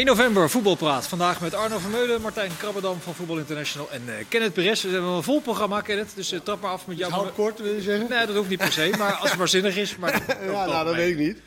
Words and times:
1 0.00 0.08
november, 0.08 0.50
voetbalpraat. 0.50 1.06
Vandaag 1.06 1.40
met 1.40 1.54
Arno 1.54 1.78
Vermeulen, 1.78 2.20
Martijn 2.20 2.56
Krabbedam 2.56 3.00
van 3.00 3.14
Voetbal 3.14 3.38
International 3.38 3.90
en 3.90 4.02
uh, 4.06 4.14
Kenneth 4.28 4.52
Perez. 4.52 4.82
We 4.82 4.88
hebben 4.88 5.10
een 5.10 5.22
vol 5.22 5.40
programma, 5.40 5.80
Kenneth, 5.80 6.14
dus 6.14 6.32
uh, 6.32 6.40
trap 6.40 6.60
maar 6.60 6.70
af 6.70 6.86
met 6.86 6.98
jou. 6.98 7.12
Houd 7.12 7.34
kort, 7.34 7.58
wil 7.58 7.74
je 7.74 7.80
zeggen? 7.80 8.08
Nee, 8.10 8.26
dat 8.26 8.36
hoeft 8.36 8.48
niet 8.48 8.58
per 8.58 8.72
se, 8.72 8.94
maar 8.98 9.12
als 9.12 9.28
het 9.28 9.38
maar 9.38 9.48
zinnig 9.48 9.76
is. 9.76 9.96
Maar 9.96 10.12
ja, 10.44 10.66
nou, 10.66 10.84
dat 10.84 10.94
weet 10.94 11.10
ik 11.10 11.18
niet. 11.18 11.38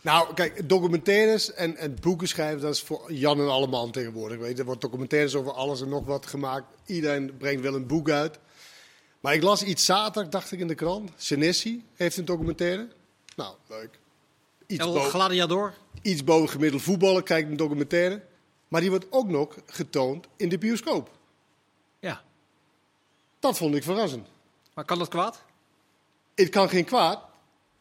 Nou, 0.00 0.34
kijk, 0.34 0.68
documentaires 0.68 1.52
en, 1.52 1.76
en 1.76 1.96
boeken 2.00 2.28
schrijven, 2.28 2.60
dat 2.60 2.74
is 2.74 2.80
voor 2.80 3.12
Jan 3.12 3.40
en 3.40 3.48
alle 3.48 3.66
man 3.66 3.90
tegenwoordig. 3.90 4.38
Weet 4.38 4.52
je. 4.52 4.58
Er 4.58 4.64
wordt 4.64 4.80
documentaires 4.80 5.34
over 5.34 5.52
alles 5.52 5.80
en 5.80 5.88
nog 5.88 6.04
wat 6.06 6.26
gemaakt. 6.26 6.66
Iedereen 6.86 7.36
brengt 7.38 7.62
wel 7.62 7.74
een 7.74 7.86
boek 7.86 8.10
uit. 8.10 8.38
Maar 9.20 9.34
ik 9.34 9.42
las 9.42 9.62
iets 9.62 9.84
zaterdag, 9.84 10.30
dacht 10.30 10.52
ik 10.52 10.58
in 10.58 10.68
de 10.68 10.74
krant. 10.74 11.10
Senesi 11.16 11.84
heeft 11.94 12.16
een 12.16 12.24
documentaire. 12.24 12.88
Nou, 13.36 13.54
leuk. 13.68 13.98
Iets 14.66 14.80
El 14.80 14.94
Gladiador? 14.94 15.74
Iets 16.02 16.24
boven 16.24 16.48
gemiddeld 16.48 16.82
voetballen, 16.82 17.22
kijk 17.22 17.46
een 17.48 17.56
documentaire. 17.56 18.22
Maar 18.68 18.80
die 18.80 18.90
wordt 18.90 19.06
ook 19.10 19.28
nog 19.28 19.58
getoond 19.66 20.26
in 20.36 20.48
de 20.48 20.58
bioscoop. 20.58 21.10
Ja. 21.98 22.22
Dat 23.38 23.56
vond 23.56 23.74
ik 23.74 23.82
verrassend. 23.82 24.28
Maar 24.74 24.84
kan 24.84 24.98
dat 24.98 25.08
kwaad? 25.08 25.42
Het 26.34 26.48
kan 26.48 26.68
geen 26.68 26.84
kwaad. 26.84 27.24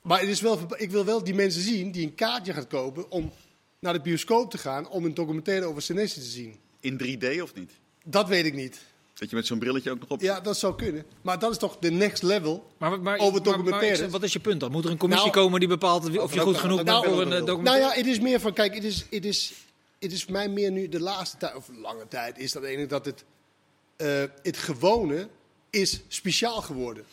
Maar 0.02 0.20
het 0.20 0.30
is 0.30 0.42
wel, 0.42 0.60
ik 0.76 0.92
wil 0.92 1.06
wel 1.06 1.24
die 1.24 1.34
mensen 1.34 1.62
zien 1.62 1.92
die 1.92 2.06
een 2.06 2.16
kaartje 2.16 2.54
gaan 2.54 2.68
kopen 2.68 3.12
om 3.12 3.32
naar 3.80 3.94
de 3.94 4.02
bioscoop 4.02 4.52
te 4.52 4.58
gaan 4.58 4.90
om 4.90 5.06
een 5.06 5.14
documentaire 5.14 5.66
over 5.66 5.82
Senesi 5.82 6.20
te 6.20 6.26
zien. 6.26 6.60
In 6.80 7.02
3D 7.04 7.42
of 7.42 7.54
niet? 7.54 7.72
Dat 8.06 8.28
weet 8.28 8.46
ik 8.46 8.54
niet. 8.54 8.82
Dat 9.14 9.30
je 9.30 9.36
met 9.36 9.48
zo'n 9.48 9.60
brilletje 9.60 9.92
ook 9.92 10.00
nog 10.00 10.10
op. 10.10 10.22
Ja, 10.22 10.40
dat 10.40 10.58
zou 10.58 10.76
kunnen. 10.76 11.06
Maar 11.22 11.40
dat 11.40 11.52
is 11.52 11.58
toch 11.58 11.78
de 11.80 11.92
next 11.92 12.24
level 12.24 12.68
maar, 12.78 13.02
maar, 13.02 13.18
over 13.18 13.44
documentaires. 13.44 14.00
Maar, 14.00 14.10
wat 14.10 14.24
is 14.24 14.34
je 14.34 14.40
punt 14.40 14.60
dan? 14.60 14.72
Moet 14.72 14.86
er 14.86 14.92
een 14.92 14.98
commissie 14.98 15.32
nou, 15.32 15.42
komen 15.42 15.60
die 15.60 15.70
bepaalt 15.70 16.18
of 16.20 16.34
je 16.34 16.40
goed 16.40 16.58
genoeg 16.58 16.84
bent 16.84 17.06
voor 17.06 17.22
een 17.22 17.32
eh, 17.32 17.46
documentaire? 17.46 17.64
Nou 17.64 17.80
ja, 17.80 17.92
het 17.92 18.06
is 18.06 18.20
meer 18.20 18.40
van, 18.40 18.54
kijk, 18.54 18.74
het 18.74 18.84
is, 18.84 19.06
het 19.10 19.26
is, 19.26 19.54
het 20.00 20.12
is 20.12 20.24
voor 20.24 20.32
mij 20.32 20.50
meer 20.50 20.72
nu 20.72 20.90
de 20.90 21.00
laatste 21.00 21.38
tijd, 21.38 21.56
of 21.56 21.70
lange 21.82 22.08
tijd, 22.08 22.38
is 22.38 22.52
dat 22.52 22.64
ene 22.64 22.86
dat 22.86 23.06
het, 23.06 23.24
uh, 23.98 24.24
het 24.42 24.58
gewone 24.58 25.30
is 25.70 26.02
speciaal 26.08 26.62
geworden. 26.62 27.04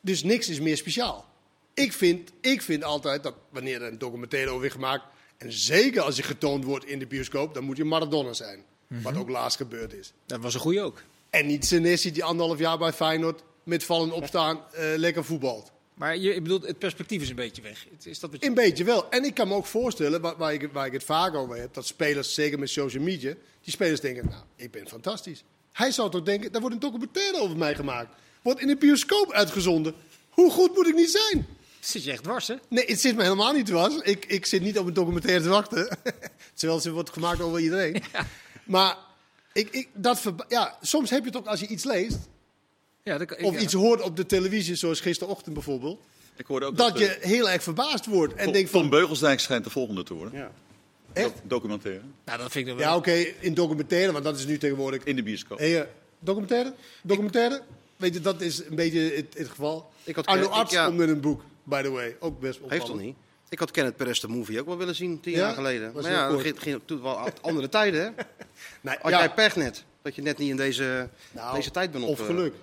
Dus 0.00 0.22
niks 0.22 0.48
is 0.48 0.60
meer 0.60 0.76
speciaal. 0.76 1.30
Ik 1.74 1.92
vind, 1.92 2.30
ik 2.40 2.62
vind 2.62 2.84
altijd 2.84 3.22
dat 3.22 3.34
wanneer 3.50 3.82
er 3.82 3.88
een 3.88 3.98
documentaire 3.98 4.48
over 4.48 4.60
wordt 4.60 4.74
gemaakt, 4.74 5.04
en 5.36 5.52
zeker 5.52 6.02
als 6.02 6.16
je 6.16 6.22
getoond 6.22 6.64
wordt 6.64 6.84
in 6.84 6.98
de 6.98 7.06
bioscoop, 7.06 7.54
dan 7.54 7.64
moet 7.64 7.76
je 7.76 7.84
Maradona 7.84 8.32
zijn. 8.32 8.64
Wat 8.88 9.12
mhm. 9.12 9.20
ook 9.20 9.28
laatst 9.28 9.56
gebeurd 9.56 9.92
is. 9.92 10.12
Dat 10.26 10.40
was 10.40 10.54
een 10.54 10.60
goede 10.60 10.80
ook. 10.80 11.02
En 11.32 11.46
niet 11.46 11.66
Senesi 11.66 12.12
die 12.12 12.24
anderhalf 12.24 12.58
jaar 12.58 12.78
bij 12.78 12.92
Feyenoord 12.92 13.42
met 13.62 13.84
vallen 13.84 14.12
opstaan 14.12 14.56
uh, 14.56 14.80
lekker 14.96 15.24
voetbalt. 15.24 15.72
Maar 15.94 16.16
je, 16.16 16.34
ik 16.34 16.42
bedoel, 16.42 16.60
het 16.60 16.78
perspectief 16.78 17.22
is 17.22 17.28
een 17.28 17.36
beetje 17.36 17.62
weg. 17.62 17.86
Is 18.02 18.18
dat 18.18 18.30
wat 18.30 18.40
je... 18.40 18.46
Een 18.46 18.54
beetje 18.54 18.84
wel. 18.84 19.10
En 19.10 19.24
ik 19.24 19.34
kan 19.34 19.48
me 19.48 19.54
ook 19.54 19.66
voorstellen, 19.66 20.20
waar, 20.20 20.36
waar, 20.36 20.52
ik, 20.52 20.68
waar 20.72 20.86
ik 20.86 20.92
het 20.92 21.04
vaak 21.04 21.34
over 21.34 21.56
heb, 21.56 21.74
dat 21.74 21.86
spelers, 21.86 22.34
zeker 22.34 22.58
met 22.58 22.70
social 22.70 23.02
media, 23.02 23.34
die 23.62 23.72
spelers 23.72 24.00
denken, 24.00 24.24
nou, 24.24 24.42
ik 24.56 24.70
ben 24.70 24.88
fantastisch. 24.88 25.44
Hij 25.72 25.90
zou 25.90 26.10
toch 26.10 26.22
denken, 26.22 26.52
daar 26.52 26.60
wordt 26.60 26.76
een 26.76 26.82
documentaire 26.82 27.40
over 27.40 27.56
mij 27.56 27.74
gemaakt. 27.74 28.14
Wordt 28.42 28.60
in 28.60 28.66
de 28.66 28.76
bioscoop 28.76 29.32
uitgezonden. 29.32 29.94
Hoe 30.30 30.50
goed 30.50 30.74
moet 30.74 30.86
ik 30.86 30.94
niet 30.94 31.10
zijn? 31.10 31.46
Zit 31.80 32.04
je 32.04 32.10
echt 32.10 32.22
dwars, 32.22 32.48
hè? 32.48 32.54
Nee, 32.68 32.84
het 32.86 33.00
zit 33.00 33.16
me 33.16 33.22
helemaal 33.22 33.52
niet 33.52 33.66
dwars. 33.66 33.96
Ik, 33.96 34.24
ik 34.24 34.46
zit 34.46 34.62
niet 34.62 34.78
op 34.78 34.86
een 34.86 34.94
documentaire 34.94 35.42
te 35.42 35.48
wachten. 35.48 35.98
Terwijl 36.54 36.80
ze 36.80 36.92
wordt 36.92 37.10
gemaakt 37.10 37.40
over 37.40 37.60
iedereen. 37.60 38.02
Maar 38.64 38.96
ik, 39.52 39.68
ik, 39.70 39.88
dat 39.94 40.32
ja, 40.48 40.78
soms 40.80 41.10
heb 41.10 41.20
je 41.20 41.26
het 41.26 41.36
ook 41.36 41.46
als 41.46 41.60
je 41.60 41.66
iets 41.66 41.84
leest. 41.84 42.18
Ja, 43.02 43.18
dat, 43.18 43.30
ik, 43.30 43.42
of 43.42 43.60
iets 43.60 43.72
hoort 43.72 44.02
op 44.02 44.16
de 44.16 44.26
televisie, 44.26 44.74
zoals 44.74 45.00
gisterochtend 45.00 45.54
bijvoorbeeld. 45.54 46.00
Ik 46.36 46.46
hoorde 46.46 46.66
ook 46.66 46.76
dat, 46.76 46.88
dat 46.88 46.98
je 46.98 47.08
eh, 47.08 47.28
heel 47.28 47.50
erg 47.50 47.62
verbaasd 47.62 48.06
wordt. 48.06 48.34
En 48.34 48.52
denkt 48.52 48.70
van, 48.70 48.80
Tom 48.80 48.90
Beugelsdijk 48.90 49.40
schijnt 49.40 49.64
de 49.64 49.70
volgende 49.70 50.02
te 50.02 50.14
worden. 50.14 50.38
Ja. 50.38 50.52
Echt? 51.12 51.32
documentaire. 51.42 52.02
Nou, 52.24 52.38
dat 52.38 52.52
vind 52.52 52.68
ik 52.68 52.74
wel. 52.74 52.86
Ja, 52.86 52.96
oké, 52.96 53.24
in 53.40 53.54
documentaire, 53.54 54.12
want 54.12 54.24
dat 54.24 54.38
is 54.38 54.46
nu 54.46 54.58
tegenwoordig. 54.58 55.04
In 55.04 55.16
de 55.16 55.22
bioscoop. 55.22 55.58
Hey, 55.58 55.88
documentaire? 56.18 56.74
Documentaire? 57.02 57.62
Weet 57.96 58.14
je, 58.14 58.20
dat 58.20 58.40
is 58.40 58.64
een 58.64 58.74
beetje 58.74 59.00
het, 59.00 59.34
het 59.36 59.48
geval. 59.48 59.90
Ik 60.04 60.14
had 60.14 60.26
Arno 60.26 60.46
Arts 60.46 60.72
ja. 60.72 60.84
komt 60.84 60.96
met 60.96 61.08
een 61.08 61.20
boek, 61.20 61.42
by 61.62 61.82
the 61.82 61.90
way. 61.90 62.16
Ook 62.20 62.40
best 62.40 62.60
opvallend. 62.60 62.70
Heeft 62.70 62.86
toch 62.86 63.00
niet? 63.00 63.16
Ik 63.52 63.58
had 63.58 63.70
Kenneth 63.70 63.96
Perez 63.96 64.20
de 64.20 64.28
movie 64.28 64.60
ook 64.60 64.66
wel 64.66 64.76
willen 64.76 64.94
zien, 64.94 65.20
tien 65.20 65.32
jaar 65.32 65.54
geleden. 65.54 65.92
Maar 65.94 66.10
ja, 66.10 66.36
het 66.36 66.58
ging, 66.58 66.80
toen 66.84 67.02
wel 67.02 67.30
andere 67.40 67.68
tijden, 67.68 68.02
hè? 68.02 68.10
Nee, 68.80 68.96
had 69.00 69.10
jij 69.10 69.30
pech 69.30 69.56
net, 69.56 69.84
dat 70.02 70.14
je 70.14 70.22
net 70.22 70.38
niet 70.38 70.50
in 70.50 70.56
deze, 70.56 71.08
nou, 71.32 71.54
deze 71.56 71.70
tijd 71.70 71.90
bent 71.90 72.04
op... 72.04 72.10
Of 72.10 72.20
eh, 72.20 72.26
geluk. 72.26 72.54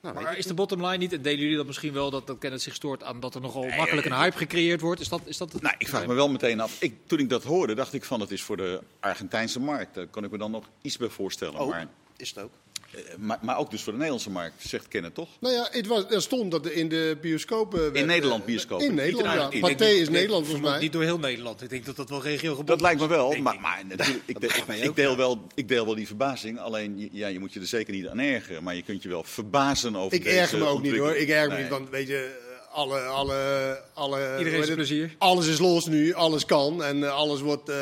Nou, 0.00 0.14
maar 0.14 0.38
is 0.38 0.46
de 0.46 0.54
bottom 0.54 0.86
line 0.86 0.96
niet, 0.96 1.12
en 1.12 1.22
delen 1.22 1.40
jullie 1.40 1.56
dat 1.56 1.66
misschien 1.66 1.92
wel, 1.92 2.10
dat, 2.10 2.26
dat 2.26 2.38
Kenneth 2.38 2.62
zich 2.62 2.74
stoort 2.74 3.02
aan 3.02 3.20
dat 3.20 3.34
er 3.34 3.40
nogal 3.40 3.66
makkelijk 3.66 4.06
een 4.06 4.14
hype 4.14 4.36
gecreëerd 4.36 4.80
wordt? 4.80 5.00
Is 5.00 5.08
dat, 5.08 5.20
is 5.24 5.36
dat 5.36 5.60
nou, 5.60 5.74
ik 5.78 5.88
vraag 5.88 6.06
me 6.06 6.14
wel 6.14 6.28
meteen 6.28 6.60
af. 6.60 6.80
Ik, 6.80 6.94
toen 7.06 7.18
ik 7.18 7.28
dat 7.28 7.44
hoorde, 7.44 7.74
dacht 7.74 7.92
ik 7.92 8.04
van 8.04 8.20
het 8.20 8.30
is 8.30 8.42
voor 8.42 8.56
de 8.56 8.80
Argentijnse 9.00 9.60
markt. 9.60 9.94
Daar 9.94 10.06
kan 10.06 10.24
ik 10.24 10.30
me 10.30 10.38
dan 10.38 10.50
nog 10.50 10.64
iets 10.82 10.96
bij 10.96 11.08
voorstellen. 11.08 11.60
Oh, 11.60 11.68
maar... 11.68 11.86
is 12.16 12.28
het 12.28 12.38
ook. 12.38 12.52
Eh, 12.94 13.16
maar, 13.18 13.38
maar, 13.42 13.58
ook 13.58 13.70
dus 13.70 13.82
voor 13.82 13.92
de 13.92 13.98
Nederlandse 13.98 14.30
markt, 14.30 14.54
zegt 14.68 14.88
Kenneth 14.88 15.14
toch? 15.14 15.28
Nou 15.40 15.54
ja, 15.54 15.68
het 15.70 15.86
was, 15.86 16.04
er 16.10 16.22
stond 16.22 16.50
dat 16.50 16.66
in 16.66 16.88
de 16.88 17.18
bioscopen... 17.20 17.94
In 17.94 18.06
Nederland 18.06 18.44
bioscopen? 18.44 18.86
In 18.86 18.94
Nederland, 18.94 19.52
ja. 19.52 19.60
Pathé 19.60 19.86
is 19.86 20.08
Nederland 20.08 20.46
volgens 20.46 20.68
mij. 20.70 20.80
Niet 20.80 20.92
door 20.92 21.02
heel 21.02 21.18
Nederland. 21.18 21.62
Ik 21.62 21.68
denk 21.68 21.84
dat 21.84 21.96
dat 21.96 22.08
wel 22.08 22.22
regio 22.22 22.64
Dat 22.64 22.80
lijkt 22.80 23.00
me 23.00 23.06
wel, 23.06 23.36
maar, 23.36 23.60
maar 23.60 23.82
natuurlijk, 23.86 24.22
ik, 24.26 24.38
ik, 24.82 24.96
deel 24.96 25.16
wel, 25.16 25.46
ik 25.54 25.68
deel 25.68 25.84
wel 25.84 25.94
die 25.94 26.06
verbazing. 26.06 26.58
Alleen, 26.58 27.08
ja, 27.12 27.26
je 27.26 27.38
moet 27.38 27.52
je 27.52 27.60
er 27.60 27.66
zeker 27.66 27.92
niet 27.92 28.08
aan 28.08 28.18
ergeren. 28.18 28.62
Maar 28.62 28.74
je 28.74 28.82
kunt 28.82 29.02
je 29.02 29.08
wel 29.08 29.24
verbazen 29.24 29.96
over 29.96 30.16
Ik 30.16 30.24
erger 30.24 30.58
me 30.58 30.64
ook 30.64 30.82
niet 30.82 30.96
hoor. 30.96 31.16
Ik 31.16 31.28
erger 31.28 31.52
me 31.52 31.58
niet, 31.58 31.68
want 31.68 31.90
weet 31.90 32.08
je... 32.08 32.42
Alle, 32.72 33.00
alle, 33.00 33.80
alle, 33.94 34.34
Iedereen 34.38 34.60
is 34.60 34.74
plezier. 34.74 35.14
Alles 35.18 35.46
is 35.46 35.58
los 35.58 35.86
nu, 35.86 36.12
alles 36.12 36.44
kan 36.44 36.84
en 36.84 36.98
uh, 36.98 37.14
alles 37.14 37.40
wordt 37.40 37.68
uh, 37.68 37.76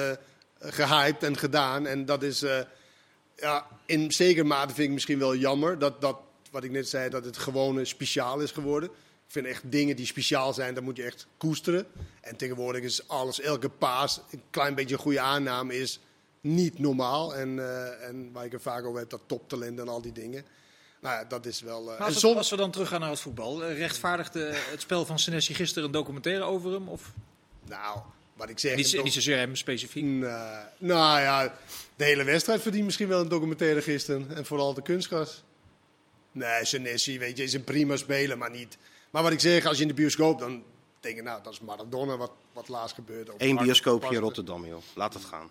gehyped 0.60 1.22
en 1.22 1.36
gedaan. 1.36 1.86
En 1.86 2.04
dat 2.04 2.22
is... 2.22 2.44
Ja, 3.42 3.66
in 3.86 4.12
zekere 4.12 4.46
mate 4.46 4.74
vind 4.74 4.86
ik 4.86 4.94
misschien 4.94 5.18
wel 5.18 5.36
jammer 5.36 5.78
dat, 5.78 6.00
dat, 6.00 6.16
wat 6.50 6.64
ik 6.64 6.70
net 6.70 6.88
zei, 6.88 7.10
dat 7.10 7.24
het 7.24 7.36
gewone 7.36 7.84
speciaal 7.84 8.40
is 8.40 8.50
geworden. 8.50 8.88
Ik 9.26 9.38
vind 9.38 9.46
echt 9.46 9.62
dingen 9.64 9.96
die 9.96 10.06
speciaal 10.06 10.52
zijn, 10.52 10.74
dat 10.74 10.82
moet 10.82 10.96
je 10.96 11.02
echt 11.02 11.26
koesteren. 11.36 11.86
En 12.20 12.36
tegenwoordig 12.36 12.82
is 12.82 13.08
alles, 13.08 13.40
elke 13.40 13.68
paas, 13.68 14.20
een 14.30 14.42
klein 14.50 14.74
beetje 14.74 14.94
een 14.94 15.00
goede 15.00 15.20
aanname 15.20 15.74
is 15.74 16.00
niet 16.40 16.78
normaal. 16.78 17.34
En, 17.34 17.48
uh, 17.48 18.06
en 18.08 18.32
waar 18.32 18.44
ik 18.44 18.52
er 18.52 18.60
vaak 18.60 18.84
over 18.84 18.98
heb, 18.98 19.10
dat 19.10 19.22
toptalent 19.26 19.78
en 19.78 19.88
al 19.88 20.02
die 20.02 20.12
dingen. 20.12 20.44
Nou 21.00 21.16
ja, 21.16 21.24
dat 21.24 21.46
is 21.46 21.60
wel... 21.60 21.92
Uh, 21.92 22.00
als, 22.00 22.18
soms... 22.18 22.36
als, 22.36 22.50
we 22.50 22.56
dan 22.56 22.70
teruggaan 22.70 23.00
naar 23.00 23.10
het 23.10 23.20
voetbal, 23.20 23.70
uh, 23.70 23.78
rechtvaardigde 23.78 24.52
het 24.54 24.80
spel 24.80 25.06
van 25.06 25.18
Senesi 25.18 25.54
gisteren 25.54 25.84
een 25.84 25.94
documentaire 25.94 26.44
over 26.44 26.72
hem? 26.72 26.88
Of? 26.88 27.12
Nou, 27.68 28.00
wat 28.42 28.50
ik 28.50 28.58
zeg... 28.58 28.76
Niet, 28.76 29.02
niet 29.02 29.12
zozeer 29.12 29.36
hem 29.36 29.56
specifiek? 29.56 30.04
Nou, 30.04 30.64
nou 30.78 31.20
ja, 31.20 31.54
de 31.96 32.04
hele 32.04 32.24
wedstrijd 32.24 32.62
verdient 32.62 32.84
misschien 32.84 33.08
wel 33.08 33.20
een 33.20 33.28
documentaire 33.28 33.82
gisteren. 33.82 34.36
En 34.36 34.46
vooral 34.46 34.74
de 34.74 34.82
kunstgas. 34.82 35.42
Nee, 36.32 36.64
Senesi, 36.64 37.18
weet 37.18 37.36
je, 37.36 37.42
is 37.42 37.54
een 37.54 37.64
prima 37.64 37.96
speler, 37.96 38.38
maar 38.38 38.50
niet... 38.50 38.78
Maar 39.10 39.22
wat 39.22 39.32
ik 39.32 39.40
zeg, 39.40 39.66
als 39.66 39.76
je 39.76 39.82
in 39.82 39.88
de 39.88 39.94
bioscoop, 39.94 40.38
dan 40.38 40.62
denk 41.00 41.16
je, 41.16 41.22
nou, 41.22 41.42
dat 41.42 41.52
is 41.52 41.60
Maradona 41.60 42.16
wat, 42.16 42.32
wat 42.52 42.68
laatst 42.68 42.94
gebeurde. 42.94 43.32
Eén 43.38 43.56
bioscoopje 43.56 44.14
in 44.14 44.20
Rotterdam, 44.20 44.66
joh. 44.66 44.82
Laat 44.94 45.14
het 45.14 45.24
gaan. 45.24 45.50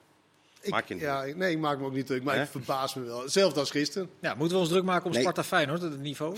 maak 0.66 0.88
je 0.88 0.94
niet. 0.94 1.04
Ja, 1.04 1.26
nee, 1.36 1.52
ik 1.52 1.60
maak 1.60 1.80
me 1.80 1.86
ook 1.86 1.94
niet 1.94 2.06
druk, 2.06 2.24
maar 2.24 2.42
ik 2.42 2.48
verbaas 2.48 2.94
me 2.94 3.04
wel. 3.04 3.22
Hetzelfde 3.22 3.60
als 3.60 3.72
gisteren. 3.72 4.10
Ja, 4.20 4.34
moeten 4.34 4.56
we 4.56 4.62
ons 4.62 4.72
druk 4.72 4.84
maken 4.84 5.06
op 5.06 5.12
nee. 5.12 5.22
Sparta 5.22 5.44
Feyenoord, 5.44 5.82
het 5.82 6.00
niveau? 6.00 6.38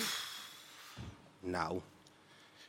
Nou, 1.39 1.79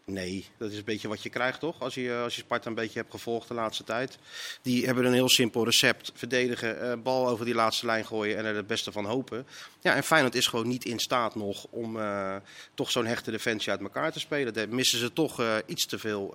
Nee, 0.07 0.47
dat 0.57 0.71
is 0.71 0.79
een 0.79 0.85
beetje 0.85 1.09
wat 1.09 1.23
je 1.23 1.29
krijgt, 1.29 1.61
toch? 1.61 1.81
Als 1.81 1.95
je, 1.95 2.21
als 2.25 2.35
je 2.35 2.41
Sparta 2.41 2.69
een 2.69 2.75
beetje 2.75 2.99
hebt 2.99 3.11
gevolgd 3.11 3.49
de 3.49 3.55
laatste 3.55 3.85
tijd. 3.85 4.19
Die 4.63 4.87
hebben 4.87 5.05
een 5.05 5.13
heel 5.13 5.29
simpel 5.29 5.65
recept. 5.65 6.13
Verdedigen, 6.15 6.85
uh, 6.85 6.93
bal 7.03 7.29
over 7.29 7.45
die 7.45 7.55
laatste 7.55 7.87
lijn 7.87 8.07
gooien 8.07 8.37
en 8.37 8.45
er 8.45 8.57
het 8.57 8.67
beste 8.67 8.93
van 8.93 9.05
hopen. 9.05 9.47
Ja, 9.81 9.95
en 9.95 10.03
Feyenoord 10.03 10.35
is 10.35 10.47
gewoon 10.47 10.69
niet 10.69 10.85
in 10.85 10.99
staat 10.99 11.35
nog 11.35 11.67
om 11.71 11.97
uh, 11.97 12.37
toch 12.75 12.91
zo'n 12.91 13.07
hechte 13.07 13.31
defensie 13.31 13.71
uit 13.71 13.81
elkaar 13.81 14.13
te 14.13 14.21
spelen. 14.21 14.55
Daar 14.55 14.69
missen 14.69 14.99
ze 14.99 15.13
toch 15.13 15.41
uh, 15.41 15.57
iets 15.67 15.87
te 15.87 15.99
veel, 15.99 16.35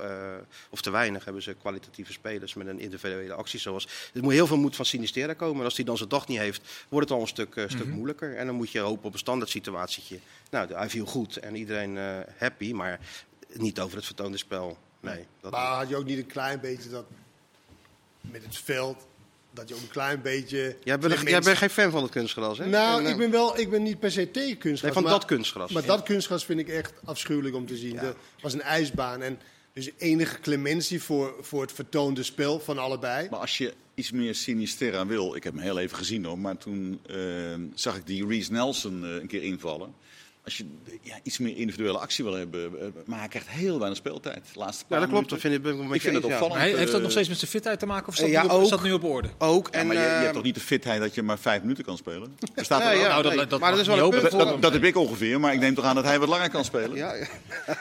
of 0.69 0.81
te 0.81 0.89
weinig, 0.89 1.25
hebben 1.25 1.44
ze 1.44 1.54
kwalitatieve 1.54 2.12
spelers 2.12 2.54
met 2.54 2.68
een 2.68 2.80
individuele 2.80 3.33
actie. 3.33 3.60
Zoals. 3.60 3.88
Er 4.13 4.24
moet 4.24 4.33
heel 4.33 4.48
veel 4.48 4.57
moed 4.57 4.75
van 4.75 4.86
Sinistera 4.86 5.33
komen. 5.33 5.57
En 5.57 5.65
als 5.65 5.75
hij 5.75 5.86
dan 5.86 5.98
zijn 5.98 6.10
dag 6.10 6.27
niet 6.27 6.39
heeft, 6.39 6.62
wordt 6.89 7.10
het 7.10 7.18
al 7.18 7.24
een 7.24 7.30
stuk, 7.30 7.56
mm 7.56 7.62
-hmm. 7.62 7.69
stuk 7.69 7.86
mhm. 7.86 7.95
moeilijker. 7.95 8.36
En 8.36 8.45
dan 8.45 8.56
moet 8.56 8.72
je 8.72 8.80
hopen 8.80 9.06
op 9.06 9.13
een 9.13 9.19
standaard 9.19 9.51
situatietje. 9.51 10.19
Nou, 10.50 10.74
hij 10.74 10.89
viel 10.89 11.06
goed 11.06 11.38
en 11.38 11.56
iedereen 11.56 11.98
happy, 12.38 12.72
maar 12.72 13.00
niet 13.54 13.80
over 13.80 13.96
het 13.96 14.06
vertoonde 14.06 14.38
spel. 14.38 14.78
Nee, 15.00 15.25
dat 15.42 15.51
maar 15.51 15.78
had 15.78 15.90
je 15.90 15.96
ook 15.96 16.06
niet 16.06 16.18
een 16.18 16.28
klein 16.28 16.60
beetje 16.60 16.90
dat 16.90 17.06
met 18.22 18.44
het 18.44 18.57
veld 18.57 19.07
dat 19.51 19.69
je 19.69 19.75
ook 19.75 19.81
een 19.81 19.90
klein 19.90 20.22
beetje. 20.22 20.75
Jij 20.84 21.00
bent, 21.00 21.30
jij 21.30 21.40
bent 21.40 21.57
geen 21.57 21.69
fan 21.69 21.92
van 21.92 22.04
het 22.04 22.12
kunstgras, 22.12 22.57
hè? 22.57 22.66
Nou, 22.66 23.06
ik 23.06 23.18
ben 23.18 23.31
wel, 23.31 23.60
ik 23.60 23.69
ben 23.69 23.84
niet 23.84 24.00
per 24.00 24.12
se 24.12 24.31
tegen 24.31 24.57
kunstgras. 24.57 24.94
Nee, 24.94 25.04
van 25.04 25.12
dat 25.12 25.25
kunstgras. 25.25 25.72
Maar 25.72 25.86
dat 25.86 26.04
kunstgras 26.04 26.46
vind 26.46 26.60
ik 26.60 26.69
echt 26.69 26.94
afschuwelijk 27.04 27.56
om 27.56 27.66
te 27.66 27.78
zien. 27.78 27.98
Het 27.98 28.16
was 28.42 28.54
een 28.54 28.62
ijsbaan 28.62 29.22
en 29.22 29.40
dus 29.74 29.90
enige 29.98 30.40
clementie 30.40 31.04
voor, 31.04 31.36
voor 31.42 31.62
het 31.62 31.72
vertoonde 31.72 32.24
spel 32.24 32.60
van 32.60 32.78
allebei. 32.78 33.30
Maar 33.30 33.40
als 33.40 33.57
je 33.57 33.74
iets 33.94 34.12
meer 34.12 34.36
Sinisterra 34.36 35.06
wil, 35.06 35.36
ik 35.36 35.44
heb 35.44 35.54
hem 35.54 35.62
heel 35.62 35.80
even 35.80 35.98
gezien 35.98 36.25
hoor, 36.25 36.40
maar 36.40 36.57
toen 36.57 37.00
uh, 37.10 37.18
zag 37.74 37.96
ik 37.96 38.07
die 38.07 38.28
Reese 38.28 38.51
Nelson 38.51 39.04
uh, 39.04 39.16
een 39.16 39.28
keer 39.28 39.44
invallen 39.44 39.94
als 40.50 40.57
je 40.57 40.66
ja, 41.01 41.19
iets 41.24 41.38
meer 41.38 41.57
individuele 41.57 41.98
actie 41.98 42.24
wil 42.24 42.34
hebben. 42.34 42.80
eh, 42.80 42.88
Maar 43.06 43.19
hij 43.19 43.28
krijgt 43.28 43.48
heel 43.50 43.78
weinig 43.78 43.98
speeltijd. 43.98 44.46
Laatste 44.54 44.81
Ja, 44.84 44.88
paar 44.90 45.00
dat 45.00 45.10
klopt. 45.10 45.30
Dat 45.30 45.40
vind 45.40 45.54
ik, 45.54 45.62
ben 45.62 45.72
ik, 45.74 45.88
wel 45.90 46.00
vind 46.00 46.16
het 46.16 46.25
ja. 46.25 46.31
opvallend. 46.34 46.62
Heeft 46.62 46.86
dat 46.86 46.94
eh, 46.96 47.01
nog 47.01 47.12
steeds 47.12 47.28
met 47.30 47.38
zijn 47.38 47.51
fitheid 47.51 47.80
te 47.80 47.86
maken 47.86 48.07
of 48.07 48.16
staat, 48.16 48.30
ja, 48.30 48.42
nu, 48.42 48.48
op, 48.48 48.54
ook. 48.54 48.66
staat 48.66 48.84
nu 48.84 48.92
op 48.92 49.04
orde? 49.04 49.30
Ook. 49.38 49.68
Ja, 49.72 49.80
En, 49.80 49.88
maar 49.88 49.96
je, 49.96 50.01
je 50.01 50.07
eh, 50.07 50.19
hebt 50.19 50.34
toch 50.34 50.44
niet 50.44 50.56
de 50.56 50.62
fitheid 50.62 51.00
dat 51.01 51.16
je 51.16 51.22
maar 51.22 51.40
vijf 51.40 51.62
minuten 51.62 51.84
kan 51.84 51.98
spelen? 51.98 52.36
Ja, 52.56 52.66
er 52.66 52.98
ja, 52.98 53.07
Nou, 53.07 53.24
dat- 53.24 53.36
nee, 53.36 53.48
dat 53.48 53.60
maar 53.60 53.72
dat 53.72 53.80
is 53.80 53.88
wel 53.88 53.98
een 53.98 54.10
punt 54.10 54.22
Dat, 54.22 54.31
voor 54.31 54.40
dat, 54.46 54.62
dat 54.62 54.74
heb 54.74 54.84
ik 54.84 54.96
ongeveer, 54.96 55.40
maar 55.40 55.54
ik 55.54 55.60
neem 55.60 55.74
toch 55.75 55.86
aan 55.86 55.96
dat 55.96 56.04
hij 56.04 56.19
wat 56.19 56.30
langer 56.30 56.50
kan 56.50 56.66
spelen. 56.66 56.96
Ja, 56.96 57.13
ja. 57.13 57.28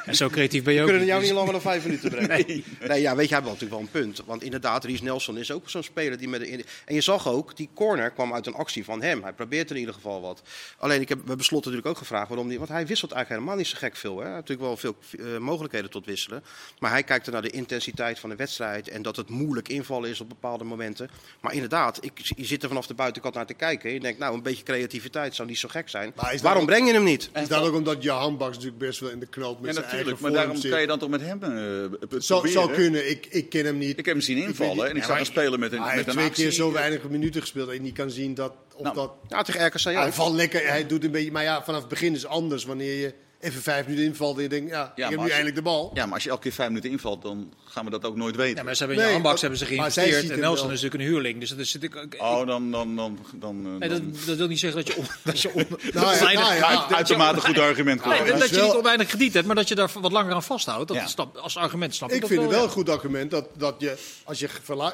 En 0.04 0.14
zo 0.16 0.28
creatief 0.28 0.62
ben 0.64 0.72
je 0.72 0.78
We 0.78 0.84
ook 0.84 0.90
kunnen 0.90 1.06
niet, 1.06 1.08
jou 1.08 1.20
dus- 1.20 1.28
niet 1.28 1.38
langer 1.38 1.52
dan 1.52 1.62
vijf 1.62 1.84
minuten 1.84 2.10
brengen. 2.10 2.26
Nee. 2.46 2.64
nee, 2.88 3.00
ja, 3.00 3.16
weet 3.16 3.28
je, 3.28 3.34
hij 3.34 3.42
heeft 3.44 3.60
natuurlijk 3.60 3.70
wel 3.70 3.80
een 3.80 3.88
punt. 3.90 4.22
Want 4.26 4.42
inderdaad, 4.42 4.84
Ries 4.84 5.00
Nelson 5.02 5.38
is 5.38 5.50
ook 5.52 5.70
zo'n 5.70 5.82
speler 5.82 6.18
die 6.18 6.28
met 6.28 6.40
de... 6.40 6.64
En 6.84 6.94
je 6.94 7.00
zag 7.00 7.28
ook, 7.28 7.56
die 7.56 7.68
corner 7.74 8.10
kwam 8.10 8.34
uit 8.34 8.46
een 8.46 8.54
actie 8.54 8.84
van 8.84 9.02
hem. 9.02 9.22
Hij 9.22 9.32
probeert 9.32 9.70
in 9.70 9.76
ieder 9.76 9.94
geval 9.94 10.20
wat. 10.20 10.42
Alleen, 10.78 11.00
ik 11.00 11.08
heb, 11.08 11.18
we 11.20 11.26
hebben 11.26 11.44
Slot 11.46 11.60
natuurlijk 11.64 11.88
ook 11.88 11.98
gevraagd 11.98 12.28
waarom 12.28 12.48
die... 12.48 12.57
Want 12.58 12.70
hij 12.70 12.86
wisselt 12.86 13.12
eigenlijk 13.12 13.28
helemaal 13.42 13.56
niet 13.64 13.72
zo 13.72 13.78
gek 13.78 13.96
veel. 13.96 14.16
Hè. 14.18 14.24
Hij 14.24 14.34
heeft 14.34 14.48
natuurlijk 14.48 14.68
wel 14.68 14.76
veel 14.76 14.96
eh, 15.32 15.38
mogelijkheden 15.38 15.90
tot 15.90 16.06
wisselen. 16.06 16.44
Maar 16.78 16.90
hij 16.90 17.02
kijkt 17.02 17.26
er 17.26 17.32
naar 17.32 17.42
de 17.42 17.50
intensiteit 17.50 18.18
van 18.18 18.30
de 18.30 18.36
wedstrijd. 18.36 18.88
En 18.88 19.02
dat 19.02 19.16
het 19.16 19.28
moeilijk 19.28 19.68
invallen 19.68 20.10
is 20.10 20.20
op 20.20 20.28
bepaalde 20.28 20.64
momenten. 20.64 21.10
Maar 21.40 21.52
inderdaad, 21.54 22.04
ik, 22.04 22.20
je 22.36 22.44
zit 22.44 22.62
er 22.62 22.68
vanaf 22.68 22.86
de 22.86 22.94
buitenkant 22.94 23.34
naar 23.34 23.46
te 23.46 23.54
kijken. 23.54 23.92
Je 23.92 24.00
denkt, 24.00 24.18
nou, 24.18 24.34
een 24.34 24.42
beetje 24.42 24.62
creativiteit 24.64 25.34
zou 25.34 25.48
niet 25.48 25.58
zo 25.58 25.68
gek 25.68 25.88
zijn. 25.88 26.12
Waarom 26.42 26.62
ook- 26.62 26.68
breng 26.68 26.86
je 26.86 26.92
hem 26.92 27.04
niet? 27.04 27.30
Is 27.34 27.48
dat 27.48 27.62
ook 27.66 27.74
omdat 27.74 28.02
Johan 28.02 28.36
Baks 28.36 28.54
natuurlijk 28.56 28.78
best 28.82 29.00
wel 29.00 29.10
in 29.10 29.18
de 29.20 29.26
knoop 29.26 29.58
Ja, 29.60 29.64
met 29.66 29.74
zijn 29.74 29.86
eigen. 29.86 30.16
Maar 30.20 30.32
daarom 30.32 30.56
zit? 30.56 30.70
kan 30.70 30.80
je 30.80 30.86
dan 30.86 30.98
toch 30.98 31.08
met 31.10 31.20
hem 31.20 31.42
eh, 31.42 31.50
het 31.50 32.24
Zou, 32.24 32.40
proberen. 32.40 32.50
zou 32.50 32.72
kunnen, 32.72 33.10
ik, 33.10 33.26
ik 33.30 33.48
ken 33.48 33.64
hem 33.64 33.78
niet. 33.78 33.98
Ik 33.98 34.04
heb 34.04 34.14
hem 34.14 34.20
zien 34.20 34.38
invallen 34.38 34.76
niet- 34.76 34.84
en 34.84 34.96
ik 34.96 35.02
zag 35.02 35.16
hem 35.16 35.24
spelen 35.24 35.60
met 35.60 35.72
een, 35.72 35.78
Hij 35.78 35.86
met 35.86 35.94
heeft 35.94 36.06
een 36.08 36.12
twee 36.14 36.26
actie. 36.26 36.44
keer 36.44 36.52
zo 36.52 36.72
weinig 36.72 37.08
minuten 37.08 37.40
gespeeld 37.40 37.66
dat 37.66 37.76
je 37.76 37.82
niet 37.82 37.94
kan 37.94 38.10
zien 38.10 38.34
dat... 38.34 38.52
Of 38.78 38.82
Nou, 38.84 38.94
dat 38.94 39.12
Ja, 39.28 39.42
tegen 39.42 39.66
RKC 39.66 39.80
hij 39.80 40.06
ook. 40.06 40.12
valt 40.12 40.34
lekker, 40.34 40.68
hij 40.68 40.86
doet 40.86 41.04
een 41.04 41.10
beetje... 41.10 41.32
Maar 41.32 41.42
ja, 41.42 41.64
vanaf 41.64 41.80
het 41.80 41.88
begin 41.88 42.14
is 42.14 42.26
anders 42.26 42.64
wanneer 42.64 43.00
je 43.00 43.14
even 43.40 43.62
vijf 43.62 43.84
minuten 43.86 44.04
invalt 44.06 44.36
en 44.36 44.42
je 44.42 44.48
denkt... 44.48 44.70
Ja, 44.70 44.92
ik 44.94 44.98
maar 45.02 45.10
heb 45.10 45.20
nu 45.20 45.28
eindelijk 45.28 45.56
de 45.56 45.62
bal. 45.62 45.90
Ja, 45.94 46.04
maar 46.04 46.14
als 46.14 46.22
je 46.22 46.28
elke 46.30 46.42
keer 46.42 46.52
vijf 46.52 46.68
minuten 46.68 46.90
invalt, 46.90 47.22
dan 47.22 47.52
gaan 47.64 47.84
we 47.84 47.90
dat 47.90 48.04
ook 48.04 48.16
nooit 48.16 48.36
weten. 48.36 48.56
Ja, 48.56 48.62
maar 48.62 48.74
ze 48.76 48.84
hebben 48.84 49.04
in 49.04 49.22
Nee, 49.22 49.32
hebben 49.36 49.58
ze 49.58 49.66
geïnvesteerd. 49.66 50.30
En 50.30 50.40
Nelson 50.40 50.66
wel. 50.66 50.74
is 50.74 50.82
natuurlijk 50.82 50.94
een 50.94 51.00
huurling. 51.00 51.40
Dus 51.40 51.48
dat 51.48 51.58
is, 51.58 51.74
ik, 51.74 51.94
ik- 51.94 52.16
Oh, 52.18 52.46
dan... 52.46 52.70
dan, 52.70 52.96
dan, 52.96 53.18
dan 53.34 53.64
eh, 53.64 53.70
nee, 53.78 53.88
dan- 53.88 54.10
dat, 54.12 54.26
dat 54.26 54.36
wil 54.36 54.46
niet 54.46 54.58
zeggen 54.58 54.84
dat 54.84 54.94
je, 54.94 55.00
on, 55.00 55.06
dat 55.24 55.40
je, 55.40 55.52
on, 55.52 55.66
Nou 55.68 55.80
ja, 55.92 56.20
oneindig- 56.20 56.32
nou 56.44 56.54
ja, 56.54 56.66
Uit- 56.82 56.92
uitermate 56.92 57.40
goed 57.40 57.58
argument. 57.58 58.04
Nee, 58.04 58.24
dat, 58.24 58.42
is 58.44 58.50
je 58.50 58.62
niet 58.62 58.72
oneindig 58.74 59.06
krediet 59.08 59.34
hebt, 59.34 59.46
maar 59.46 59.56
dat 59.56 59.68
je 59.68 59.74
daar 59.74 59.90
wat 60.00 60.12
langer 60.12 60.32
aan 60.34 60.42
vasthoudt. 60.42 60.88
Dat 60.88 60.96
Ja. 60.96 61.06
snap, 61.06 61.36
als 61.36 61.56
argument 61.56 61.94
snap 61.94 62.10
ik, 62.10 62.22
Ik 62.22 62.26
vind 62.26 62.40
het 62.40 62.50
wel 62.50 62.58
ja. 62.58 62.64
een 62.64 62.70
goed 62.70 62.88
argument 62.88 63.30
dat, 63.30 63.48
dat 63.56 63.74
je, 63.78 63.96
als 64.24 64.38
je 64.38 64.48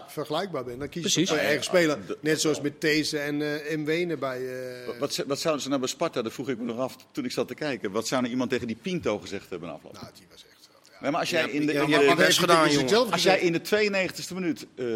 vergelijkbaar 0.08 0.64
bent, 0.64 0.78
dan 0.78 0.88
kies 0.88 1.14
je 1.14 1.26
voor 1.26 1.36
je 1.36 1.42
Ja, 1.42 1.48
eigen 1.48 1.56
ja, 1.56 1.78
speler. 1.78 1.98
Net 2.20 2.40
zoals 2.40 2.60
met 2.60 2.80
These 2.80 3.18
en, 3.18 3.42
eh 3.42 3.72
en 3.72 3.84
Wenen 3.84 4.18
bij... 4.18 4.40
eh, 4.40 4.98
Wat, 4.98 5.22
wat 5.26 5.40
zouden 5.40 5.62
ze 5.62 5.68
nou 5.68 5.80
bij 5.80 5.88
Sparta, 5.90 6.22
dat 6.22 6.32
vroeg 6.32 6.48
ik 6.48 6.58
me 6.58 6.64
nog 6.64 6.78
af 6.78 6.96
toen 7.12 7.24
ik 7.24 7.32
zat 7.32 7.48
te 7.48 7.54
kijken. 7.54 7.90
Wat 7.90 8.06
zou 8.06 8.20
nou 8.22 8.32
iemand 8.34 8.50
tegen 8.50 8.66
die 8.66 8.76
Pinto 8.82 9.18
gezegd 9.18 9.50
hebben 9.50 9.72
afloop? 9.72 9.92
nou, 9.92 10.06
die 10.14 10.26
was 10.30 10.44
echt 10.50 10.64
zo. 10.64 10.70
Ja. 10.92 10.98
Nee, 11.00 11.10
maar 11.10 11.20
als 11.20 11.30
jij 11.30 11.50
in 11.50 11.66
de, 11.66 11.72
in 11.72 12.32
gedaan, 12.32 12.70
jongen. 12.70 13.10
als 13.10 13.22
jij 13.22 13.40
in 13.40 13.52
de 13.52 13.60
92e 13.60 14.34
minuut 14.34 14.66
eh, 14.74 14.86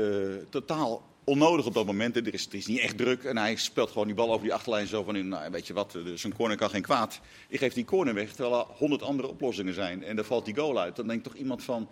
totaal 0.51 1.03
onnodig 1.29 1.67
op 1.67 1.75
dat 1.75 1.87
moment, 1.87 2.17
er 2.17 2.35
is, 2.35 2.45
het 2.45 2.55
is 2.55 2.67
niet 2.67 2.79
echt 2.79 2.97
druk 2.97 3.25
en 3.25 3.37
hij 3.37 3.57
speelt 3.57 3.91
gewoon 3.91 4.07
die 4.07 4.17
bal 4.17 4.33
over 4.33 4.43
die 4.43 4.55
achterlijn 4.55 4.87
zo 4.87 5.03
van, 5.03 5.17
in, 5.17 5.29
nou, 5.29 5.51
weet 5.51 5.67
je 5.67 5.73
wat, 5.73 5.93
dus 5.93 6.25
een 6.25 6.35
corner 6.35 6.57
kan 6.57 6.71
geen 6.71 6.83
kwaad. 6.83 7.21
Ik 7.49 7.59
geef 7.59 7.73
die 7.73 7.85
corner 7.85 8.15
weg, 8.15 8.33
terwijl 8.33 8.59
er 8.59 8.67
honderd 8.77 9.03
andere 9.03 9.29
oplossingen 9.29 9.75
zijn 9.75 10.05
en 10.05 10.17
dan 10.17 10.25
valt 10.25 10.45
die 10.45 10.57
goal 10.57 10.81
uit. 10.81 10.97
Dan 10.97 11.07
denkt 11.07 11.25
toch 11.25 11.35
iemand 11.35 11.63
van, 11.63 11.89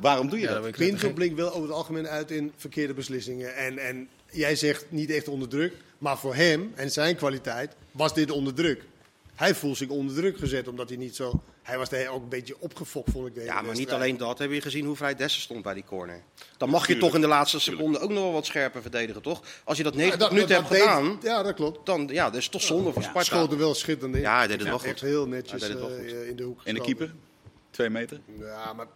waarom 0.00 0.28
doe 0.28 0.38
je 0.38 0.46
Ja, 0.48 0.60
dat? 0.60 0.70
Pinto 0.70 1.12
blinkt 1.12 1.36
wel 1.36 1.48
over 1.48 1.62
het 1.62 1.72
algemeen 1.72 2.08
uit 2.08 2.30
in 2.30 2.52
verkeerde 2.56 2.94
beslissingen. 2.94 3.56
En, 3.56 3.78
en 3.78 4.08
jij 4.30 4.56
zegt 4.56 4.86
niet 4.88 5.10
echt 5.10 5.28
onder 5.28 5.48
druk, 5.48 5.74
maar 5.98 6.18
voor 6.18 6.34
hem 6.34 6.72
en 6.74 6.90
zijn 6.90 7.16
kwaliteit 7.16 7.76
was 7.92 8.14
dit 8.14 8.30
onder 8.30 8.54
druk. 8.54 8.84
Hij 9.38 9.54
voelt 9.54 9.76
zich 9.76 9.88
onder 9.88 10.14
druk 10.14 10.38
gezet, 10.38 10.68
omdat 10.68 10.88
hij 10.88 10.98
niet 10.98 11.16
zo... 11.16 11.42
Hij 11.62 11.78
was 11.78 11.88
daar 11.88 12.08
ook 12.08 12.22
een 12.22 12.28
beetje 12.28 12.60
opgefokt, 12.60 13.10
vond 13.10 13.26
ik. 13.26 13.34
de 13.34 13.44
Ja, 13.44 13.62
maar 13.62 13.74
niet 13.74 13.90
alleen 13.90 14.16
dat. 14.16 14.38
Heb 14.38 14.50
je 14.52 14.60
gezien 14.60 14.84
hoe 14.86 14.96
vrij 14.96 15.14
Dessen 15.14 15.42
stond 15.42 15.62
bij 15.62 15.74
die 15.74 15.84
corner? 15.84 16.22
Dan 16.56 16.68
mag 16.68 16.80
je 16.80 16.86
Tuurlijk. 16.86 17.06
toch 17.06 17.14
in 17.14 17.20
de 17.20 17.26
laatste 17.26 17.60
seconde 17.60 17.98
ook 17.98 18.10
nog 18.10 18.22
wel 18.22 18.32
wat 18.32 18.46
scherper 18.46 18.82
verdedigen, 18.82 19.22
toch? 19.22 19.42
Als 19.64 19.76
je 19.76 19.82
dat 19.82 19.92
Ja, 19.92 19.98
90 19.98 20.20
dat- 20.20 20.30
minuten 20.30 20.54
dat 20.54 20.68
hebt 20.68 20.72
deed- 20.82 20.88
gedaan, 20.94 21.18
Ja, 21.22 21.42
dat 21.42 21.54
klopt. 21.54 21.86
dan 21.86 22.08
ja, 22.12 22.24
dat 22.24 22.34
is 22.40 22.48
toch 22.48 22.62
zonde 22.62 22.92
voor 22.92 23.02
Sparta. 23.02 23.22
Schoot 23.22 23.52
er 23.52 23.58
wel 23.58 23.74
schitterend 23.74 24.14
in. 24.16 24.20
Ja, 24.20 24.36
hij 24.38 24.46
deed 24.46 24.58
het 24.58 24.68
wel 24.68 24.76
Echt 24.82 24.86
goed. 24.88 25.00
heel 25.00 25.26
netjes 25.26 25.50
Hij 25.62 25.70
deed 25.70 25.78
het 25.80 25.88
wel 25.88 25.98
eh, 25.98 26.04
goed. 26.18 26.26
in 26.28 26.36
de 26.36 26.42
hoek 26.42 26.60
En 26.64 26.74
de 26.74 26.80
keeper? 26.80 27.14
Twee 27.70 27.88
meter? 27.90 28.20
Ja, 28.38 28.72
maar 28.72 28.86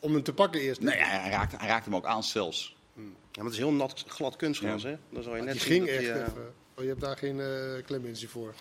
om 0.00 0.12
hem 0.12 0.22
te 0.22 0.32
pakken 0.32 0.60
eerst. 0.60 0.80
Nee, 0.80 0.96
hij, 0.96 1.18
hij 1.20 1.30
raakt, 1.30 1.54
hij 1.58 1.68
raakt 1.68 1.84
hem 1.84 1.96
ook 1.96 2.04
aan 2.06 2.22
zelfs. 2.22 2.76
Ja, 2.94 3.02
maar 3.34 3.44
het 3.44 3.52
is 3.52 3.58
heel 3.58 3.72
nat, 3.72 4.04
glad 4.06 4.36
kunstgras, 4.36 4.82
Ja. 4.82 4.88
hè? 4.88 4.96
Dan 5.10 5.22
zal 5.22 5.36
je 5.36 5.42
net 5.42 5.52
die 5.52 5.60
ging 5.62 5.86
echt 5.88 5.98
die, 5.98 6.10
eh, 6.10 6.20
even. 6.20 6.54
Oh, 6.76 6.82
je 6.84 6.88
hebt 6.90 7.00
daar 7.00 7.16
geen 7.16 7.40
eh 7.40 7.84
clementie 7.86 8.28
voor. 8.28 8.54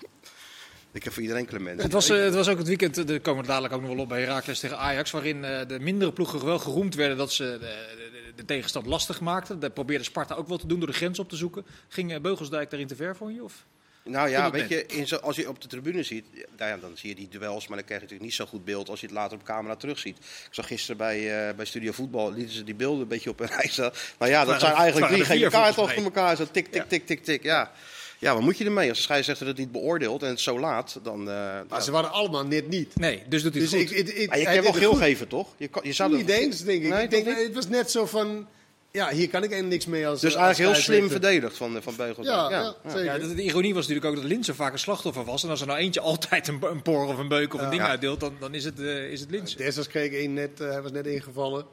Ik 0.98 1.04
heb 1.04 1.14
voor 1.14 1.22
iedereen 1.22 1.46
clement. 1.46 1.82
Het 1.82 1.92
was, 1.92 2.10
eh, 2.10 2.18
het 2.18 2.34
was 2.34 2.48
ook 2.48 2.58
het 2.58 2.68
weekend, 2.68 2.98
eh, 2.98 3.06
daar 3.06 3.20
komen 3.20 3.42
we 3.42 3.48
dadelijk 3.48 3.74
ook 3.74 3.82
nog 3.82 3.90
wel 3.90 4.00
op 4.00 4.10
bij 4.10 4.22
Heracles 4.22 4.60
tegen 4.60 4.78
Ajax, 4.78 5.12
waarin 5.12 5.44
eh, 5.44 5.68
de 5.68 5.80
mindere 5.80 6.12
ploegen 6.12 6.46
wel 6.46 6.60
geroemd 6.60 6.96
werden 6.96 7.18
dat 7.18 7.32
ze 7.32 7.44
de, 7.44 7.60
de, 7.60 8.34
de 8.36 8.46
tegenstand 8.46 8.86
lastig 8.86 9.22
maakten. 9.22 9.60
Dat 9.60 9.74
probeerde 9.74 10.04
Sparta 10.04 10.36
ook 10.36 10.48
wel 10.48 10.58
te 10.58 10.68
doen 10.68 10.80
door 10.80 10.88
de 10.88 10.94
grens 10.94 11.20
op 11.20 11.30
te 11.30 11.36
zoeken. 11.36 11.66
Ging 11.88 12.14
eh, 12.14 12.20
Beugelsdijk 12.20 12.70
daarin 12.70 12.88
te 12.88 12.96
ver, 12.96 13.16
vond 13.16 13.36
je? 13.36 13.44
Of? 13.44 13.66
Nou 14.04 14.30
ja, 14.30 14.52
weet 14.52 14.70
je, 14.70 14.86
in 14.86 15.08
zo, 15.08 15.16
als 15.16 15.36
je 15.36 15.50
op 15.50 15.62
de 15.62 15.68
tribune 15.68 16.04
ziet, 16.04 16.26
ja, 16.58 16.68
ja, 16.68 16.78
dan 16.78 16.92
zie 16.98 17.10
je 17.10 17.16
die 17.16 17.28
duels, 17.30 17.68
maar 17.68 17.78
dan 17.78 17.86
krijg 17.86 18.02
je 18.02 18.06
natuurlijk 18.06 18.22
niet 18.22 18.34
zo 18.34 18.46
goed 18.46 18.66
beeld 18.66 18.90
als 18.90 19.00
je 19.00 19.06
het 19.06 19.16
later 19.16 19.38
op 19.38 19.44
camera 19.44 19.76
terugziet. 19.76 20.18
Ik 20.18 20.48
zag 20.52 20.68
gisteren 20.68 20.98
bij, 20.98 21.48
eh, 21.48 21.56
bij 21.56 21.66
Studio 21.66 21.92
Voetbal, 21.92 22.34
lieten 22.34 22.56
ze 22.56 22.64
die 22.64 22.76
beelden 22.76 23.02
een 23.02 23.08
beetje 23.08 23.30
op 23.30 23.40
een 23.40 23.48
rij 23.48 23.68
staan. 23.68 23.92
Nou 24.20 24.32
ja, 24.32 24.46
dat 24.46 24.60
zijn 24.60 24.74
eigenlijk 24.74 25.12
drie 25.12 25.26
gele 25.26 25.50
kaarten 25.50 25.84
achter 25.84 26.04
elkaar. 26.04 26.36
Zo 26.36 26.48
tik, 26.52 26.72
tik, 26.72 26.84
tik, 26.88 27.06
tik, 27.06 27.24
tik. 27.24 27.44
Ja. 27.44 27.72
Ja, 28.20 28.34
wat 28.34 28.42
moet 28.42 28.58
je 28.58 28.66
ermee? 28.66 28.90
Als 28.90 28.98
de 28.98 29.04
scheidsrechter 29.04 29.48
het 29.48 29.58
niet 29.58 29.72
beoordeelt 29.72 30.24
en 30.24 30.30
het 30.30 30.40
zo 30.40 30.60
laat, 30.60 31.00
dan... 31.04 31.20
eh, 31.20 31.26
Maar 31.26 31.64
ja. 31.70 31.80
ze 31.80 31.92
waren 31.92 32.12
allemaal 32.12 32.46
net 32.46 32.68
niet. 32.70 32.96
Nee, 33.00 33.24
dus 33.30 33.44
doet 33.44 33.54
hij 33.54 33.62
het 33.62 33.72
Dus 33.72 33.82
goed. 33.82 33.92
ik, 33.92 34.08
ik, 34.08 34.16
ik, 34.16 34.30
Maar 34.30 34.38
je 34.40 34.44
kan 34.46 34.62
wel 34.64 34.72
geel 34.74 34.92
goed. 34.92 35.00
geven, 35.00 35.28
toch? 35.28 35.48
Je, 35.58 35.68
kan, 35.68 35.82
je 35.86 35.94
zou 35.94 36.16
Niet 36.16 36.28
dat- 36.28 36.38
eens, 36.38 36.64
denk 36.64 36.84
ik. 36.84 36.90
Nee, 36.90 37.04
ik 37.04 37.10
denk, 37.10 37.26
het 37.26 37.54
was 37.54 37.68
net 37.68 37.92
zo 37.92 38.06
van... 38.06 38.48
Ja, 38.92 39.10
hier 39.10 39.30
kan 39.30 39.44
ik 39.44 39.52
eigenlijk 39.52 39.70
niks 39.70 39.86
mee 39.86 40.08
als 40.08 40.22
Dus 40.22 40.36
als 40.36 40.44
eigenlijk 40.44 40.74
heel 40.76 40.84
slim 40.84 41.10
verdedigd 41.10 41.58
van, 41.58 41.82
van 41.82 41.96
Beugelsdijk. 41.96 42.38
Ja, 42.38 42.50
Ja, 42.50 42.60
ja, 42.60 42.76
ja. 42.84 42.90
zeker. 42.90 43.04
Ja, 43.06 43.18
de, 43.28 43.36
de 43.36 43.42
ironie 43.44 43.74
was 43.74 43.88
natuurlijk 43.88 44.16
ook 44.16 44.22
dat 44.22 44.32
Linse 44.32 44.54
vaak 44.56 44.74
een 44.74 44.80
slachtoffer 44.80 45.24
was. 45.24 45.44
En 45.44 45.50
als 45.50 45.62
er 45.62 45.68
nou 45.68 45.80
eentje 45.80 46.00
altijd 46.02 46.48
een, 46.48 46.60
een 46.62 46.82
por 46.82 47.06
of 47.06 47.18
een 47.18 47.28
beuk 47.28 47.54
of 47.54 47.62
een 47.62 47.70
ding 47.70 47.82
Ja. 47.82 47.88
uitdeelt, 47.88 48.20
dan, 48.20 48.34
dan 48.40 48.54
is 48.54 48.64
het, 48.64 48.80
eh 48.82 49.12
is 49.12 49.20
het 49.20 49.32
Linse. 49.32 49.58
Dessers 49.58 49.88
kreeg 49.88 50.12
één 50.14 50.34
net, 50.34 50.62
eh, 50.62 50.70
hij 50.70 50.82
was 50.82 50.92
net 50.92 51.06
ingevallen. 51.08 51.66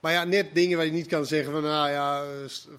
Maar 0.00 0.12
ja, 0.12 0.24
net 0.24 0.54
dingen 0.54 0.76
waar 0.76 0.86
je 0.86 0.92
niet 0.92 1.06
kan 1.06 1.26
zeggen 1.26 1.52
van, 1.52 1.62
nou 1.62 1.90
ja, 1.90 2.22
eh, 2.22 2.28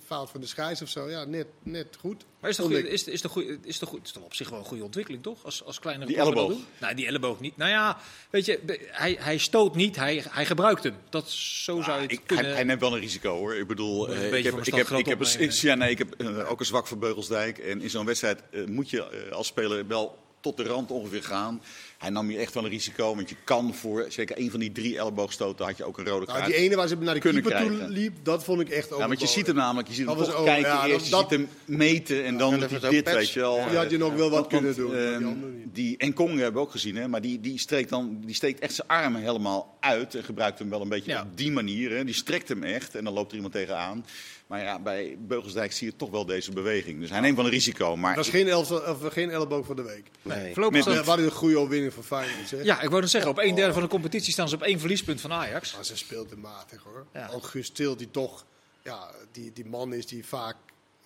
fout 0.05 0.29
van 0.29 0.41
de 0.41 0.47
scheids 0.47 0.81
of 0.81 0.89
zo. 0.89 1.09
Ja, 1.09 1.23
net, 1.23 1.47
net 1.63 1.97
goed. 1.99 2.25
Maar 2.39 2.49
is 2.49 2.57
het, 2.57 2.69
ik. 2.71 2.85
is, 2.85 3.03
is, 3.03 3.21
de 3.21 3.29
goeie, 3.29 3.59
is, 3.63 3.79
de 3.79 3.85
goeie, 3.85 4.03
is 4.03 4.11
toch 4.11 4.23
op 4.23 4.33
zich 4.33 4.49
wel 4.49 4.59
een 4.59 4.65
goede 4.65 4.83
ontwikkeling, 4.83 5.23
toch? 5.23 5.43
Als, 5.45 5.63
als 5.63 5.79
kleinere 5.79 6.07
Die 6.07 6.17
elleboog. 6.19 6.49
doen? 6.49 6.65
Nou, 6.79 6.95
die 6.95 7.05
elleboog 7.07 7.39
niet. 7.39 7.57
Nou 7.57 7.69
ja, 7.71 7.97
weet 8.29 8.45
je, 8.45 8.59
hij, 8.91 9.17
hij 9.19 9.37
stoot 9.37 9.75
niet, 9.75 9.95
hij, 9.95 10.23
hij 10.29 10.45
gebruikt 10.45 10.83
hem. 10.83 10.95
Dat, 11.09 11.29
zo 11.29 11.81
zou 11.81 11.95
je 11.97 12.01
het 12.03 12.11
Ik, 12.11 12.21
kunnen... 12.25 12.45
hij, 12.45 12.53
hij 12.53 12.63
neemt 12.63 12.81
wel 12.81 12.93
een 12.93 12.99
risico 12.99 13.37
hoor. 13.37 13.55
Ik 13.55 13.67
bedoel, 13.67 14.07
eh, 14.09 14.19
beetje 14.19 14.37
ik 14.37 14.43
heb, 14.43 14.53
ik 14.53 14.73
heb, 14.73 14.87
ik 14.89 15.05
heb, 15.05 15.23
stad 15.25 15.41
een- 15.41 15.47
groot 15.49 15.59
ja, 15.59 15.75
nee, 15.75 15.89
ik 15.89 15.97
heb 15.97 16.13
eh, 16.13 16.51
ook 16.51 16.59
een 16.59 16.65
zwak 16.65 16.87
voor 16.87 16.97
Beugelsdijk. 16.97 17.57
En 17.57 17.81
in 17.81 17.89
zo'n 17.89 18.05
wedstrijd 18.05 18.41
eh, 18.51 18.65
moet 18.65 18.89
je 18.89 19.09
eh, 19.09 19.31
als 19.31 19.47
speler 19.47 19.87
wel 19.87 20.17
tot 20.41 20.57
de 20.57 20.63
rand 20.63 20.91
ongeveer 20.91 21.23
gaan. 21.23 21.61
Hij 21.99 22.09
nam 22.09 22.27
hier 22.29 22.39
echt 22.39 22.53
wel 22.53 22.63
een 22.63 22.69
risico, 22.69 23.15
want 23.15 23.29
je 23.29 23.35
kan 23.43 23.73
voor 23.73 24.05
zeker 24.09 24.37
één 24.37 24.51
van 24.51 24.59
die 24.59 24.71
drie 24.71 24.97
elleboogstoten 24.97 25.65
had 25.65 25.77
je 25.77 25.83
ook 25.83 25.97
een 25.97 26.05
rode 26.05 26.25
Nou, 26.25 26.37
kaart. 26.39 26.51
die 26.51 26.59
ene 26.61 26.75
waar 26.75 26.87
ze 26.87 26.95
naar 26.95 27.13
de 27.13 27.19
kunnen 27.19 27.41
keeper 27.43 27.67
toe 27.67 27.87
liep, 27.89 28.13
dat 28.23 28.43
vond 28.43 28.61
ik 28.61 28.69
echt 28.69 28.89
ja, 28.89 29.07
want 29.07 29.19
je 29.19 29.27
ziet 29.27 29.47
hem 29.47 29.55
namelijk, 29.55 29.87
je 29.87 29.93
ziet 29.93 30.07
hem 30.07 30.17
toch 30.17 30.35
ook- 30.35 30.45
kijken 30.45 30.71
ja, 30.71 30.85
eerst, 30.87 31.05
je 31.05 31.11
dat- 31.11 31.19
ziet 31.29 31.39
hem 31.39 31.49
meten 31.65 32.23
en 32.25 32.37
dan 32.37 32.59
doet 32.59 32.69
hij 32.81 32.89
dit, 32.89 33.07
ook 33.07 33.13
weet 33.15 33.29
je 33.31 33.39
wel. 33.39 33.67
Die 33.69 33.77
had 33.77 33.89
je 33.91 33.97
nog 33.97 34.13
wel 34.13 34.29
wat 34.29 34.47
kunnen 34.47 34.75
doen. 34.75 34.95
ehm, 34.95 35.27
die 35.73 35.97
en 35.97 36.13
Kong 36.13 36.29
hebben 36.35 36.53
we 36.53 36.59
ook 36.67 36.71
gezien, 36.71 36.95
hè, 36.95 37.07
maar 37.07 37.21
die, 37.21 37.39
die, 37.39 37.59
streekt 37.59 37.89
dan, 37.89 38.17
die 38.25 38.35
steekt 38.35 38.59
echt 38.59 38.73
zijn 38.73 38.87
armen 38.87 39.21
helemaal 39.21 39.77
uit 39.79 40.15
en 40.15 40.23
gebruikt 40.23 40.59
hem 40.59 40.69
wel 40.69 40.81
een 40.81 40.89
beetje 40.89 41.11
Ja. 41.11 41.21
op 41.21 41.37
die 41.37 41.51
manier. 41.51 41.91
Hè. 41.91 42.03
Die 42.05 42.13
strekt 42.13 42.49
hem 42.49 42.63
echt 42.63 42.95
en 42.95 43.03
dan 43.03 43.13
loopt 43.13 43.29
er 43.29 43.35
iemand 43.35 43.53
tegenaan. 43.53 44.05
Maar 44.49 44.61
ja, 44.61 44.79
bij 44.79 45.17
Beugelsdijk 45.19 45.71
zie 45.71 45.87
je 45.87 45.95
toch 45.95 46.09
wel 46.09 46.25
deze 46.25 46.51
beweging. 46.51 46.99
Dus 46.99 47.09
hij 47.09 47.19
neemt 47.19 47.35
wel 47.35 47.45
een 47.45 47.51
risico. 47.51 47.95
Maar 47.95 48.15
Dat 48.15 48.25
was 48.25 48.33
geen, 48.33 48.47
elf, 48.47 48.71
of, 48.71 49.13
geen 49.13 49.29
elleboog 49.29 49.65
van 49.65 49.75
de 49.75 49.81
week. 49.81 50.09
Nee. 50.21 50.53
Voorlopig 50.53 50.85
Ja, 50.85 51.03
wat 51.03 51.17
een 51.17 51.31
goede 51.31 51.57
overwinning 51.57 51.93
van 51.93 52.03
Feyenoord, 52.03 52.47
zeg. 52.47 52.63
ja, 52.63 52.81
ik 52.81 52.89
wou 52.89 53.01
het 53.01 53.09
zeggen, 53.11 53.31
op 53.31 53.37
een 53.37 53.55
derde 53.55 53.73
van 53.73 53.81
de 53.81 53.87
competitie 53.87 54.33
staan 54.33 54.49
ze 54.49 54.55
op 54.55 54.61
één 54.61 54.79
verliespunt 54.79 55.21
van 55.21 55.31
Ajax. 55.31 55.75
Maar 55.75 55.85
ze 55.85 55.97
speelt 55.97 56.29
te 56.29 56.37
matig, 56.37 56.83
hoor. 56.83 57.05
Ja. 57.13 57.29
Til, 57.73 57.97
die 57.97 58.11
toch 58.11 58.45
ja, 58.83 59.11
die, 59.31 59.51
die 59.53 59.65
man 59.65 59.93
is 59.93 60.05
die 60.05 60.25
vaak 60.25 60.55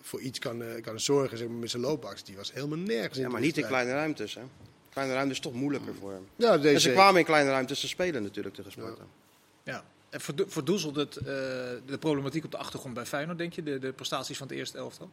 voor 0.00 0.20
iets 0.20 0.38
kan, 0.38 0.62
eh, 0.62 0.82
kan 0.82 1.00
zorgen, 1.00 1.38
zeg 1.38 1.48
maar, 1.48 1.56
met 1.56 1.70
zijn 1.70 1.82
loopbaks. 1.82 2.24
Die 2.24 2.36
was 2.36 2.52
helemaal 2.52 2.78
nergens 2.78 3.16
in. 3.18 3.24
Ja, 3.24 3.30
maar 3.30 3.40
niet 3.40 3.58
in 3.58 3.66
kleine 3.66 3.92
ruimtes, 3.92 4.34
hè? 4.34 4.42
Kleine 4.90 5.14
ruimte 5.14 5.32
is 5.32 5.40
toch 5.40 5.52
moeilijker 5.52 5.94
voor 6.00 6.12
hem. 6.12 6.28
Ja, 6.36 6.58
deze 6.58 6.74
En 6.74 6.80
ze 6.80 6.92
kwamen 6.92 7.18
in 7.20 7.26
kleine 7.26 7.50
ruimtes 7.50 7.80
te 7.80 7.88
spelen 7.88 8.22
natuurlijk 8.22 8.54
tegen 8.54 8.72
Sparta. 8.72 9.02
Ja. 9.64 9.84
Verdoezelt 10.46 10.96
het 10.96 11.16
eh, 11.16 11.24
de 11.86 11.96
problematiek 12.00 12.44
op 12.44 12.50
de 12.50 12.56
achtergrond 12.56 12.94
bij 12.94 13.06
Feyenoord, 13.06 13.38
denk 13.38 13.52
je? 13.52 13.62
De, 13.62 13.78
de 13.78 13.92
prestaties 13.92 14.36
van 14.38 14.46
het 14.46 14.56
eerste 14.56 14.78
elftal? 14.78 15.10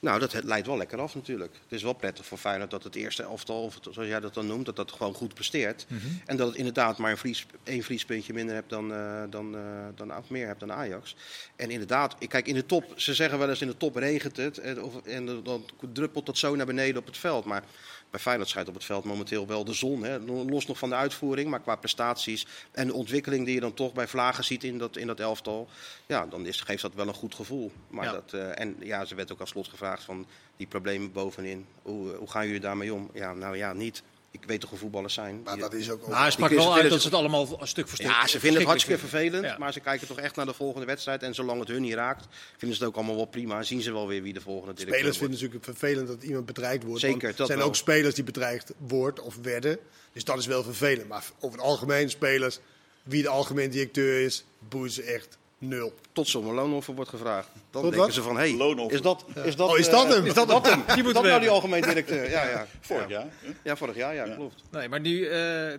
Nou, 0.00 0.20
dat 0.20 0.32
het 0.32 0.44
leidt 0.44 0.66
wel 0.66 0.76
lekker 0.76 0.98
af 1.00 1.14
natuurlijk. 1.14 1.52
Het 1.62 1.72
is 1.72 1.82
wel 1.82 1.92
prettig 1.92 2.26
voor 2.26 2.38
Feyenoord 2.38 2.70
dat 2.70 2.84
het 2.84 2.94
eerste 2.94 3.22
elftal, 3.22 3.62
of 3.62 3.74
het- 3.74 3.88
zoals 3.90 4.08
jij 4.08 4.20
dat 4.20 4.34
dan 4.34 4.46
noemt, 4.46 4.66
dat 4.66 4.76
dat 4.76 4.92
gewoon 4.92 5.14
goed 5.14 5.34
presteert. 5.34 5.86
En 6.26 6.36
dat 6.36 6.48
het 6.48 6.56
inderdaad 6.56 6.98
maar 6.98 7.10
een 7.10 7.16
vries, 7.18 7.46
één 7.62 7.82
vriespuntje 7.82 8.32
minder 8.32 8.54
hebt 8.54 8.70
dan, 8.70 8.92
eh, 8.92 9.22
dan, 9.30 9.56
eh, 9.56 9.62
dan 9.94 10.12
meer 10.28 10.46
hebt 10.46 10.60
dan 10.60 10.72
Ajax. 10.72 11.16
En 11.56 11.70
inderdaad, 11.70 12.16
ik 12.18 12.28
kijk 12.28 12.46
in 12.46 12.54
de 12.54 12.66
top, 12.66 12.92
ze 12.96 13.14
zeggen 13.14 13.38
wel 13.38 13.48
eens 13.48 13.60
in 13.60 13.66
de 13.68 13.76
top 13.76 13.96
regent 13.96 14.36
het. 14.36 14.58
En, 14.58 14.82
of, 14.82 15.06
en 15.06 15.42
dan 15.42 15.64
druppelt 15.92 16.26
dat 16.26 16.38
zo 16.38 16.56
naar 16.56 16.66
beneden 16.66 17.00
op 17.00 17.06
het 17.06 17.16
veld. 17.18 17.44
Maar 17.44 17.64
bij 18.10 18.20
Feyenoord 18.20 18.48
schijnt 18.48 18.68
op 18.68 18.74
het 18.74 18.84
veld 18.84 19.04
momenteel 19.04 19.46
wel 19.46 19.64
de 19.64 19.72
zon. 19.72 20.02
Hè? 20.02 20.18
Los 20.20 20.66
nog 20.66 20.78
van 20.78 20.88
de 20.88 20.94
uitvoering, 20.94 21.50
maar 21.50 21.60
qua 21.60 21.76
prestaties 21.76 22.46
en 22.72 22.86
de 22.86 22.92
ontwikkeling 22.94 23.44
die 23.44 23.54
je 23.54 23.60
dan 23.60 23.74
toch 23.74 23.92
bij 23.92 24.08
Vlagen 24.08 24.44
ziet 24.44 24.64
in 24.64 24.78
dat, 24.78 24.96
in 24.96 25.06
dat 25.06 25.20
elftal. 25.20 25.68
Ja, 26.06 26.26
dan 26.26 26.46
is, 26.46 26.60
geeft 26.60 26.82
dat 26.82 26.94
wel 26.94 27.08
een 27.08 27.14
goed 27.14 27.34
gevoel. 27.34 27.72
Maar 27.88 28.04
Ja. 28.04 28.12
dat, 28.12 28.32
eh, 28.32 28.60
en 28.60 28.76
ja, 28.80 29.04
ze 29.04 29.14
werd 29.14 29.32
ook 29.32 29.40
als 29.40 29.50
slot 29.50 29.68
gevraagd 29.68 30.02
van 30.02 30.26
die 30.56 30.66
problemen 30.66 31.12
bovenin. 31.12 31.66
Hoe, 31.82 32.14
hoe 32.14 32.30
gaan 32.30 32.46
jullie 32.46 32.60
daarmee 32.60 32.94
om? 32.94 33.10
Ja, 33.14 33.32
nou 33.32 33.56
ja, 33.56 33.72
niet. 33.72 34.02
Ik 34.30 34.44
weet 34.46 34.60
toch 34.60 34.70
hoe 34.70 34.78
voetballers 34.78 35.14
zijn. 35.14 35.40
Maar 35.44 35.58
dat 35.58 35.72
is 35.72 35.90
ook... 35.90 36.08
Maar 36.08 36.20
hij 36.20 36.30
sprak 36.30 36.50
wel 36.50 36.74
uit 36.74 36.90
dat 36.90 37.00
ze- 37.00 37.06
het 37.06 37.16
allemaal 37.16 37.46
stuk 37.62 37.88
voor 37.88 37.96
stuk 37.98 38.06
Ja, 38.10 38.26
ze 38.26 38.40
vinden 38.40 38.58
het 38.58 38.68
hartstikke 38.68 39.00
vervelend, 39.00 39.44
Ja. 39.44 39.58
maar 39.58 39.72
ze 39.72 39.80
kijken 39.80 40.06
toch 40.06 40.18
echt 40.18 40.36
naar 40.36 40.46
de 40.46 40.52
volgende 40.54 40.86
wedstrijd. 40.86 41.22
En 41.22 41.34
zolang 41.34 41.60
het 41.60 41.68
hun 41.68 41.82
niet 41.82 41.94
raakt, 41.94 42.26
vinden 42.56 42.76
ze 42.78 42.82
het 42.84 42.92
ook 42.92 42.96
allemaal 42.98 43.16
wel 43.16 43.24
prima. 43.24 43.58
En 43.58 43.64
zien 43.64 43.80
ze 43.82 43.92
wel 43.92 44.06
weer 44.06 44.22
wie 44.22 44.32
de 44.32 44.40
volgende 44.40 44.74
directeur 44.74 44.98
Spelers 44.98 45.18
wordt. 45.18 45.34
vinden 45.34 45.50
het 45.50 45.64
natuurlijk 45.64 45.78
vervelend 45.78 46.20
dat 46.20 46.28
iemand 46.28 46.46
bedreigd 46.46 46.82
wordt. 46.82 47.00
Zeker, 47.00 47.28
dat 47.30 47.38
er 47.38 47.46
zijn 47.46 47.58
wel. 47.58 47.66
ook 47.66 47.76
spelers 47.76 48.14
die 48.14 48.24
bedreigd 48.24 48.72
wordt 48.78 49.20
of 49.20 49.36
werden. 49.42 49.78
Dus 50.12 50.24
dat 50.24 50.38
is 50.38 50.46
wel 50.46 50.62
vervelend. 50.62 51.08
Maar 51.08 51.24
over 51.40 51.58
het 51.58 51.66
algemeen 51.66 52.10
spelers, 52.10 52.58
wie 53.02 53.22
de 53.22 53.28
algemeen 53.28 53.70
directeur 53.70 54.24
is, 54.24 54.44
boeien 54.68 54.90
ze 54.92 55.02
echt 55.02 55.38
nul. 55.58 55.94
Tot 56.12 56.28
zo'n 56.28 56.54
loonoffer 56.54 56.94
wordt 56.94 57.10
gevraagd. 57.10 57.48
Dan 57.54 57.62
Tot 57.70 57.82
denken 57.82 57.98
wat? 58.00 58.12
ze 58.12 58.22
van, 58.22 58.36
hé, 58.36 58.56
hey, 58.56 58.86
is 58.88 59.02
dat, 59.02 59.24
is 59.44 59.56
dat, 59.56 59.70
Oh, 59.70 59.78
is 59.78 59.86
eh, 59.86 59.92
dat 59.92 60.08
hem? 60.14 60.24
Is 60.24 60.34
dat, 60.34 60.48
dat 60.48 60.68
hem? 60.68 60.82
Die 60.86 60.96
Is 60.96 61.02
moeten 61.02 61.22
dat 61.22 61.24
nou 61.24 61.40
die 61.40 61.50
algemeen 61.50 61.82
directeur? 61.82 62.30
Ja, 62.30 62.48
ja. 62.48 62.66
Vorig 62.80 63.08
ja. 63.08 63.18
jaar. 63.18 63.26
Ja, 63.62 63.76
vorig 63.76 63.96
jaar, 63.96 64.14
ja, 64.14 64.24
Ja. 64.24 64.34
klopt. 64.34 64.62
Nee, 64.70 64.88
maar 64.88 65.00
nu, 65.00 65.26
eh, 65.26 65.70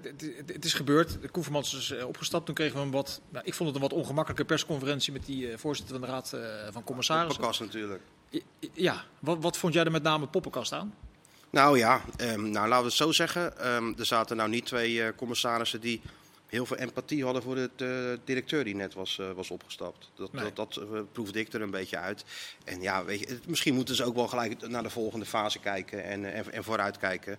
het, 0.46 0.66
is 0.66 0.74
gebeurd. 0.74 1.22
De 1.22 1.30
Koevermans 1.30 1.74
is 1.76 1.92
eh, 1.92 2.08
opgestapt. 2.08 2.46
Toen 2.46 2.56
kregen 2.56 2.76
we 2.76 2.82
een 2.82 2.92
wat, 2.92 3.22
nou, 3.30 3.46
ik 3.46 3.54
vond 3.54 3.70
het 3.70 3.82
een 3.82 3.90
wat 3.90 4.00
ongemakkelijke 4.00 4.46
persconferentie 4.46 5.14
met 5.14 5.26
die 5.26 5.52
eh, 5.52 5.58
voorzitter 5.58 5.98
van 6.00 6.06
de 6.08 6.12
Raad 6.12 6.34
eh, 6.34 6.42
van 6.72 6.84
Commissarissen. 6.84 7.42
Poppenkast 7.42 7.60
natuurlijk. 7.60 8.02
Ja, 8.74 9.04
wat, 9.20 9.38
wat 9.42 9.58
vond 9.58 9.74
jij 9.74 9.84
er 9.84 9.92
met 9.92 10.04
name 10.04 10.28
poppenkast 10.28 10.72
aan? 10.72 10.94
Nou 11.50 11.78
ja, 11.78 12.02
ehm, 12.18 12.50
nou, 12.50 12.68
laten 12.68 12.78
we 12.78 12.90
het 12.90 12.94
zo 12.94 13.12
zeggen. 13.12 13.60
Ehm, 13.60 13.94
er 13.98 14.06
zaten 14.06 14.38
nou 14.38 14.50
niet 14.50 14.66
twee 14.66 15.04
eh, 15.04 15.10
commissarissen 15.16 15.82
die 15.82 16.02
heel 16.50 16.66
veel 16.66 16.78
empathie 16.78 17.24
hadden 17.24 17.42
voor 17.44 17.56
de 17.56 17.70
eh, 17.76 18.20
directeur 18.26 18.64
die 18.64 18.76
net 18.76 18.94
was, 18.94 19.20
eh, 19.20 19.32
was 19.32 19.50
opgestapt. 19.50 20.10
Dat, 20.16 20.34
Nee. 20.34 20.44
dat, 20.44 20.56
dat 20.56 20.78
eh, 20.78 21.00
proefde 21.12 21.40
ik 21.40 21.54
er 21.54 21.62
een 21.62 21.72
beetje 21.72 21.98
uit. 21.98 22.24
En 22.64 22.82
ja, 22.82 23.06
weet 23.06 23.20
je, 23.20 23.40
misschien 23.48 23.74
moeten 23.74 23.96
ze 23.96 24.04
ook 24.04 24.16
wel 24.16 24.28
gelijk 24.28 24.68
naar 24.68 24.84
de 24.84 24.90
volgende 24.90 25.26
fase 25.26 25.60
kijken 25.60 26.04
en, 26.04 26.34
en, 26.34 26.52
en 26.52 26.64
vooruit 26.64 26.98
kijken. 26.98 27.38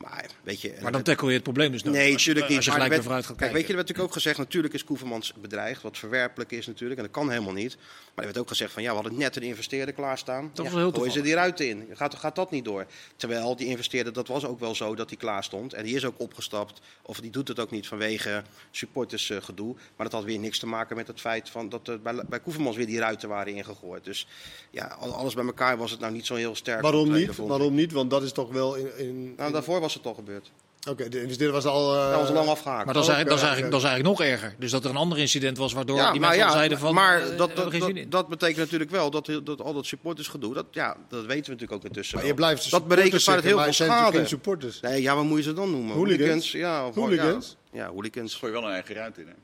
Maar 0.00 0.26
weet 0.42 0.60
je, 0.60 0.74
Maar 0.82 0.92
dan 0.92 1.02
tackle 1.02 1.28
je 1.28 1.34
het 1.34 1.42
probleem 1.42 1.72
dus 1.72 1.82
nooit. 1.82 1.96
Nee, 1.96 2.12
natuurlijk 2.12 2.48
niet. 2.48 2.56
Als 2.56 2.66
je 2.66 2.72
gelijk 2.72 3.02
vooruit 3.02 3.26
gaat 3.26 3.36
Kijk, 3.36 3.38
kijken. 3.38 3.56
weet 3.56 3.66
je, 3.66 3.70
er 3.70 3.76
werd 3.76 3.88
natuurlijk 3.88 4.08
ook 4.08 4.22
gezegd, 4.22 4.38
natuurlijk 4.38 4.74
is 4.74 4.84
Koevermans 4.84 5.32
bedreigd, 5.40 5.82
wat 5.82 5.98
verwerpelijk 5.98 6.50
is 6.50 6.66
natuurlijk, 6.66 7.00
en 7.00 7.06
dat 7.06 7.14
kan 7.14 7.30
helemaal 7.30 7.52
niet. 7.52 7.76
Maar 7.76 8.24
er 8.24 8.24
werd 8.24 8.38
ook 8.38 8.48
gezegd 8.48 8.72
van, 8.72 8.82
ja, 8.82 8.88
we 8.88 8.94
hadden 8.94 9.18
net 9.18 9.36
een 9.36 9.42
investeerder 9.42 9.94
klaarstaan. 9.94 10.50
Dat 10.52 10.66
ja, 10.66 10.72
was 10.72 10.80
heel 10.80 10.92
gooien 10.92 11.12
ze 11.12 11.20
die 11.20 11.34
ruiten 11.34 11.68
in. 11.68 11.88
Gaat, 11.92 12.14
gaat 12.14 12.34
dat 12.34 12.50
niet 12.50 12.64
door? 12.64 12.86
Terwijl 13.16 13.56
die 13.56 13.66
investeerder, 13.66 14.12
dat 14.12 14.28
was 14.28 14.44
ook 14.44 14.60
wel 14.60 14.74
zo 14.74 14.94
dat 14.94 15.08
hij 15.08 15.18
klaar 15.18 15.44
stond. 15.44 15.72
En 15.72 15.84
die 15.84 15.94
is 15.94 16.04
ook 16.04 16.20
opgestapt, 16.20 16.80
of 17.02 17.20
die 17.20 17.30
doet 17.30 17.48
het 17.48 17.58
ook 17.60 17.70
niet 17.70 17.86
vanwege 17.86 18.42
supportersgedoe. 18.70 19.74
maar 19.74 20.08
dat 20.08 20.12
had 20.12 20.24
weer 20.24 20.38
niks 20.38 20.58
te 20.58 20.66
maken 20.66 20.96
met 20.96 21.06
het 21.06 21.20
feit 21.20 21.50
van 21.50 21.68
dat 21.68 21.88
er 21.88 22.00
bij, 22.00 22.24
bij 22.28 22.40
Koevermans 22.40 22.76
weer 22.76 22.86
die 22.86 22.98
ruiten 22.98 23.28
waren 23.28 23.54
ingegooid. 23.54 24.04
Dus 24.04 24.26
ja, 24.70 24.86
al- 24.86 25.14
alles 25.14 25.34
bij 25.34 25.44
elkaar 25.44 25.76
was 25.76 25.90
het 25.90 26.00
nou 26.00 26.12
niet 26.12 26.26
zo 26.26 26.34
heel 26.34 26.54
sterk. 26.54 26.82
Waarom 26.82 27.12
niet? 27.12 27.36
Waarom 27.36 27.74
niet? 27.74 27.92
Want 27.92 28.10
dat 28.10 28.22
is 28.22 28.32
toch 28.32 28.52
wel 28.52 28.74
in... 28.74 28.98
in 28.98 29.34
Nou, 29.36 29.52
daarvoor 29.52 29.80
was 29.80 29.94
het 29.94 30.06
al 30.06 30.14
gebeurd. 30.14 30.50
Oké, 30.88 31.08
de 31.08 31.22
investeerder 31.22 31.54
was 31.54 31.64
al... 31.64 31.94
eh, 31.96 32.10
Dat 32.10 32.20
was 32.20 32.28
al 32.28 32.34
lang 32.34 32.48
afgehaakt. 32.48 32.84
Maar 32.84 32.94
dat 32.94 33.02
is, 33.02 33.08
eigenlijk, 33.08 33.28
dat, 33.28 33.38
is 33.38 33.44
Oké, 33.44 33.52
eigenlijk, 33.52 33.72
dat 33.72 33.80
is 33.80 33.86
eigenlijk 33.86 34.18
nog 34.18 34.28
erger. 34.28 34.54
Dus 34.58 34.70
dat 34.70 34.84
er 34.84 34.90
een 34.90 34.96
ander 34.96 35.18
incident 35.18 35.58
was 35.58 35.72
waardoor 35.72 36.10
die 36.12 36.20
mensen 36.20 36.44
al 36.44 36.52
zeiden 36.52 36.78
van... 36.78 36.94
maar 36.94 37.20
eh, 37.20 37.36
dat, 37.36 37.56
dat, 37.56 37.72
dat, 38.08 38.28
betekent 38.28 38.58
natuurlijk 38.58 38.90
wel 38.90 39.10
dat, 39.10 39.30
dat 39.44 39.60
al 39.60 39.72
dat 39.72 39.86
supportersgedoe, 39.86 40.54
dat, 40.54 40.66
ja, 40.70 40.96
dat 41.08 41.20
weten 41.24 41.26
we 41.44 41.50
natuurlijk 41.50 41.72
ook 41.72 41.84
intussen 41.84 42.14
Maar 42.14 42.24
wel. 42.24 42.32
je 42.34 42.40
blijft 42.40 42.70
dat 42.70 42.88
berekent 42.88 43.22
supporters 43.22 43.24
vanuit 43.24 43.44
heel 43.44 43.56
veel 43.56 43.66
het 43.66 43.74
zijn 43.74 43.90
schade. 43.90 44.26
supporters. 44.26 44.80
Nee, 44.80 45.02
ja, 45.02 45.14
wat 45.14 45.24
moet 45.24 45.36
je 45.38 45.44
ze 45.44 45.52
dan 45.52 45.70
noemen? 45.70 45.94
Hooligans? 45.94 46.52
ja. 46.52 46.86
Of, 46.86 46.94
Hooligans? 46.94 47.56
Ja, 47.72 47.82
ja, 47.84 47.90
hooligans. 47.90 48.34
Gooi 48.34 48.52
je 48.52 48.58
wel 48.58 48.68
een 48.68 48.74
eigen 48.74 48.94
ruimte 48.94 49.20
in. 49.20 49.26
Hè? 49.26 49.34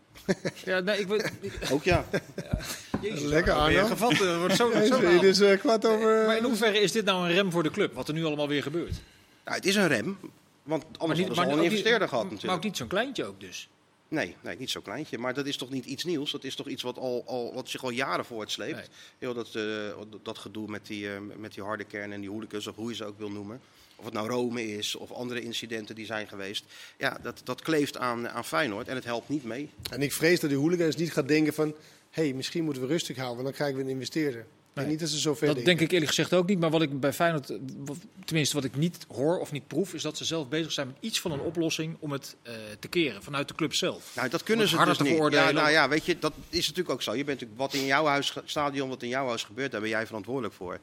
Ja, 0.64 0.80
nee, 0.80 0.98
ik 1.00 1.06
weet... 1.06 1.32
Ook 1.72 1.84
ja. 1.84 2.04
Jezus, 3.00 3.22
Lekker, 3.22 3.52
Arno. 3.52 3.86
Gevat, 3.86 4.12
eh, 4.12 4.38
wordt 4.38 4.56
zo, 4.56 4.72
het 4.74 5.22
is 5.22 5.40
eh, 5.40 5.58
kwart 5.58 5.86
over... 5.86 6.26
Maar 6.26 6.36
in 6.36 6.44
hoeverre 6.44 6.80
is 6.80 6.92
dit 6.92 7.04
nou 7.04 7.28
een 7.28 7.34
rem 7.34 7.50
voor 7.52 7.62
de 7.62 7.70
club? 7.70 7.94
Wat 7.94 8.08
er 8.08 8.14
nu 8.14 8.24
allemaal 8.24 8.48
weer 8.48 8.62
gebeurt? 8.62 8.94
Nou, 9.44 9.56
het 9.56 9.66
is 9.66 9.74
een 9.74 9.88
rem. 9.88 10.18
Want 10.66 10.84
anders 10.98 11.18
hadden 11.18 11.36
ze 11.36 11.42
al 11.44 11.50
een 11.50 11.58
niet- 11.58 11.70
investeerder 11.70 12.08
gehad 12.08 12.24
Maar 12.24 12.32
natuurlijk. 12.32 12.58
ook 12.58 12.64
niet 12.64 12.76
zo'n 12.76 12.88
kleintje 12.88 13.24
ook 13.24 13.40
dus. 13.40 13.68
Nee, 14.08 14.36
nee, 14.40 14.56
niet 14.58 14.70
zo 14.70 14.80
kleintje. 14.80 15.18
Maar 15.18 15.34
dat 15.34 15.46
is 15.46 15.56
toch 15.56 15.70
niet 15.70 15.84
iets 15.84 16.04
nieuws? 16.04 16.30
Dat 16.30 16.44
is 16.44 16.54
toch 16.54 16.68
iets 16.68 16.82
wat, 16.82 16.98
al, 16.98 17.22
al, 17.26 17.54
wat 17.54 17.68
zich 17.68 17.84
al 17.84 17.90
jaren 17.90 18.24
voortsleept? 18.24 18.76
Nee. 18.76 18.84
Heel 19.18 19.34
dat, 19.34 19.54
eh, 19.54 19.62
dat 20.22 20.38
gedoe 20.38 20.68
met 20.68 20.86
die, 20.86 21.12
eh, 21.12 21.20
met 21.36 21.54
die 21.54 21.62
harde 21.62 21.84
kern 21.84 22.12
en 22.12 22.20
die 22.20 22.30
hooligans, 22.30 22.66
of 22.66 22.76
hoe 22.76 22.88
je 22.90 22.96
ze 22.96 23.04
ook 23.04 23.18
wil 23.18 23.30
noemen. 23.30 23.60
Of 23.96 24.04
het 24.04 24.14
nou 24.14 24.28
Rome 24.28 24.76
is, 24.76 24.94
of 24.94 25.12
andere 25.12 25.40
incidenten 25.42 25.94
die 25.94 26.06
zijn 26.06 26.28
geweest. 26.28 26.64
Ja, 26.98 27.18
dat, 27.22 27.40
dat 27.44 27.62
kleeft 27.62 27.96
aan, 27.98 28.28
aan 28.28 28.44
Feyenoord 28.44 28.88
en 28.88 28.94
het 28.94 29.04
helpt 29.04 29.28
niet 29.28 29.44
mee. 29.44 29.70
En 29.90 30.02
ik 30.02 30.12
vrees 30.12 30.40
dat 30.40 30.50
die 30.50 30.58
hooligans 30.58 30.96
niet 30.96 31.12
gaan 31.12 31.26
denken 31.26 31.54
van... 31.54 31.74
hé, 32.10 32.22
hey, 32.22 32.32
misschien 32.32 32.64
moeten 32.64 32.82
we 32.82 32.88
rustig 32.88 33.16
houden, 33.16 33.42
want 33.44 33.48
dan 33.48 33.56
krijgen 33.56 33.76
we 33.76 33.82
een 33.90 33.96
investeerder. 33.96 34.46
Denk 34.76 34.88
niet 34.88 35.00
dat 35.00 35.08
ze 35.08 35.28
Dat 35.28 35.40
denken. 35.40 35.64
denk 35.64 35.80
ik 35.80 35.90
eerlijk 35.90 36.08
gezegd 36.08 36.34
ook 36.34 36.48
niet. 36.48 36.58
Maar 36.58 36.70
wat 36.70 36.82
ik 36.82 37.00
bij 37.00 37.12
Feyenoord, 37.12 37.52
tenminste 38.24 38.54
wat 38.54 38.64
ik 38.64 38.76
niet 38.76 39.06
hoor 39.14 39.38
of 39.38 39.52
niet 39.52 39.66
proef, 39.66 39.94
is 39.94 40.02
dat 40.02 40.16
ze 40.16 40.24
zelf 40.24 40.48
bezig 40.48 40.72
zijn 40.72 40.86
met 40.86 40.96
iets 41.00 41.20
van 41.20 41.32
een 41.32 41.40
oplossing 41.40 41.96
om 41.98 42.12
het 42.12 42.36
eh, 42.42 42.52
te 42.78 42.88
keren 42.88 43.22
vanuit 43.22 43.48
de 43.48 43.54
club 43.54 43.74
zelf. 43.74 44.12
Nou, 44.16 44.28
dat 44.28 44.42
kunnen 44.42 44.68
ze 44.68 44.84
dus 44.84 44.98
niet. 44.98 45.32
Ja, 45.32 45.50
nou 45.50 45.70
ja, 45.70 45.88
weet 45.88 46.04
je, 46.04 46.18
dat 46.18 46.32
is 46.48 46.66
natuurlijk 46.66 46.90
ook 46.94 47.02
zo. 47.02 47.10
Je 47.10 47.24
bent 47.24 47.40
natuurlijk 47.40 47.60
wat 47.60 47.74
in 47.74 47.86
jouw 47.86 48.06
huis, 48.06 48.34
stadion, 48.44 48.88
wat 48.88 49.02
in 49.02 49.08
jouw 49.08 49.26
huis 49.26 49.44
gebeurt, 49.44 49.72
daar 49.72 49.80
ben 49.80 49.90
jij 49.90 50.06
verantwoordelijk 50.06 50.54
voor. 50.54 50.78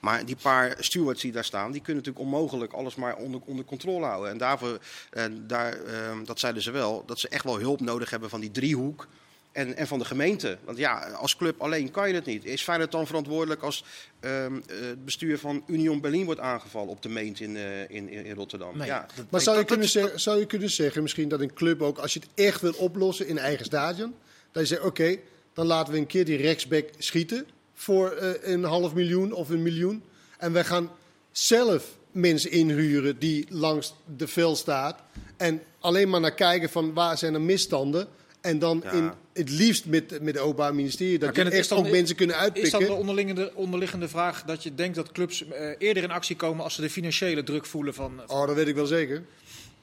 Maar 0.00 0.24
die 0.24 0.36
paar 0.36 0.76
stewards 0.78 1.22
die 1.22 1.32
daar 1.32 1.44
staan, 1.44 1.72
die 1.72 1.82
kunnen 1.82 2.02
natuurlijk 2.04 2.32
onmogelijk 2.32 2.72
alles 2.72 2.94
maar 2.94 3.16
onder, 3.16 3.40
onder 3.44 3.64
controle 3.64 4.06
houden. 4.06 4.30
En 4.30 4.38
daarvoor, 4.38 4.78
eh, 5.10 5.24
daar, 5.46 5.72
eh, 5.72 6.16
dat 6.24 6.40
zeiden 6.40 6.62
ze 6.62 6.70
wel, 6.70 7.02
dat 7.06 7.20
ze 7.20 7.28
echt 7.28 7.44
wel 7.44 7.58
hulp 7.58 7.80
nodig 7.80 8.10
hebben 8.10 8.30
van 8.30 8.40
die 8.40 8.50
driehoek. 8.50 9.08
En, 9.52 9.76
en 9.76 9.86
van 9.86 9.98
de 9.98 10.04
gemeente. 10.04 10.58
Want 10.64 10.78
ja, 10.78 11.10
als 11.10 11.36
club 11.36 11.60
alleen 11.60 11.90
kan 11.90 12.08
je 12.08 12.14
het 12.14 12.24
niet. 12.24 12.44
Is 12.44 12.62
Feyenoord 12.62 12.92
dan 12.92 13.06
verantwoordelijk 13.06 13.62
als 13.62 13.84
ehm, 14.20 14.56
eh, 14.66 14.80
het 14.80 15.04
bestuur 15.04 15.38
van 15.38 15.62
Union 15.66 16.00
Berlin 16.00 16.24
wordt 16.24 16.40
aangevallen 16.40 16.88
op 16.88 17.02
de 17.02 17.08
meent 17.08 17.40
in, 17.40 17.56
eh, 17.56 17.90
in, 17.90 18.08
in, 18.08 18.34
Rotterdam? 18.34 18.76
Nee, 18.76 18.86
ja, 18.86 19.06
Maar 19.30 19.40
zou 19.40 19.58
je, 19.58 19.64
kunnen 19.64 19.88
zeggen, 19.88 20.20
zou 20.20 20.38
je 20.38 20.46
kunnen 20.46 20.70
zeggen 20.70 21.02
misschien 21.02 21.28
dat 21.28 21.40
een 21.40 21.54
club 21.54 21.82
ook, 21.82 21.98
als 21.98 22.12
je 22.12 22.20
het 22.20 22.28
echt 22.34 22.60
wil 22.60 22.72
oplossen 22.72 23.26
in 23.26 23.38
eigen 23.38 23.64
stadion, 23.64 24.14
dat 24.52 24.62
je 24.62 24.74
zegt, 24.74 24.86
oké, 24.86 25.16
dan 25.52 25.66
laten 25.66 25.92
we 25.92 25.98
een 25.98 26.06
keer 26.06 26.24
die 26.24 26.36
rechtsback 26.36 26.88
schieten 26.98 27.46
voor 27.74 28.10
eh, 28.10 28.52
een 28.52 28.64
half 28.64 28.94
miljoen 28.94 29.32
of 29.32 29.48
een 29.48 29.62
miljoen. 29.62 30.02
En 30.38 30.52
wij 30.52 30.64
gaan 30.64 30.90
zelf 31.30 31.96
mensen 32.10 32.50
inhuren 32.50 33.18
die 33.18 33.46
langs 33.48 33.94
de 34.16 34.28
veld 34.28 34.58
staat. 34.58 35.02
En 35.36 35.62
alleen 35.78 36.08
maar 36.08 36.20
naar 36.20 36.34
kijken 36.34 36.70
van 36.70 36.94
waar 36.94 37.18
zijn 37.18 37.34
er 37.34 37.40
misstanden. 37.40 38.08
En 38.40 38.58
dan 38.58 38.80
Ja. 38.84 38.92
in, 38.92 39.10
het 39.32 39.50
liefst 39.50 39.86
met, 39.86 40.10
met 40.10 40.34
het 40.34 40.38
Openbaar 40.42 40.74
Ministerie, 40.74 41.18
dat 41.18 41.36
je 41.36 41.42
echt 41.42 41.52
is 41.52 41.68
dan- 41.68 41.78
ook 41.78 41.90
mensen 41.90 42.16
kunnen 42.16 42.36
Is 42.36 42.42
dat 42.42 42.52
uitpikken. 42.54 42.80
de 42.86 42.92
onderliggende, 42.92 43.52
onderliggende 43.54 44.08
vraag 44.08 44.44
dat 44.44 44.62
je 44.62 44.74
denkt 44.74 44.96
dat 44.96 45.12
clubs 45.12 45.48
eh, 45.48 45.70
eerder 45.78 46.02
in 46.02 46.10
actie 46.10 46.36
komen 46.36 46.64
als 46.64 46.74
ze 46.74 46.80
de 46.80 46.90
financiële 46.90 47.42
druk 47.42 47.66
voelen 47.66 47.94
van... 47.94 48.20
Oh, 48.26 48.46
dat 48.46 48.56
weet 48.56 48.68
ik 48.68 48.74
wel 48.74 48.86
zeker. 48.86 49.24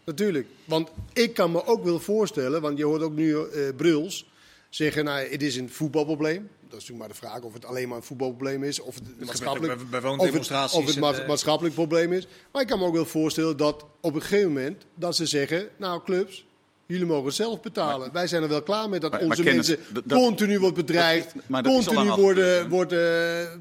Natuurlijk. 0.03 0.47
Want 0.65 0.89
ik 1.13 1.33
kan 1.33 1.51
me 1.51 1.65
ook 1.65 1.83
wel 1.83 2.00
voorstellen, 2.00 2.62
want 2.62 2.77
je 2.77 2.85
hoort 2.85 3.01
ook 3.01 3.13
nu 3.15 3.35
eh 3.35 3.75
Bruls 3.75 4.25
zeggen, 4.69 5.03
nou, 5.05 5.27
het 5.29 5.43
is 5.43 5.55
een 5.55 5.69
voetbalprobleem. 5.69 6.50
Dat 6.69 6.83
is 6.83 6.89
natuurlijk 6.89 7.00
maar 7.00 7.07
de 7.07 7.27
vraag 7.27 7.41
of 7.41 7.53
het 7.53 7.65
alleen 7.65 7.88
maar 7.88 7.97
een 7.97 8.03
voetbalprobleem 8.03 8.63
is, 8.63 8.79
of 8.79 8.95
het 8.95 9.03
maatschappelijk, 9.25 9.89
bij- 9.89 10.01
bij 10.01 10.09
of 10.09 10.31
het, 10.31 10.74
of 10.74 10.85
het 10.85 11.00
ma- 11.00 11.13
eh, 11.13 11.27
maatschappelijk 11.27 11.75
probleem 11.75 12.13
is. 12.13 12.27
Maar 12.51 12.62
ik 12.62 12.67
kan 12.67 12.79
me 12.79 12.85
ook 12.85 12.93
wel 12.93 13.05
voorstellen 13.05 13.57
dat 13.57 13.85
op 14.01 14.15
een 14.15 14.21
gegeven 14.21 14.47
moment 14.53 14.85
dat 14.95 15.15
ze 15.15 15.25
zeggen, 15.25 15.67
nou 15.77 16.01
clubs, 16.03 16.45
jullie 16.87 17.05
mogen 17.05 17.33
zelf 17.33 17.61
betalen. 17.61 18.11
Wij 18.13 18.27
zijn 18.27 18.43
er 18.43 18.49
wel 18.49 18.61
klaar 18.61 18.89
met 18.89 19.01
dat 19.01 19.11
Maar- 19.11 19.19
maar 19.19 19.29
onze 19.29 19.43
mensen 19.43 19.79
dat- 19.93 20.03
continu 20.19 20.59
wordt 20.59 20.75
bedreigd, 20.75 21.33
dat 21.47 21.63
continu 21.63 22.09
worden, 22.11 22.69
wordt 22.69 22.91
eh, 22.91 22.99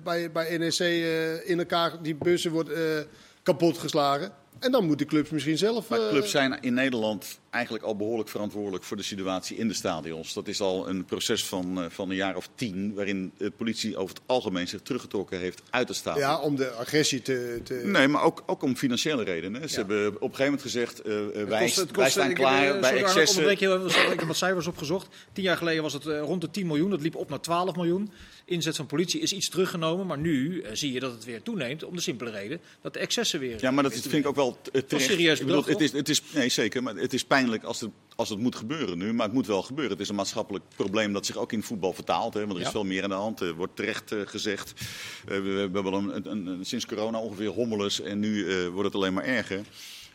bij, 0.05 0.31
bij 0.33 0.59
NEC 0.59 0.79
eh, 0.79 1.51
in 1.51 1.59
elkaar, 1.59 2.03
die 2.03 2.15
bussen 2.15 2.51
worden 2.51 2.99
eh, 2.99 3.05
kapot 3.43 3.79
geslagen. 3.79 4.33
En 4.59 4.71
dan 4.73 4.87
moeten 4.87 5.07
clubs 5.07 5.31
misschien 5.31 5.59
zelf... 5.59 5.89
Maar 5.89 6.09
clubs 6.09 6.31
zijn 6.31 6.59
in 6.61 6.75
Nederland 6.75 7.39
eigenlijk 7.55 7.85
al 7.85 7.97
behoorlijk 7.97 8.29
verantwoordelijk 8.29 8.85
voor 8.85 8.97
de 8.97 9.03
situatie 9.03 9.57
in 9.57 9.69
de 9.69 9.75
stadions. 9.75 10.33
Dat 10.33 10.49
is 10.49 10.61
al 10.61 10.89
een 10.89 11.05
proces 11.05 11.45
van, 11.45 11.79
eh, 11.83 11.87
van 11.91 12.11
een 12.11 12.17
jaar 12.17 12.37
of 12.37 12.49
tien, 12.55 12.95
waarin 12.95 13.33
de 13.39 13.51
politie 13.51 13.97
over 13.97 14.15
het 14.15 14.25
algemeen 14.27 14.69
zich 14.69 14.81
teruggetrokken 14.83 15.39
heeft 15.39 15.63
uit 15.71 15.89
het 15.89 15.97
stadion. 15.97 16.23
Ja, 16.29 16.39
om 16.41 16.57
de 16.57 16.71
agressie 16.71 17.23
te... 17.23 17.61
te... 17.65 17.75
Nee, 17.85 18.09
maar 18.09 18.23
ook, 18.23 18.43
ook 18.47 18.63
om 18.63 18.77
financiële 18.77 19.25
redenen. 19.25 19.69
Ze 19.69 19.81
Ja. 19.81 19.87
hebben 19.87 20.07
op 20.07 20.15
een 20.15 20.21
gegeven 20.37 20.45
moment 20.45 20.63
gezegd, 20.63 21.01
eh, 21.03 21.41
eh, 21.41 21.49
wij, 21.49 21.61
kost- 21.61 21.91
wij 21.91 22.11
staan 22.11 22.31
ik 22.31 22.37
heb, 22.37 22.47
klaar 22.47 22.81
bij 22.81 22.97
excessen. 23.03 23.51
Ik 23.51 23.61
heb 23.61 24.25
wat 24.27 24.37
cijfers 24.37 24.67
opgezocht. 24.67 25.09
Tien 25.33 25.45
jaar 25.45 25.57
geleden 25.57 25.83
was 25.83 25.93
het 25.93 26.05
rond 26.05 26.41
de 26.41 26.51
10 26.51 26.67
miljoen. 26.67 26.91
Dat 26.91 27.01
liep 27.03 27.17
op 27.17 27.29
naar 27.31 27.41
12 27.41 27.77
miljoen. 27.77 28.11
Inzet 28.47 28.77
van 28.77 28.87
politie 28.87 29.21
is 29.21 29.33
iets 29.33 29.49
teruggenomen. 29.49 30.07
Maar 30.07 30.19
nu 30.19 30.65
zie 30.73 30.93
je 30.93 31.01
dat 31.01 31.13
het 31.13 31.25
weer 31.25 31.43
toeneemt. 31.43 31.85
Om 31.85 31.95
de 31.97 32.03
simpele 32.03 32.31
reden 32.31 32.61
dat 32.81 32.93
de 32.93 32.99
excessen 32.99 33.41
weer... 33.41 33.57
Ja, 33.61 33.71
maar 33.71 33.83
dat 33.83 33.93
vind 33.93 34.13
ik 34.15 34.27
ook 34.27 34.35
wel 34.35 34.59
terecht. 34.63 35.05
serieus 35.05 35.41
Ik 35.41 35.47
bedoel, 35.47 35.61
bedrag, 35.63 35.79
het 35.81 35.93
is, 35.93 35.99
het 35.99 36.09
is, 36.09 36.23
nee, 36.35 36.49
zeker. 36.49 36.83
Maar 36.83 36.95
het 36.97 37.13
is 37.13 37.25
pijnlijk 37.45 37.65
als 37.65 37.81
het, 37.81 37.91
als 38.17 38.29
het 38.29 38.39
moet 38.39 38.57
gebeuren 38.57 38.99
nu. 38.99 39.13
Maar 39.13 39.27
het 39.27 39.35
moet 39.35 39.47
wel 39.47 39.63
gebeuren. 39.63 39.93
Het 39.93 40.01
is 40.01 40.09
een 40.09 40.15
maatschappelijk 40.15 40.65
probleem 40.77 41.13
dat 41.13 41.27
zich 41.27 41.37
ook 41.37 41.53
in 41.53 41.63
voetbal 41.63 41.93
vertaalt. 41.93 42.35
Hè, 42.35 42.41
want 42.41 42.53
er 42.53 42.59
is 42.59 42.65
Ja. 42.65 42.71
veel 42.71 42.85
meer 42.85 43.03
aan 43.03 43.09
de 43.09 43.15
hand. 43.15 43.41
Er 43.41 43.55
wordt 43.55 43.77
terecht 43.77 44.13
eh, 44.13 44.21
gezegd. 44.25 44.73
Eh, 44.81 45.37
we, 45.37 45.41
we 45.43 45.59
hebben 45.59 45.85
wel 45.85 45.95
een, 45.95 46.31
een, 46.31 46.47
een- 46.47 46.65
sinds 46.65 46.87
corona 46.87 47.19
ongeveer 47.19 47.49
hommeles. 47.49 48.01
En 48.01 48.19
nu 48.19 48.49
eh, 48.51 48.69
wordt 48.69 48.85
het 48.87 48.95
alleen 48.95 49.15
maar 49.15 49.25
erger. 49.25 49.61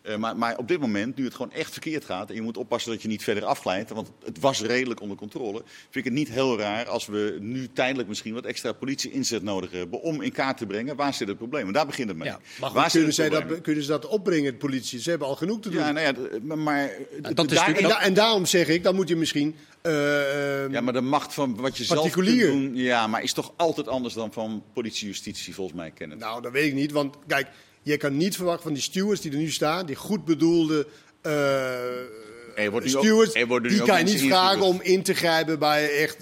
Eh, 0.10 0.18
maar, 0.18 0.38
maar 0.38 0.58
op 0.58 0.68
dit 0.68 0.80
moment, 0.80 1.16
nu 1.16 1.24
het 1.24 1.34
gewoon 1.36 1.52
echt 1.52 1.72
verkeerd 1.72 2.06
gaat... 2.06 2.30
en 2.30 2.36
je 2.36 2.42
moet 2.42 2.58
oppassen 2.58 2.92
dat 2.92 3.02
je 3.02 3.08
niet 3.08 3.24
verder 3.24 3.46
afglijdt... 3.46 3.90
want 3.90 4.12
het 4.26 4.40
was 4.40 4.62
redelijk 4.62 5.02
onder 5.02 5.18
controle... 5.18 5.62
vind 5.66 5.96
ik 5.96 6.04
het 6.04 6.14
niet 6.14 6.30
heel 6.30 6.58
raar 6.58 6.88
als 6.88 7.06
we 7.06 7.38
nu 7.40 7.70
tijdelijk 7.74 8.08
misschien... 8.08 8.34
wat 8.34 8.46
extra 8.46 8.72
politie-inzet 8.74 9.44
nodig 9.44 9.72
hebben... 9.72 10.02
om 10.02 10.22
in 10.22 10.32
kaart 10.32 10.58
te 10.58 10.66
brengen 10.66 10.96
waar 10.96 11.14
zit 11.14 11.28
het 11.28 11.38
probleem. 11.38 11.68
En 11.68 11.74
daar 11.74 11.86
begint 11.86 12.08
het 12.08 12.18
mee. 12.18 12.28
Ja, 12.28 12.40
maar 12.60 12.70
goed, 12.70 12.78
waar 12.80 12.92
zit 12.92 13.04
Kunnen, 13.04 13.08
het 13.08 13.16
zij 13.16 13.30
dat, 13.48 13.62
kunnen 13.62 13.84
ze 13.84 13.90
dat 13.90 14.08
opbrengen, 14.08 14.52
de 14.52 14.58
politie? 14.58 15.00
Ze 15.00 15.10
hebben 15.10 15.28
al 15.28 15.36
genoeg 15.36 15.60
te 15.62 15.70
doen. 15.70 15.80
Ja, 15.80 15.92
nou 15.92 16.06
ja, 16.42 16.56
maar- 16.56 16.92
dat 17.34 17.52
is 17.52 17.58
daar- 17.58 17.76
en, 17.76 17.84
da- 17.88 18.02
en 18.02 18.14
daarom 18.14 18.46
zeg 18.46 18.68
ik, 18.68 18.84
dan 18.84 18.96
moet 18.96 19.08
je 19.08 19.16
misschien... 19.16 19.56
eh, 19.82 20.64
eh, 20.66 20.72
Ja, 20.72 20.82
maar 20.82 20.94
de 20.94 21.02
macht 21.02 21.34
van 21.34 21.56
wat 21.56 21.78
je 21.78 21.84
zelf 21.84 22.12
kunt 22.12 22.40
doen... 22.40 22.76
Ja, 22.76 23.08
maar 23.08 23.24
is 23.24 23.34
toch 23.34 23.54
altijd 23.56 23.88
anders 23.88 24.14
dan 24.14 24.34
van 24.34 24.64
politie-justitie, 24.74 25.54
volgens 25.54 25.78
mij, 25.78 25.92
kennen. 25.92 26.18
Nou, 26.18 26.42
dat 26.42 26.52
weet 26.52 26.68
ik 26.68 26.74
niet. 26.74 26.92
Want 26.92 27.16
kijk, 27.28 27.48
je 27.82 27.98
kan 27.98 28.18
niet 28.18 28.36
verwachten 28.36 28.64
van 28.64 28.74
die 28.74 28.82
stewards 28.84 29.22
die 29.22 29.32
er 29.32 29.38
nu 29.38 29.52
staan, 29.52 29.86
die 29.86 29.96
goed 29.96 30.26
bedoelde 30.26 30.88
eh, 31.22 32.68
wordt 32.70 32.96
ook- 32.96 33.04
stewards, 33.04 33.34
nu 33.34 33.62
die 33.70 33.82
ook 33.82 33.88
kan 33.88 33.98
je 33.98 34.04
niet 34.04 34.22
vragen 34.22 34.62
om 34.62 34.82
in 34.82 35.04
te 35.04 35.14
grijpen 35.14 35.60
bij 35.60 35.98
echt 35.98 36.18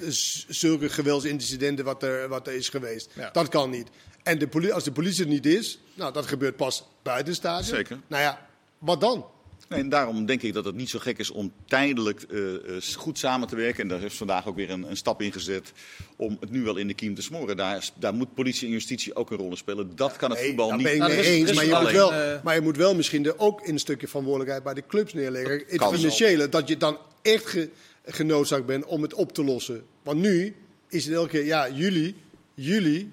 zulke 0.47 0.89
geweldsincidenten 0.89 1.85
wat 1.85 2.03
er, 2.03 2.27
wat 2.27 2.47
er 2.47 2.53
is 2.53 2.69
geweest. 2.69 3.09
Ja. 3.15 3.29
Dat 3.31 3.47
kan 3.49 3.69
niet. 3.69 3.87
En 4.23 4.37
de 4.39 4.47
poli- 4.47 4.71
als 4.71 4.83
de 4.83 4.91
politie 4.91 5.23
er 5.23 5.29
niet 5.29 5.45
is, 5.45 5.79
nou, 5.93 6.13
dat 6.13 6.25
gebeurt 6.25 6.55
pas 6.55 6.83
buiten 7.03 7.27
het 7.27 7.35
stadion. 7.35 7.75
Zeker. 7.75 7.99
Nou 8.07 8.21
ja, 8.23 8.47
wat 8.77 9.01
dan? 9.01 9.25
Nee, 9.69 9.79
en 9.79 9.89
daarom 9.89 10.25
denk 10.25 10.41
ik 10.41 10.53
dat 10.53 10.65
het 10.65 10.75
niet 10.75 10.89
zo 10.89 10.99
gek 10.99 11.17
is 11.17 11.31
om 11.31 11.53
tijdelijk 11.65 12.21
eh, 12.21 12.55
eh, 12.55 12.83
goed 12.95 13.17
samen 13.17 13.47
te 13.47 13.55
werken. 13.55 13.81
En 13.81 13.87
daar 13.87 14.01
is 14.01 14.13
vandaag 14.13 14.47
ook 14.47 14.55
weer 14.55 14.69
een, 14.69 14.89
een 14.89 14.97
stap 14.97 15.21
in 15.21 15.31
gezet 15.31 15.71
om 16.15 16.37
het 16.39 16.49
nu 16.49 16.63
wel 16.63 16.75
in 16.77 16.87
de 16.87 16.93
kiem 16.93 17.15
te 17.15 17.21
smoren. 17.21 17.57
Daar, 17.57 17.89
daar 17.95 18.13
moet 18.13 18.33
politie 18.33 18.67
en 18.67 18.73
justitie 18.73 19.15
ook 19.15 19.31
een 19.31 19.37
rol 19.37 19.49
in 19.49 19.57
spelen. 19.57 19.95
Dat 19.95 20.15
kan 20.15 20.29
het 20.29 20.39
Nee, 20.39 20.47
voetbal 20.47 20.71
niet. 20.71 20.83
ben 20.83 20.93
ik 20.93 20.99
Nou, 20.99 21.11
mee 21.11 21.23
eens. 21.23 21.53
Maar 21.53 21.65
je, 21.65 21.77
moet 21.81 21.91
wel, 21.91 22.13
eh, 22.13 22.43
maar 22.43 22.55
je 22.55 22.61
moet 22.61 22.77
wel 22.77 22.95
misschien 22.95 23.25
er 23.25 23.39
ook 23.39 23.67
een 23.67 23.79
stukje 23.79 24.07
verantwoordelijkheid 24.07 24.63
bij 24.63 24.73
de 24.73 24.87
clubs 24.87 25.13
neerleggen. 25.13 25.63
Het 25.67 25.81
zo. 25.81 25.91
financiële, 25.91 26.49
dat 26.49 26.67
je 26.67 26.77
dan 26.77 26.97
echt 27.21 27.45
ge, 27.45 27.69
genoodzaakt 28.05 28.65
bent 28.65 28.85
om 28.85 29.01
het 29.01 29.13
op 29.13 29.33
te 29.33 29.43
lossen. 29.43 29.83
Want 30.03 30.19
nu 30.19 30.55
is 30.89 31.05
het 31.05 31.13
elke 31.13 31.29
keer, 31.29 31.45
ja, 31.45 31.69
jullie, 31.69 32.15
jullie. 32.53 33.11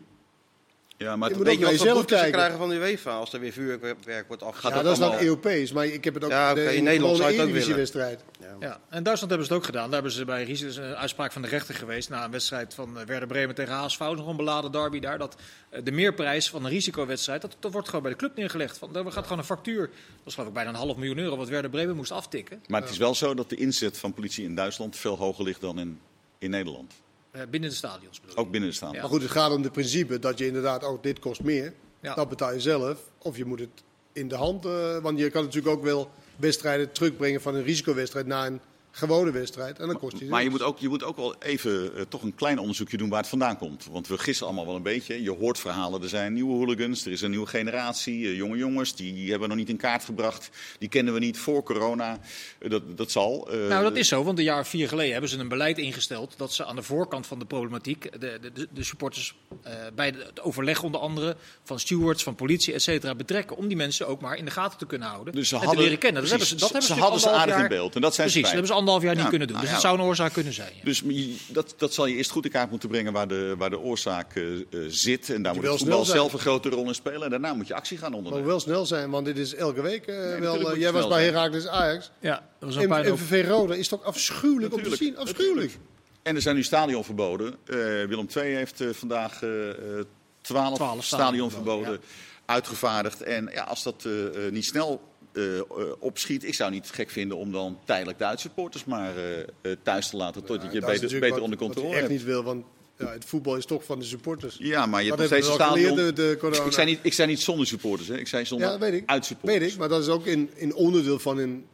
Ja, 1.04 1.16
maar 1.16 1.28
Je 1.28 1.34
het- 1.34 1.44
moet 1.44 1.46
Weet 1.52 1.54
je 1.58 1.60
naar 1.64 1.70
wat 1.70 1.78
voor 1.78 1.86
jezelf 1.86 1.98
boetes 2.06 2.18
ze 2.18 2.22
kijken. 2.24 2.32
krijgen 2.40 2.58
van 2.58 2.68
de 2.68 2.74
UEFA 2.74 3.12
als 3.16 3.32
er 3.32 3.40
weer 3.40 3.52
vuurwerk 3.52 4.26
wordt 4.28 4.42
afgezet? 4.42 4.70
Ja, 4.70 4.76
dat 4.76 4.84
dat 4.84 4.92
is 4.92 4.98
dan 4.98 5.18
Europees, 5.26 5.72
maar 5.72 5.86
ik 5.86 6.04
heb 6.04 6.14
het 6.14 6.24
ook 6.24 6.30
Ja, 6.30 6.54
de, 6.54 6.76
in 6.76 6.84
Nederland 6.84 7.16
de 7.16 7.22
zou 7.22 7.32
het 7.32 7.40
ook 7.40 7.46
Eredivisie-wedstrijd. 7.46 8.24
Ja, 8.60 8.80
en 8.88 9.02
Duitsland 9.02 9.30
hebben 9.30 9.46
ze 9.46 9.52
het 9.52 9.62
ook 9.62 9.64
gedaan. 9.64 9.84
Daar 9.84 9.92
hebben 9.92 10.12
ze 10.12 10.24
bij 10.24 10.44
Ries 10.44 10.60
is 10.62 10.76
een 10.76 10.96
uitspraak 10.96 11.32
van 11.32 11.42
de 11.42 11.48
rechter 11.48 11.74
geweest 11.74 12.08
na 12.08 12.24
een 12.24 12.30
wedstrijd 12.30 12.74
van 12.74 12.98
eh, 12.98 13.06
Werder 13.06 13.28
Bremen 13.28 13.54
tegen 13.54 13.72
HSV, 13.74 13.98
nog 13.98 14.26
een 14.26 14.36
beladen 14.36 14.72
derby 14.72 15.00
daar. 15.00 15.18
Dat 15.18 15.36
eh, 15.70 15.80
de 15.84 15.90
meerprijs 15.92 16.50
van 16.50 16.64
een 16.64 16.70
risicowedstrijd, 16.70 17.40
dat, 17.42 17.56
dat 17.60 17.72
wordt 17.72 17.86
gewoon 17.88 18.02
bij 18.02 18.12
de 18.12 18.18
club 18.18 18.36
neergelegd. 18.36 18.78
Van, 18.78 18.96
er 18.96 19.12
gaat 19.12 19.22
gewoon 19.22 19.38
een 19.38 19.44
factuur, 19.44 19.80
dat 19.86 20.24
was 20.24 20.34
geloof 20.34 20.48
ik 20.48 20.54
bijna 20.54 20.70
een 20.70 20.76
half 20.76 20.96
miljoen 20.96 21.18
euro 21.18 21.36
wat 21.36 21.48
Werder 21.48 21.70
Bremen 21.70 21.96
moest 21.96 22.10
aftikken. 22.10 22.62
maar 22.68 22.80
het 22.80 22.90
is 22.90 22.96
wel 22.96 23.14
zo 23.14 23.34
dat 23.34 23.48
de 23.50 23.56
inzet 23.56 23.98
van 23.98 24.14
politie 24.14 24.44
in 24.44 24.54
Duitsland 24.54 24.96
veel 24.96 25.16
hoger 25.16 25.44
ligt 25.44 25.60
dan 25.60 25.78
in, 25.78 26.00
in 26.38 26.50
Nederland. 26.50 26.92
Eh, 27.34 27.42
binnen 27.50 27.70
de 27.70 27.76
stadions 27.76 28.20
bedoel 28.20 28.34
ik. 28.34 28.40
Ook 28.40 28.50
binnen 28.50 28.70
de 28.70 28.76
staan. 28.76 28.92
Ja. 28.92 29.00
Maar 29.00 29.10
goed, 29.10 29.22
het 29.22 29.30
gaat 29.30 29.52
om 29.52 29.62
het 29.62 29.72
principe 29.72 30.18
dat 30.18 30.38
je 30.38 30.46
inderdaad 30.46 30.84
ook 30.84 31.02
dit 31.02 31.18
kost 31.18 31.42
meer. 31.42 31.74
Ja. 32.00 32.14
Dat 32.14 32.28
betaal 32.28 32.52
je 32.52 32.60
zelf. 32.60 32.98
Of 33.18 33.36
je 33.36 33.44
moet 33.44 33.60
het 33.60 33.82
in 34.12 34.28
de 34.28 34.34
hand. 34.34 34.64
eh, 34.64 34.98
want 34.98 35.18
je 35.18 35.30
kan 35.30 35.44
natuurlijk 35.44 35.76
ook 35.76 35.82
wel 35.82 36.10
wedstrijden 36.36 36.92
terugbrengen 36.92 37.40
van 37.40 37.54
een 37.54 37.62
risicowedstrijd 37.62 38.26
naar 38.26 38.46
een 38.46 38.60
gewone 38.96 39.30
wedstrijd. 39.30 39.78
En 39.78 39.86
dan 39.86 39.98
kost 39.98 40.18
je 40.18 40.24
Maar 40.24 40.42
je 40.42 40.50
moet, 40.50 40.62
ook, 40.62 40.78
je 40.78 40.88
moet 40.88 41.02
ook 41.04 41.16
wel 41.16 41.34
even 41.38 41.96
eh, 41.96 42.02
toch 42.08 42.22
een 42.22 42.34
klein 42.34 42.58
onderzoekje 42.58 42.96
doen 42.96 43.08
waar 43.08 43.18
het 43.20 43.28
vandaan 43.28 43.58
komt. 43.58 43.86
Want 43.90 44.06
we 44.08 44.18
gissen 44.18 44.46
allemaal 44.46 44.66
wel 44.66 44.76
een 44.76 44.82
beetje. 44.82 45.22
Je 45.22 45.30
hoort 45.30 45.58
verhalen, 45.58 46.02
er 46.02 46.08
zijn 46.08 46.32
nieuwe 46.32 46.52
hooligans, 46.54 47.04
er 47.06 47.12
is 47.12 47.20
een 47.20 47.30
nieuwe 47.30 47.46
generatie. 47.46 48.26
eh, 48.26 48.36
jonge 48.36 48.56
jongens, 48.56 48.94
die 48.94 49.22
hebben 49.30 49.40
we 49.40 49.46
nog 49.46 49.56
niet 49.56 49.68
in 49.68 49.76
kaart 49.76 50.04
gebracht. 50.04 50.50
Die 50.78 50.88
kennen 50.88 51.12
we 51.14 51.18
niet 51.20 51.38
voor 51.38 51.62
corona. 51.62 52.18
Eh, 52.58 52.70
dat, 52.70 52.96
dat 52.96 53.10
zal. 53.10 53.48
eh, 53.52 53.68
Nou, 53.68 53.82
dat 53.82 53.96
is 53.96 54.08
zo, 54.08 54.22
want 54.24 54.38
een 54.38 54.44
jaar 54.44 54.60
of 54.60 54.68
vier 54.68 54.88
geleden 54.88 55.12
hebben 55.12 55.30
ze 55.30 55.38
een 55.38 55.48
beleid 55.48 55.78
ingesteld 55.78 56.34
dat 56.36 56.52
ze 56.52 56.64
aan 56.64 56.76
de 56.76 56.82
voorkant 56.82 57.26
van 57.26 57.38
de 57.38 57.44
problematiek 57.44 58.02
de, 58.20 58.38
de, 58.40 58.52
de, 58.52 58.68
de 58.72 58.84
supporters 58.84 59.34
eh, 59.62 59.72
bij 59.94 60.10
de- 60.12 60.18
het 60.26 60.40
overleg 60.40 60.82
onder 60.82 61.00
andere 61.00 61.36
van 61.62 61.78
stewards, 61.80 62.22
van 62.22 62.34
politie, 62.34 62.74
et 62.74 62.82
cetera, 62.82 63.14
betrekken. 63.14 63.56
Om 63.56 63.68
die 63.68 63.76
mensen 63.76 64.06
ook 64.08 64.20
maar 64.20 64.36
in 64.36 64.44
de 64.44 64.50
gaten 64.50 64.78
te 64.78 64.86
kunnen 64.86 65.08
houden 65.08 65.34
Dus 65.34 65.48
ze 65.48 65.54
en 65.54 65.60
hadden, 65.60 65.76
te 65.78 65.84
leren 65.84 65.98
kennen. 66.00 66.22
Dat 66.22 66.30
precies, 66.30 66.48
hebben 66.50 66.68
ze, 66.68 66.74
dat 66.74 66.82
ze, 66.82 66.88
hebben 66.94 66.96
ze, 66.96 67.28
hadden 67.28 67.46
ze 67.46 67.52
aardig 67.52 67.62
in 67.70 67.76
beeld. 67.78 67.94
En 67.94 68.00
dat 68.00 68.14
zijn 68.14 68.26
precies, 68.30 68.48
ze 68.50 68.54
dat 68.56 68.60
hebben 68.66 68.76
ze 68.76 68.82
anderhalf 68.86 69.02
jaar 69.02 69.22
niet 69.22 69.28
kunnen 69.28 69.48
doen. 69.48 69.56
nou 69.56 69.68
dus 69.68 69.76
ja. 69.76 69.82
dat 69.82 69.90
zou 69.90 70.00
een 70.00 70.06
oorzaak 70.06 70.32
kunnen 70.32 70.52
zijn. 70.52 70.72
ja. 70.74 70.84
Dus 70.84 71.02
dat, 71.48 71.74
dat 71.76 71.94
zal 71.94 72.06
je 72.06 72.16
eerst 72.16 72.30
goed 72.30 72.44
in 72.44 72.50
kaart 72.50 72.70
moeten 72.70 72.88
brengen 72.88 73.12
waar 73.12 73.28
de, 73.28 73.54
waar 73.58 73.70
de 73.70 73.78
oorzaak 73.78 74.36
eh, 74.36 74.54
eh, 74.54 74.60
zit. 74.88 75.30
En 75.30 75.42
daar 75.42 75.54
moet 75.54 75.62
wel 75.62 75.72
het 75.72 75.80
voetbal 75.80 76.04
zelf 76.04 76.32
een 76.32 76.38
grote 76.38 76.68
rol 76.68 76.86
in 76.86 76.94
spelen. 76.94 77.22
En 77.22 77.30
daarna 77.30 77.54
moet 77.54 77.66
je 77.66 77.74
actie 77.74 77.98
gaan 77.98 78.10
Maar 78.10 78.18
ondernemen. 78.18 78.46
wel 78.48 78.60
snel 78.60 78.86
zijn, 78.86 79.10
want 79.10 79.26
dit 79.26 79.38
is 79.38 79.54
elke 79.54 79.82
week 79.82 80.06
eh, 80.06 80.38
wel. 80.38 80.78
jij 80.78 80.92
was 80.92 81.08
bij 81.08 81.22
zijn. 81.22 81.34
Heracles 81.34 81.66
Ajax. 81.66 82.10
Ja, 82.20 82.34
dat 82.58 82.68
was 82.68 82.76
een 82.76 82.82
En 82.82 82.88
paar 82.88 83.12
MVV 83.12 83.48
Roda 83.48 83.74
is 83.74 83.88
toch 83.88 84.02
afschuwelijk 84.02 84.74
om 84.74 84.82
te 84.82 84.96
zien? 84.96 85.16
Afschuwelijk. 85.16 85.78
En 86.24 86.34
er 86.34 86.42
zijn 86.42 86.56
nu 86.56 86.62
stadionverboden. 86.62 87.54
Eh, 87.64 87.76
Willem 88.06 88.26
II 88.36 88.54
heeft 88.54 88.84
vandaag 88.92 89.42
eh, 89.42 89.70
eh, 89.70 90.04
12, 90.40 90.76
12 90.76 91.04
stadionverboden 91.04 92.00
uitgevaardigd. 92.46 93.22
En 93.22 93.50
ja, 93.52 93.62
als 93.62 93.82
dat 93.82 94.08
niet 94.50 94.64
snel 94.64 95.00
eh, 95.34 95.58
eh, 95.58 95.64
opschiet, 95.98 96.44
ik 96.44 96.54
zou 96.54 96.70
niet 96.70 96.90
gek 96.90 97.10
vinden 97.10 97.36
om 97.36 97.52
dan 97.52 97.78
tijdelijk 97.84 98.18
de 98.18 98.24
uitsupporters 98.24 98.84
maar 98.84 99.12
eh, 99.16 99.72
thuis 99.82 100.08
te 100.08 100.16
laten. 100.16 100.44
Totdat 100.44 100.72
je 100.72 100.80
dat 100.80 100.90
is 100.90 101.00
beter, 101.00 101.18
beter 101.20 101.30
wat- 101.34 101.40
onder 101.40 101.58
wat 101.58 101.66
controle 101.66 101.88
je 101.88 101.94
echt 101.94 102.00
hebt. 102.08 102.12
niet 102.18 102.24
wil, 102.28 102.42
want 102.42 102.64
ja, 102.98 103.12
het 103.12 103.24
voetbal 103.24 103.56
is 103.56 103.64
toch 103.66 103.84
van 103.84 103.98
de 103.98 104.04
supporters. 104.04 104.56
Ja, 104.58 104.86
maar 104.86 105.02
je 105.02 105.08
Dat 105.08 105.18
hebt 105.18 105.30
nog 105.30 105.40
steeds 105.42 105.54
stadion. 105.56 105.88
geleerd, 105.96 106.16
de, 106.16 106.28
de 106.30 106.36
corona. 106.40 106.64
Ik 106.64 106.72
zei, 106.72 106.86
niet, 106.86 106.98
ik 107.02 107.12
zei 107.12 107.28
niet 107.28 107.40
zonder 107.40 107.66
supporters, 107.66 108.08
hè. 108.08 108.18
ik 108.18 108.26
zei 108.28 108.44
zonder 108.44 108.66
Ja, 108.66 108.72
dat 108.72 108.82
weet 108.82 109.00
ik. 109.00 109.08
uitsupporters. 109.10 109.58
Weet 109.60 109.72
ik, 109.72 109.78
maar 109.78 109.88
dat 109.88 110.02
is 110.02 110.08
ook 110.08 110.26
in, 110.26 110.50
in 110.54 110.74
onderdeel 110.74 111.18
van 111.18 111.38
een 111.38 111.64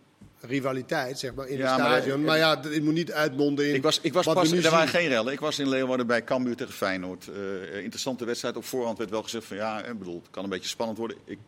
rivaliteit, 0.41 1.19
zeg 1.19 1.35
maar, 1.35 1.49
in 1.49 1.59
Ja, 1.59 1.71
het 1.77 1.81
stadion. 1.81 2.25
Maar, 2.25 2.39
ja, 2.39 2.61
het 2.61 2.83
moet 2.83 2.95
niet 2.95 3.13
uitmonden 3.13 3.69
in 3.69 3.75
Ik 3.75 3.83
was, 3.83 3.99
ik 4.03 4.13
was 4.13 4.25
wat 4.25 4.35
pas, 4.35 4.53
er 4.53 4.71
waren 4.71 4.89
geen 4.89 5.09
rellen. 5.09 5.33
Ik 5.33 5.41
was 5.41 5.59
in 5.59 5.69
Leeuwarden 5.69 6.07
bij 6.07 6.25
Cambuur 6.25 6.57
tegen 6.57 6.73
Feyenoord. 6.75 7.27
Interessante 7.75 8.25
wedstrijd. 8.25 8.57
Op 8.57 8.65
voorhand 8.65 8.99
werd 8.99 9.11
wel 9.11 9.23
gezegd 9.23 9.45
van 9.45 9.57
ja, 9.57 9.85
ik 9.85 9.99
bedoel, 9.99 10.15
het 10.23 10.31
kan 10.31 10.45
een 10.45 10.51
beetje 10.51 10.69
spannend 10.69 10.99
worden. 10.99 11.17
Ik, 11.25 11.39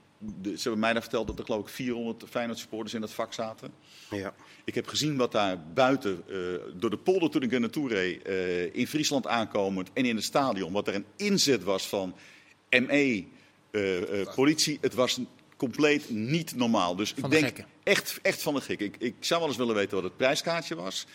de- 0.40 0.56
ze 0.56 0.62
hebben 0.62 0.80
mij 0.80 0.92
daar 0.92 1.02
verteld 1.02 1.26
dat 1.26 1.38
er 1.38 1.44
geloof 1.44 1.61
ik 1.61 1.68
400 1.68 2.24
Feyenoord 2.30 2.58
supporters 2.58 2.94
in 2.94 3.00
dat 3.00 3.11
vak 3.12 3.32
zaten. 3.32 3.72
Ja. 4.11 4.35
Ik 4.64 4.74
heb 4.74 4.87
gezien 4.87 5.16
wat 5.16 5.32
daar 5.32 5.62
buiten, 5.74 6.22
eh, 6.28 6.37
door 6.76 6.90
de 6.90 6.96
polder 6.98 7.30
toen 7.30 7.42
ik 7.42 7.52
er 7.52 7.61
naartoe 7.61 7.88
reed, 7.88 8.22
eh, 8.22 8.74
in 8.74 8.87
Friesland 8.87 9.26
aankomend 9.26 9.90
en 9.92 10.04
in 10.04 10.16
het 10.16 10.24
stadion, 10.24 10.72
wat 10.72 10.88
er 10.88 10.94
een 10.94 11.06
inzet 11.16 11.62
was 11.62 11.88
van 11.88 12.14
ME, 12.70 13.24
eh, 13.70 14.20
eh, 14.20 14.35
politie. 14.35 14.78
Het 14.80 14.94
was 14.94 15.20
compleet 15.56 16.11
niet 16.11 16.56
normaal. 16.56 16.96
Dus 16.96 17.08
Van 17.11 17.18
ik 17.18 17.22
de 17.24 17.30
denk 17.30 17.44
gekken. 17.44 17.66
echt, 17.82 18.18
echt 18.22 18.42
van 18.42 18.54
de 18.54 18.61
gek. 18.61 18.80
Ik, 18.80 18.96
ik 18.98 19.14
zou 19.20 19.40
wel 19.40 19.48
eens 19.48 19.58
willen 19.58 19.74
weten 19.74 19.94
wat 19.94 20.04
het 20.04 20.16
prijskaartje 20.16 20.74
was. 20.74 21.06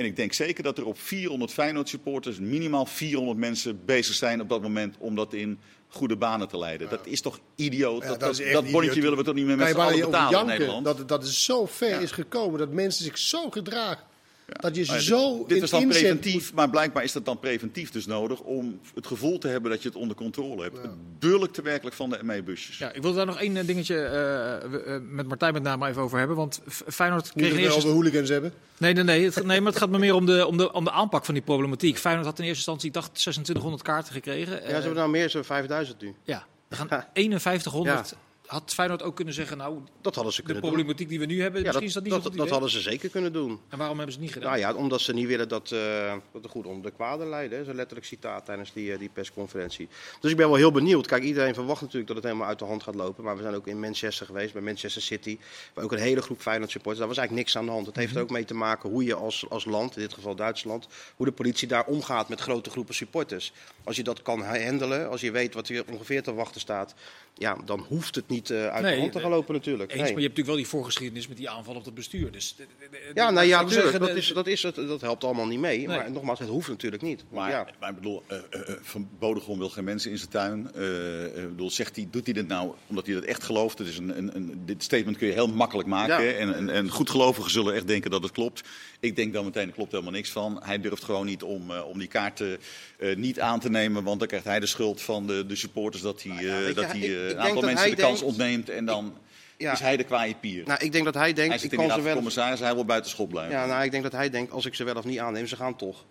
En 0.00 0.06
ik 0.06 0.16
denk 0.16 0.32
zeker 0.32 0.62
dat 0.62 0.78
er 0.78 0.84
op 0.84 0.98
400 0.98 1.52
Feyenoord 1.52 1.88
supporters 1.88 2.38
minimaal 2.38 2.86
400 2.86 3.38
mensen 3.38 3.84
bezig 3.84 4.14
zijn 4.14 4.40
op 4.40 4.48
dat 4.48 4.62
moment 4.62 4.96
om 4.98 5.16
dat 5.16 5.32
in 5.34 5.58
goede 5.88 6.16
banen 6.16 6.48
te 6.48 6.58
leiden. 6.58 6.88
Dat 6.88 7.06
is 7.06 7.20
toch 7.20 7.40
idioot? 7.54 8.02
Ja, 8.02 8.08
dat, 8.08 8.20
dat 8.20 8.36
dat, 8.52 8.64
is 8.64 8.70
bonnetje 8.70 9.00
willen 9.00 9.18
we 9.18 9.24
toch 9.24 9.34
niet 9.34 9.46
meer 9.46 9.56
met 9.56 9.72
Kan 9.72 9.74
z'n 9.74 9.80
allen 9.92 10.00
betalen 10.10 10.40
in 10.40 10.46
Nederland? 10.46 10.84
dat, 10.84 11.08
dat 11.08 11.22
het 11.22 11.32
zo 11.32 11.66
ver 11.66 11.88
Ja. 11.88 11.98
is 11.98 12.10
gekomen, 12.10 12.58
dat 12.58 12.70
mensen 12.70 13.04
zich 13.04 13.18
zo 13.18 13.50
gedragen. 13.50 14.04
Dat 14.52 14.76
je 14.76 14.84
ze 14.84 14.92
ja, 14.92 14.98
zo 14.98 15.38
dit, 15.38 15.48
dit 15.48 15.60
was 15.60 15.70
dan 15.70 15.82
inzet 15.82 16.00
preventief, 16.00 16.54
maar 16.54 16.70
blijkbaar 16.70 17.04
is 17.04 17.12
dat 17.12 17.24
dan 17.24 17.38
preventief 17.38 17.90
dus 17.90 18.06
nodig 18.06 18.40
om 18.40 18.80
het 18.94 19.06
gevoel 19.06 19.38
te 19.38 19.48
hebben 19.48 19.70
dat 19.70 19.82
je 19.82 19.88
het 19.88 19.96
onder 19.96 20.16
controle 20.16 20.62
hebt. 20.62 20.76
Het 20.82 21.18
burlijkt 21.18 21.62
werkelijk 21.62 21.96
van 21.96 22.10
de 22.10 22.18
ME-busjes. 22.22 22.78
Ja, 22.78 22.92
ik 22.92 23.02
wil 23.02 23.12
daar 23.12 23.26
nog 23.26 23.40
één 23.40 23.56
eh, 23.56 23.66
dingetje 23.66 23.96
eh, 23.96 24.94
eh, 24.94 25.02
met 25.02 25.28
Martijn 25.28 25.52
met 25.52 25.62
name 25.62 25.88
even 25.88 26.02
over 26.02 26.18
hebben. 26.18 26.36
Want 26.36 26.60
Feyenoord 26.66 27.32
kreeg 27.32 27.52
we 27.52 27.58
eerste 27.58 27.76
over 27.76 27.90
hooligans 27.90 28.28
hebben. 28.28 28.52
Nee, 28.78 28.92
nee, 28.92 29.04
nee, 29.04 29.24
het, 29.24 29.44
nee, 29.44 29.60
maar 29.60 29.72
het 29.72 29.80
gaat 29.80 29.90
me 29.90 29.98
meer 29.98 30.14
om 30.14 30.26
de, 30.26 30.46
om, 30.46 30.56
de, 30.56 30.72
om 30.72 30.84
de 30.84 30.90
aanpak 30.90 31.24
van 31.24 31.34
die 31.34 31.42
problematiek. 31.42 31.98
Feyenoord 31.98 32.26
had 32.26 32.38
in 32.38 32.44
eerste 32.44 32.56
instantie, 32.58 32.88
ik 32.88 32.94
dacht, 32.94 33.14
2600 33.14 33.82
kaarten 33.82 34.12
gekregen. 34.12 34.54
Ja, 34.54 34.66
ze 34.66 34.72
hebben 34.72 34.94
nou 34.94 35.10
meer, 35.10 35.30
zo'n 35.30 35.44
5000 35.44 36.00
nu. 36.00 36.14
ja, 36.24 36.46
er 36.68 36.76
gaan 36.76 36.88
5100. 37.40 38.14
Had 38.50 38.72
Feyenoord 38.74 39.02
ook 39.02 39.16
kunnen 39.16 39.34
zeggen, 39.34 39.56
nou, 39.56 39.78
Dat 40.00 40.14
hadden 40.14 40.32
ze 40.32 40.38
de 40.40 40.44
kunnen 40.46 40.62
doen. 40.62 40.72
problematiek 40.72 41.08
die 41.08 41.18
we 41.18 41.26
nu 41.26 41.40
hebben, 41.42 41.60
Ja, 41.62 41.66
misschien 41.66 41.86
dat, 41.86 41.88
is 41.88 41.94
dat 41.94 42.02
niet 42.02 42.12
dat, 42.12 42.22
dat 42.22 42.32
idee. 42.34 42.50
hadden 42.52 42.70
ze 42.70 42.80
zeker 42.80 43.08
kunnen 43.08 43.32
doen. 43.32 43.60
En 43.68 43.78
waarom 43.78 43.96
hebben 43.96 44.14
ze 44.14 44.20
het 44.20 44.28
niet 44.28 44.36
gedaan? 44.38 44.58
Nou 44.58 44.72
ja, 44.74 44.74
omdat 44.74 45.00
ze 45.00 45.12
niet 45.12 45.26
willen 45.26 45.48
dat, 45.48 45.70
eh 45.72 46.14
dat 46.32 46.42
de 46.42 46.48
goed 46.48 46.66
onder 46.66 46.82
de 46.90 46.96
kwade 46.96 47.26
leiden. 47.26 47.58
hè. 47.58 47.64
Zo'n 47.64 47.74
letterlijk 47.74 48.06
citaat 48.06 48.44
tijdens 48.44 48.72
die, 48.72 48.92
eh, 48.92 48.98
die 48.98 49.08
persconferentie. 49.12 49.88
Dus 50.20 50.30
ik 50.30 50.36
ben 50.36 50.46
wel 50.48 50.56
heel 50.56 50.72
benieuwd. 50.72 51.06
Kijk, 51.06 51.22
iedereen 51.22 51.54
verwacht 51.54 51.80
natuurlijk 51.80 52.06
dat 52.06 52.16
het 52.16 52.24
helemaal 52.26 52.48
uit 52.48 52.58
de 52.58 52.64
hand 52.64 52.82
gaat 52.82 52.94
lopen. 52.94 53.24
Maar 53.24 53.36
we 53.36 53.42
zijn 53.42 53.54
ook 53.54 53.66
in 53.66 53.80
Manchester 53.80 54.26
geweest, 54.26 54.52
bij 54.52 54.62
Manchester 54.62 55.02
City. 55.02 55.38
Waar 55.74 55.84
ook 55.84 55.92
een 55.92 55.98
hele 55.98 56.22
groep 56.22 56.40
Feyenoord 56.40 56.70
supporters. 56.70 56.98
Daar 56.98 57.08
was 57.08 57.18
eigenlijk 57.18 57.46
niks 57.48 57.58
aan 57.58 57.66
de 57.66 57.72
hand. 57.72 57.86
Het 57.86 57.96
heeft 57.96 58.14
er 58.16 58.22
ook 58.22 58.30
mee 58.30 58.44
te 58.44 58.54
maken 58.54 58.90
hoe 58.90 59.04
je 59.04 59.14
als, 59.14 59.46
als 59.48 59.64
land, 59.64 59.96
in 59.96 60.02
dit 60.02 60.12
geval 60.14 60.34
Duitsland, 60.34 60.86
hoe 61.16 61.26
de 61.26 61.32
politie 61.32 61.68
daar 61.68 61.84
omgaat 61.86 62.28
met 62.28 62.40
grote 62.40 62.70
groepen 62.70 62.94
supporters. 62.94 63.52
Als 63.84 63.96
je 63.96 64.02
dat 64.02 64.22
kan 64.22 64.42
handelen, 64.42 65.08
als 65.10 65.20
je 65.20 65.30
weet 65.30 65.54
wat 65.54 65.68
er 65.68 65.84
ongeveer 65.90 66.22
te 66.22 66.34
wachten 66.34 66.60
staat, 66.60 66.94
ja, 67.34 67.56
dan 67.64 67.84
hoeft 67.88 68.14
het 68.14 68.28
niet 68.28 68.39
niet 68.40 68.50
eh, 68.50 68.66
uit 68.66 68.82
Nee, 68.82 68.94
de 68.94 69.00
hand 69.00 69.12
te 69.12 69.18
gaan 69.20 69.30
eh, 69.30 69.36
lopen 69.36 69.54
natuurlijk. 69.54 69.90
Eens, 69.90 70.00
Nee. 70.02 70.12
maar 70.12 70.20
je 70.20 70.26
hebt 70.26 70.36
natuurlijk 70.36 70.46
wel 70.46 70.56
die 70.56 70.66
voorgeschiedenis 70.66 71.28
met 71.28 71.36
die 71.36 71.50
aanval 71.50 71.74
op 71.74 71.84
het 71.84 71.94
bestuur. 71.94 72.30
Dus, 72.32 72.54
de- 72.56 72.66
de- 72.78 72.88
de- 72.90 73.10
Ja, 73.14 73.30
nou 73.30 73.46
ja, 73.46 73.52
laat 73.52 73.62
ik 73.62 73.68
tuurlijk, 73.68 73.90
zeggen, 73.90 74.08
dat, 74.08 74.16
is, 74.16 74.32
dat, 74.32 74.46
is 74.46 74.62
het, 74.62 74.74
dat 74.74 75.00
helpt 75.00 75.24
allemaal 75.24 75.46
niet 75.46 75.58
mee. 75.60 75.76
Nee. 75.78 75.86
Maar 75.86 76.10
nogmaals, 76.10 76.38
het 76.38 76.48
hoeft 76.48 76.68
natuurlijk 76.68 77.02
niet. 77.02 77.24
Maar, 77.30 77.50
ja. 77.50 77.66
maar 77.80 77.88
ik 77.90 77.94
bedoel, 77.96 78.22
eh, 78.26 78.36
eh, 78.50 78.68
eh, 78.68 78.74
Van 78.82 79.08
Bodegom 79.18 79.58
wil 79.58 79.68
geen 79.68 79.84
mensen 79.84 80.10
in 80.10 80.18
zijn 80.18 80.30
tuin. 80.30 80.70
Eh, 80.74 81.24
eh, 81.24 81.42
ik 81.42 81.48
bedoel, 81.48 81.70
zegt 81.70 81.96
hij, 81.96 82.08
doet 82.10 82.24
hij 82.24 82.34
dit 82.34 82.48
nou 82.48 82.72
omdat 82.86 83.06
hij 83.06 83.14
dat 83.14 83.24
echt 83.24 83.42
gelooft? 83.42 83.78
Het 83.78 83.88
is 83.88 83.98
een, 83.98 84.18
een, 84.18 84.36
een, 84.36 84.62
dit 84.64 84.82
statement 84.82 85.16
kun 85.16 85.26
je 85.26 85.32
heel 85.32 85.48
makkelijk 85.48 85.88
maken. 85.88 86.24
Ja. 86.24 86.32
En, 86.32 86.54
en, 86.54 86.68
en 86.70 86.88
goedgelovigen 86.90 87.50
zullen 87.50 87.74
echt 87.74 87.86
denken 87.86 88.10
dat 88.10 88.22
het 88.22 88.32
klopt. 88.32 88.62
Ik 89.00 89.16
denk 89.16 89.32
dan 89.32 89.44
meteen, 89.44 89.66
er 89.68 89.74
klopt 89.74 89.90
helemaal 89.92 90.12
niks 90.12 90.30
van. 90.30 90.60
Hij 90.64 90.80
durft 90.80 91.04
gewoon 91.04 91.26
niet 91.26 91.42
om, 91.42 91.70
eh, 91.70 91.86
om 91.86 91.98
die 91.98 92.08
kaarten 92.08 92.58
eh, 92.98 93.16
niet 93.16 93.40
aan 93.40 93.60
te 93.60 93.70
nemen. 93.70 94.02
Want 94.04 94.18
dan 94.18 94.28
krijgt 94.28 94.46
hij 94.46 94.60
de 94.60 94.66
schuld 94.66 95.02
van 95.02 95.26
de, 95.26 95.46
de 95.46 95.56
supporters 95.56 96.02
dat 96.02 96.22
hij, 96.22 96.32
Nou 96.32 96.46
ja, 96.46 96.68
eh, 96.68 96.74
dat 96.74 96.84
hij 96.84 97.00
eh, 97.00 97.28
een 97.28 97.38
aantal 97.38 97.62
mensen 97.62 97.90
de 97.90 97.96
kans 97.96 98.22
ontneemt. 98.30 98.68
En 98.68 98.84
dan 98.84 99.14
Ja. 99.56 99.72
is 99.72 99.80
hij 99.80 99.96
de 99.96 100.04
kwaaie 100.04 100.34
pier. 100.40 100.66
Nou, 100.66 100.84
ik 100.84 100.92
denk 100.92 101.04
dat 101.04 101.14
hij 101.14 101.32
denkt, 101.32 101.50
hij 101.50 101.58
zit 101.58 101.72
ik 101.72 101.78
kan 101.78 101.90
ze 101.90 102.00
wel... 102.02 102.14
commissaris, 102.14 102.60
hij 102.60 102.74
wil 102.74 102.84
buiten 102.84 103.10
schot 103.10 103.28
blijven. 103.28 103.56
Ja, 103.58 103.66
nou, 103.66 103.84
ik 103.84 103.90
denk 103.90 104.02
dat 104.02 104.12
hij 104.12 104.30
denkt, 104.30 104.52
als 104.52 104.66
ik 104.66 104.74
ze 104.74 104.84
wel 104.84 104.94
of 104.94 105.04
niet 105.04 105.18
aanneem, 105.18 105.46
ze 105.46 105.56
gaan 105.56 105.76
toch. 105.76 106.04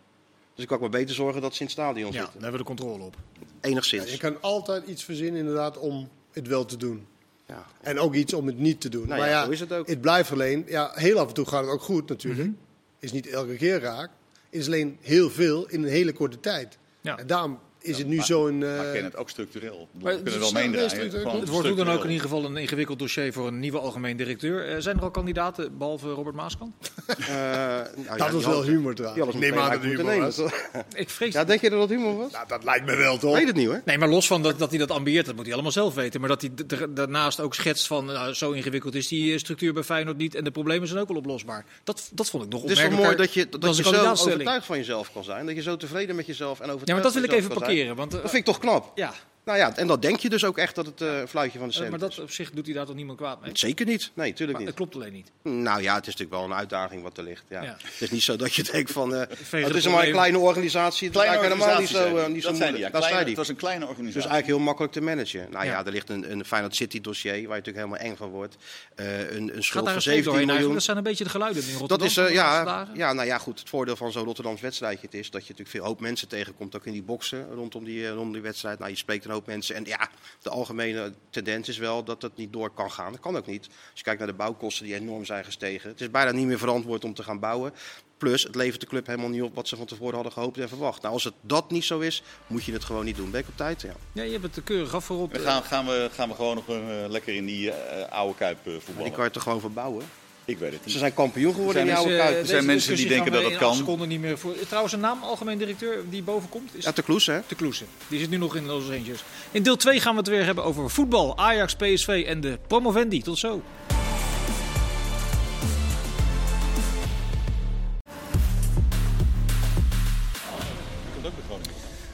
Dus 0.53 0.63
ik 0.63 0.67
kan 0.67 0.75
ook 0.85 0.91
maar 0.91 0.99
beter 1.01 1.15
zorgen 1.15 1.41
dat 1.41 1.53
ze 1.53 1.59
in 1.59 1.65
het 1.65 1.73
stadion 1.75 2.11
Ja, 2.11 2.17
zitten. 2.21 2.33
daar 2.33 2.41
hebben 2.51 2.51
we 2.51 2.57
de 2.57 2.75
controle 2.75 3.03
op. 3.03 3.15
Enigszins. 3.61 4.11
Je 4.11 4.17
kan 4.17 4.41
altijd 4.41 4.87
iets 4.87 5.03
verzinnen 5.03 5.39
inderdaad 5.39 5.77
om 5.77 6.09
het 6.31 6.47
wel 6.47 6.65
te 6.65 6.77
doen. 6.77 7.05
Ja. 7.45 7.65
En 7.81 7.99
ook 7.99 8.13
iets 8.13 8.33
om 8.33 8.47
het 8.47 8.57
niet 8.59 8.81
te 8.81 8.89
doen. 8.89 9.07
Nou 9.07 9.19
maar 9.19 9.29
ja, 9.29 9.39
ja, 9.39 9.45
zo 9.45 9.51
is 9.51 9.59
het 9.59 9.73
ook. 9.73 9.87
Het 9.87 10.01
blijft 10.01 10.31
alleen, 10.31 10.65
ja, 10.67 10.91
heel 10.93 11.19
af 11.19 11.27
en 11.27 11.33
toe 11.33 11.45
gaat 11.47 11.61
het 11.63 11.71
ook 11.73 11.81
goed 11.81 12.09
natuurlijk. 12.09 12.43
Mhm. 12.43 12.53
Is 12.99 13.11
niet 13.11 13.27
elke 13.27 13.55
keer 13.55 13.79
raak. 13.79 14.09
Het 14.49 14.59
is 14.59 14.65
alleen 14.65 14.97
heel 15.01 15.29
veel 15.29 15.67
in 15.67 15.83
een 15.83 15.89
hele 15.89 16.13
korte 16.13 16.39
tijd. 16.39 16.77
Ja. 17.01 17.17
En 17.17 17.27
daarom 17.27 17.59
is 17.81 17.97
het 17.97 18.07
nu 18.07 18.21
zo'n... 18.21 18.57
Maar 18.57 18.85
eh, 18.85 18.91
ken 18.91 19.03
het 19.03 19.15
ook 19.15 19.29
structureel. 19.29 19.87
We 19.91 20.03
Maar 20.03 20.13
kunnen 20.13 20.33
het 20.33 20.41
wel 20.41 20.51
meedraaien. 20.51 20.97
nee, 20.97 21.39
Het 21.39 21.49
wordt 21.49 21.67
hoe 21.67 21.77
dan 21.77 21.89
ook 21.89 22.03
in 22.03 22.09
ieder 22.09 22.23
geval 22.23 22.45
een 22.45 22.57
ingewikkeld 22.57 22.99
dossier 22.99 23.33
voor 23.33 23.47
een 23.47 23.59
nieuwe 23.59 23.79
algemeen 23.79 24.17
directeur. 24.17 24.67
Eh, 24.67 24.75
zijn 24.79 24.97
er 24.97 25.03
al 25.03 25.11
kandidaten, 25.11 25.77
behalve 25.77 26.09
Robert 26.09 26.35
Maaskant? 26.35 26.73
Eh, 27.19 27.25
nou 27.25 27.87
ja, 28.05 28.15
dat 28.17 28.31
was 28.31 28.45
wel 28.45 28.63
humor 28.63 28.95
trouwens. 28.95 29.31
ze 29.31 29.37
Neem 29.37 29.57
aan 29.57 29.71
dat 29.71 29.83
het 29.83 29.97
humor 29.97 30.19
was. 30.19 30.37
Ik 30.93 31.09
vrees 31.09 31.33
Ja, 31.33 31.43
denk 31.43 31.61
je 31.61 31.69
dat 31.69 31.79
dat 31.79 31.89
humor 31.89 32.17
was? 32.17 32.31
Nou, 32.31 32.47
dat 32.47 32.63
lijkt 32.63 32.85
me 32.85 32.95
wel 32.95 33.13
Ik 33.13 33.19
toch? 33.19 33.35
weet 33.37 33.47
het 33.47 33.55
niet 33.55 33.67
hoor. 33.67 33.81
Nee, 33.85 33.97
maar 33.97 34.09
los 34.09 34.27
van 34.27 34.43
dat, 34.43 34.59
dat 34.59 34.69
hij 34.69 34.79
dat 34.79 34.91
ambieert, 34.91 35.25
dat 35.25 35.35
moet 35.35 35.43
hij 35.43 35.53
allemaal 35.53 35.71
zelf 35.71 35.93
weten. 35.93 36.19
Maar 36.19 36.29
dat 36.29 36.41
hij 36.41 36.51
daarnaast 36.89 37.39
ook 37.39 37.55
schetst 37.55 37.87
van, 37.87 38.05
nou, 38.05 38.33
zo 38.33 38.51
ingewikkeld 38.51 38.95
is 38.95 39.07
die 39.07 39.37
structuur 39.37 39.73
bij 39.73 39.83
Feyenoord 39.83 40.17
niet. 40.17 40.35
En 40.35 40.43
de 40.43 40.51
problemen 40.51 40.87
zijn 40.87 40.99
ook 40.99 41.07
wel 41.07 41.17
oplosbaar. 41.17 41.65
Dat, 41.83 42.09
dat 42.13 42.29
vond 42.29 42.43
ik 42.43 42.49
nog 42.49 42.61
Het 42.61 42.71
is 42.71 42.79
toch 42.79 42.91
mooi 42.91 43.15
dat 43.15 43.33
je, 43.33 43.49
dat 43.59 43.77
je 43.77 43.83
zo 43.83 44.09
overtuigd 44.11 44.65
van 44.65 44.77
jezelf 44.77 45.11
kan 45.13 45.23
zijn. 45.23 45.45
Dat 45.45 45.55
je 45.55 45.61
zo 45.61 45.77
tevreden 45.77 46.15
met 46.15 46.25
jezelf 46.25 46.59
en 46.59 46.69
overtuigd 46.69 46.87
Ja, 46.87 46.93
maar 46.93 47.03
dat 47.03 47.13
wil 47.13 47.23
ik 47.23 47.31
even 47.31 47.51
parkeren. 47.69 47.95
Want, 47.95 48.13
eh, 48.13 48.21
Dat 48.21 48.31
vind 48.31 48.47
ik 48.47 48.53
toch 48.53 48.59
knap. 48.61 48.91
ja, 48.95 49.13
Nou 49.49 49.61
ja, 49.61 49.75
en 49.77 49.87
dat 49.87 50.01
denk 50.01 50.19
je 50.19 50.29
dus 50.29 50.45
ook 50.45 50.57
echt 50.57 50.75
dat 50.75 50.85
het 50.85 51.01
eh, 51.01 51.21
fluitje 51.27 51.59
van 51.59 51.67
de 51.67 51.73
eh, 51.73 51.79
cent 51.79 51.89
maar 51.89 51.99
dat 51.99 52.11
is. 52.11 52.19
op 52.19 52.31
zich 52.31 52.51
doet 52.51 52.65
hij 52.65 52.75
daar 52.75 52.85
toch 52.85 52.95
niemand 52.95 53.17
kwaad 53.17 53.41
mee? 53.41 53.49
Zeker 53.53 53.85
niet. 53.85 54.11
Nee, 54.13 54.33
tuurlijk 54.33 54.57
Maar 54.59 54.67
het 54.67 54.77
niet. 54.79 54.89
klopt 54.89 54.95
alleen 55.05 55.13
niet. 55.13 55.31
Nou 55.63 55.81
ja, 55.81 55.95
het 55.95 56.07
is 56.07 56.13
natuurlijk 56.15 56.41
wel 56.41 56.43
een 56.51 56.57
uitdaging 56.57 57.01
wat 57.03 57.17
er 57.17 57.23
ligt. 57.23 57.43
Ja. 57.49 57.61
Ja. 57.63 57.77
Het 57.83 58.01
is 58.01 58.09
niet 58.11 58.21
zo 58.21 58.35
dat 58.35 58.53
je 58.55 58.63
denkt 58.63 58.91
van, 58.91 59.13
eh, 59.15 59.19
het 59.65 59.75
is 59.75 59.87
maar 59.87 60.05
een 60.05 60.11
kleine 60.11 60.37
organisatie. 60.37 61.09
Kleine 61.09 61.31
eigenlijk 61.33 61.61
helemaal 61.61 61.81
niet 61.81 61.89
organisatie, 61.95 62.17
zo, 62.19 62.25
eh, 62.27 62.33
niet 62.33 62.43
zo 62.43 62.47
dat 62.49 62.57
zei 62.57 62.69
hij, 62.69 62.79
moeilijk. 62.79 62.93
ja. 62.93 62.99
Dat 62.99 63.07
Kleine- 63.07 63.07
zei 63.07 63.19
hij. 63.19 63.27
Het 63.29 63.37
was 63.37 63.47
een 63.47 63.55
kleine 63.55 63.79
Dus 63.85 63.89
organisatie. 63.89 64.29
eigenlijk 64.29 64.57
heel 64.57 64.65
makkelijk 64.65 64.93
te 64.93 65.01
managen. 65.01 65.47
Nou 65.51 65.65
ja, 65.65 65.71
Ja. 65.71 65.85
er 65.85 65.91
ligt 65.91 66.09
een, 66.09 66.31
een 66.31 66.45
Feyenoord 66.45 66.75
City 66.75 67.01
dossier 67.01 67.31
waar 67.31 67.41
je 67.41 67.47
natuurlijk 67.47 67.77
helemaal 67.85 67.97
eng 68.07 68.15
van 68.15 68.29
wordt. 68.29 68.55
Eh, 68.95 69.19
een, 69.19 69.55
een 69.55 69.63
schuld 69.63 69.85
van 69.85 69.95
een 69.95 70.01
streep 70.01 70.23
17 70.23 70.23
doorheen 70.23 70.49
eigenlijk? 70.49 70.49
miljoen. 70.49 70.73
Dat 70.73 70.83
zijn 70.83 70.97
een 70.97 71.03
beetje 71.03 71.23
de 71.23 71.29
geluiden 71.29 71.63
in 71.63 71.69
Rotterdam. 71.69 71.97
Dat 71.97 72.07
is, 72.07 72.17
eh, 72.17 72.33
ja, 72.33 72.87
ja, 72.93 73.13
nou 73.13 73.27
ja, 73.27 73.37
goed. 73.37 73.59
Het 73.59 73.69
voordeel 73.69 73.95
van 73.95 74.11
zo'n 74.11 74.23
Rotterdams 74.25 74.61
wedstrijdje 74.61 75.07
is 75.11 75.29
dat 75.29 75.41
je 75.41 75.49
natuurlijk 75.53 75.69
veel 75.77 75.83
hoop 75.83 75.99
mensen 75.99 76.27
tegenkomt. 76.27 76.75
Ook 76.75 76.85
in 76.85 76.93
die 76.93 77.03
boksen 77.03 77.47
rondom 77.53 77.83
die, 77.83 78.03
eh, 78.03 78.09
rondom 78.09 78.31
die 78.33 78.41
wedstrijd. 78.41 78.79
Nou, 78.79 78.91
je 78.91 78.97
spreekt 78.97 79.25
een 79.25 79.31
hoop 79.39 79.47
mensen. 79.47 79.75
En 79.75 79.85
ja, 79.85 80.09
de 80.41 80.49
algemene 80.49 81.13
tendens 81.29 81.69
is 81.69 81.77
wel 81.77 82.03
dat 82.03 82.21
het 82.21 82.35
niet 82.35 82.53
door 82.53 82.69
kan 82.69 82.91
gaan. 82.91 83.11
Dat 83.11 83.21
kan 83.21 83.37
ook 83.37 83.45
niet. 83.45 83.65
Als 83.65 83.75
je 83.93 84.03
kijkt 84.03 84.19
naar 84.19 84.27
de 84.27 84.33
bouwkosten 84.33 84.85
die 84.85 84.95
enorm 84.95 85.25
zijn 85.25 85.45
gestegen. 85.45 85.89
Het 85.89 86.01
is 86.01 86.11
bijna 86.11 86.31
niet 86.31 86.45
meer 86.45 86.57
verantwoord 86.59 87.05
om 87.05 87.13
te 87.13 87.23
gaan 87.23 87.39
bouwen. 87.39 87.73
Plus, 88.17 88.43
het 88.43 88.55
levert 88.55 88.81
de 88.81 88.87
club 88.87 89.07
helemaal 89.07 89.29
niet 89.29 89.41
op 89.41 89.55
wat 89.55 89.67
ze 89.67 89.75
van 89.75 89.85
tevoren 89.85 90.13
hadden 90.13 90.31
gehoopt 90.31 90.57
en 90.57 90.69
verwacht. 90.69 91.01
Nou, 91.01 91.13
als 91.13 91.23
het 91.23 91.33
dat 91.41 91.71
niet 91.71 91.83
zo 91.83 91.99
is, 91.99 92.23
moet 92.47 92.63
je 92.63 92.73
het 92.73 92.83
gewoon 92.83 93.05
niet 93.05 93.15
doen. 93.15 93.31
Ben 93.31 93.39
ik 93.41 93.47
op 93.47 93.57
tijd? 93.57 93.81
Ja. 93.81 93.93
Ja, 94.11 94.23
je 94.23 94.31
hebt 94.39 94.55
het 94.55 94.63
keurig 94.63 94.93
afgerond. 94.93 95.33
Dan 95.33 95.41
gaan, 95.41 95.63
gaan, 95.63 95.85
we, 95.85 96.09
gaan 96.13 96.29
we 96.29 96.35
gewoon 96.35 96.55
nog 96.55 96.69
eh, 96.69 96.75
lekker 97.07 97.35
in 97.35 97.45
die 97.45 97.71
eh, 97.71 98.11
oude 98.11 98.35
kuip 98.35 98.57
eh, 98.57 98.65
Maar 98.65 98.73
die 98.73 98.81
voetballen. 98.81 99.11
kan 99.11 99.23
je 99.23 99.31
toch 99.31 99.43
gewoon 99.43 99.59
verbouwen? 99.59 100.05
Ik 100.49 100.57
weet 100.57 100.71
het 100.71 100.85
niet. 100.85 100.93
Ze 100.93 100.99
zijn 100.99 101.13
kampioen 101.13 101.53
geworden 101.53 101.81
in 101.81 101.87
Zijn 101.95 102.07
Dus, 102.07 102.17
eh, 102.17 102.25
kuip. 102.25 102.45
zijn 102.45 102.65
mensen 102.65 102.95
die 102.95 103.07
denken 103.07 103.31
dat 103.31 103.51
in 103.51 103.57
kan. 103.57 104.07
niet 104.07 104.19
meer 104.19 104.37
voor. 104.37 104.53
Trouwens, 104.67 104.93
een 104.93 104.99
naam, 104.99 105.23
algemeen 105.23 105.57
directeur, 105.57 106.03
die 106.09 106.23
boven 106.23 106.49
komt, 106.49 106.75
is 106.75 106.83
Ja, 106.83 106.91
te 106.91 107.01
kloes, 107.01 107.25
hè? 107.25 107.39
de 107.47 107.55
Kloese. 107.55 107.83
Die 108.07 108.19
zit 108.19 108.29
nu 108.29 108.37
nog 108.37 108.55
in 108.55 108.65
Los 108.65 108.83
Angeles. 108.89 109.23
In 109.51 109.63
deel 109.63 109.75
2 109.75 109.99
gaan 109.99 110.11
we 110.11 110.19
het 110.19 110.27
weer 110.27 110.45
hebben 110.45 110.63
over 110.63 110.89
voetbal, 110.89 111.37
Ajax, 111.37 111.75
PSV 111.75 112.23
en 112.27 112.41
de 112.41 112.59
promovendi. 112.67 113.21
Tot 113.21 113.37
zo. 113.37 113.61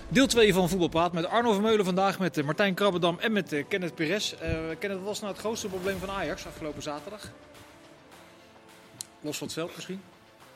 Deel 0.08 0.28
2 0.28 0.54
van 0.54 0.70
Voetbalpraat 0.70 1.14
met 1.14 1.26
Arno 1.26 1.54
Vermeulen 1.54 1.86
vandaag, 1.86 2.20
met 2.20 2.38
eh, 2.38 2.44
Martijn 2.44 2.74
Krabbedam 2.74 3.18
en 3.20 3.32
met 3.32 3.54
eh, 3.54 3.64
Kenneth 3.68 3.96
Perez. 3.96 4.34
Eh 4.34 4.50
Kenneth, 4.80 5.00
wat 5.00 5.08
was 5.08 5.20
nou 5.20 5.32
het 5.32 5.42
grootste 5.42 5.68
probleem 5.68 6.00
van 6.00 6.10
Ajax 6.10 6.46
afgelopen 6.48 6.82
zaterdag? 6.82 7.32
Los 9.26 9.38
van 9.38 9.50
het 9.54 9.76
misschien? 9.76 10.02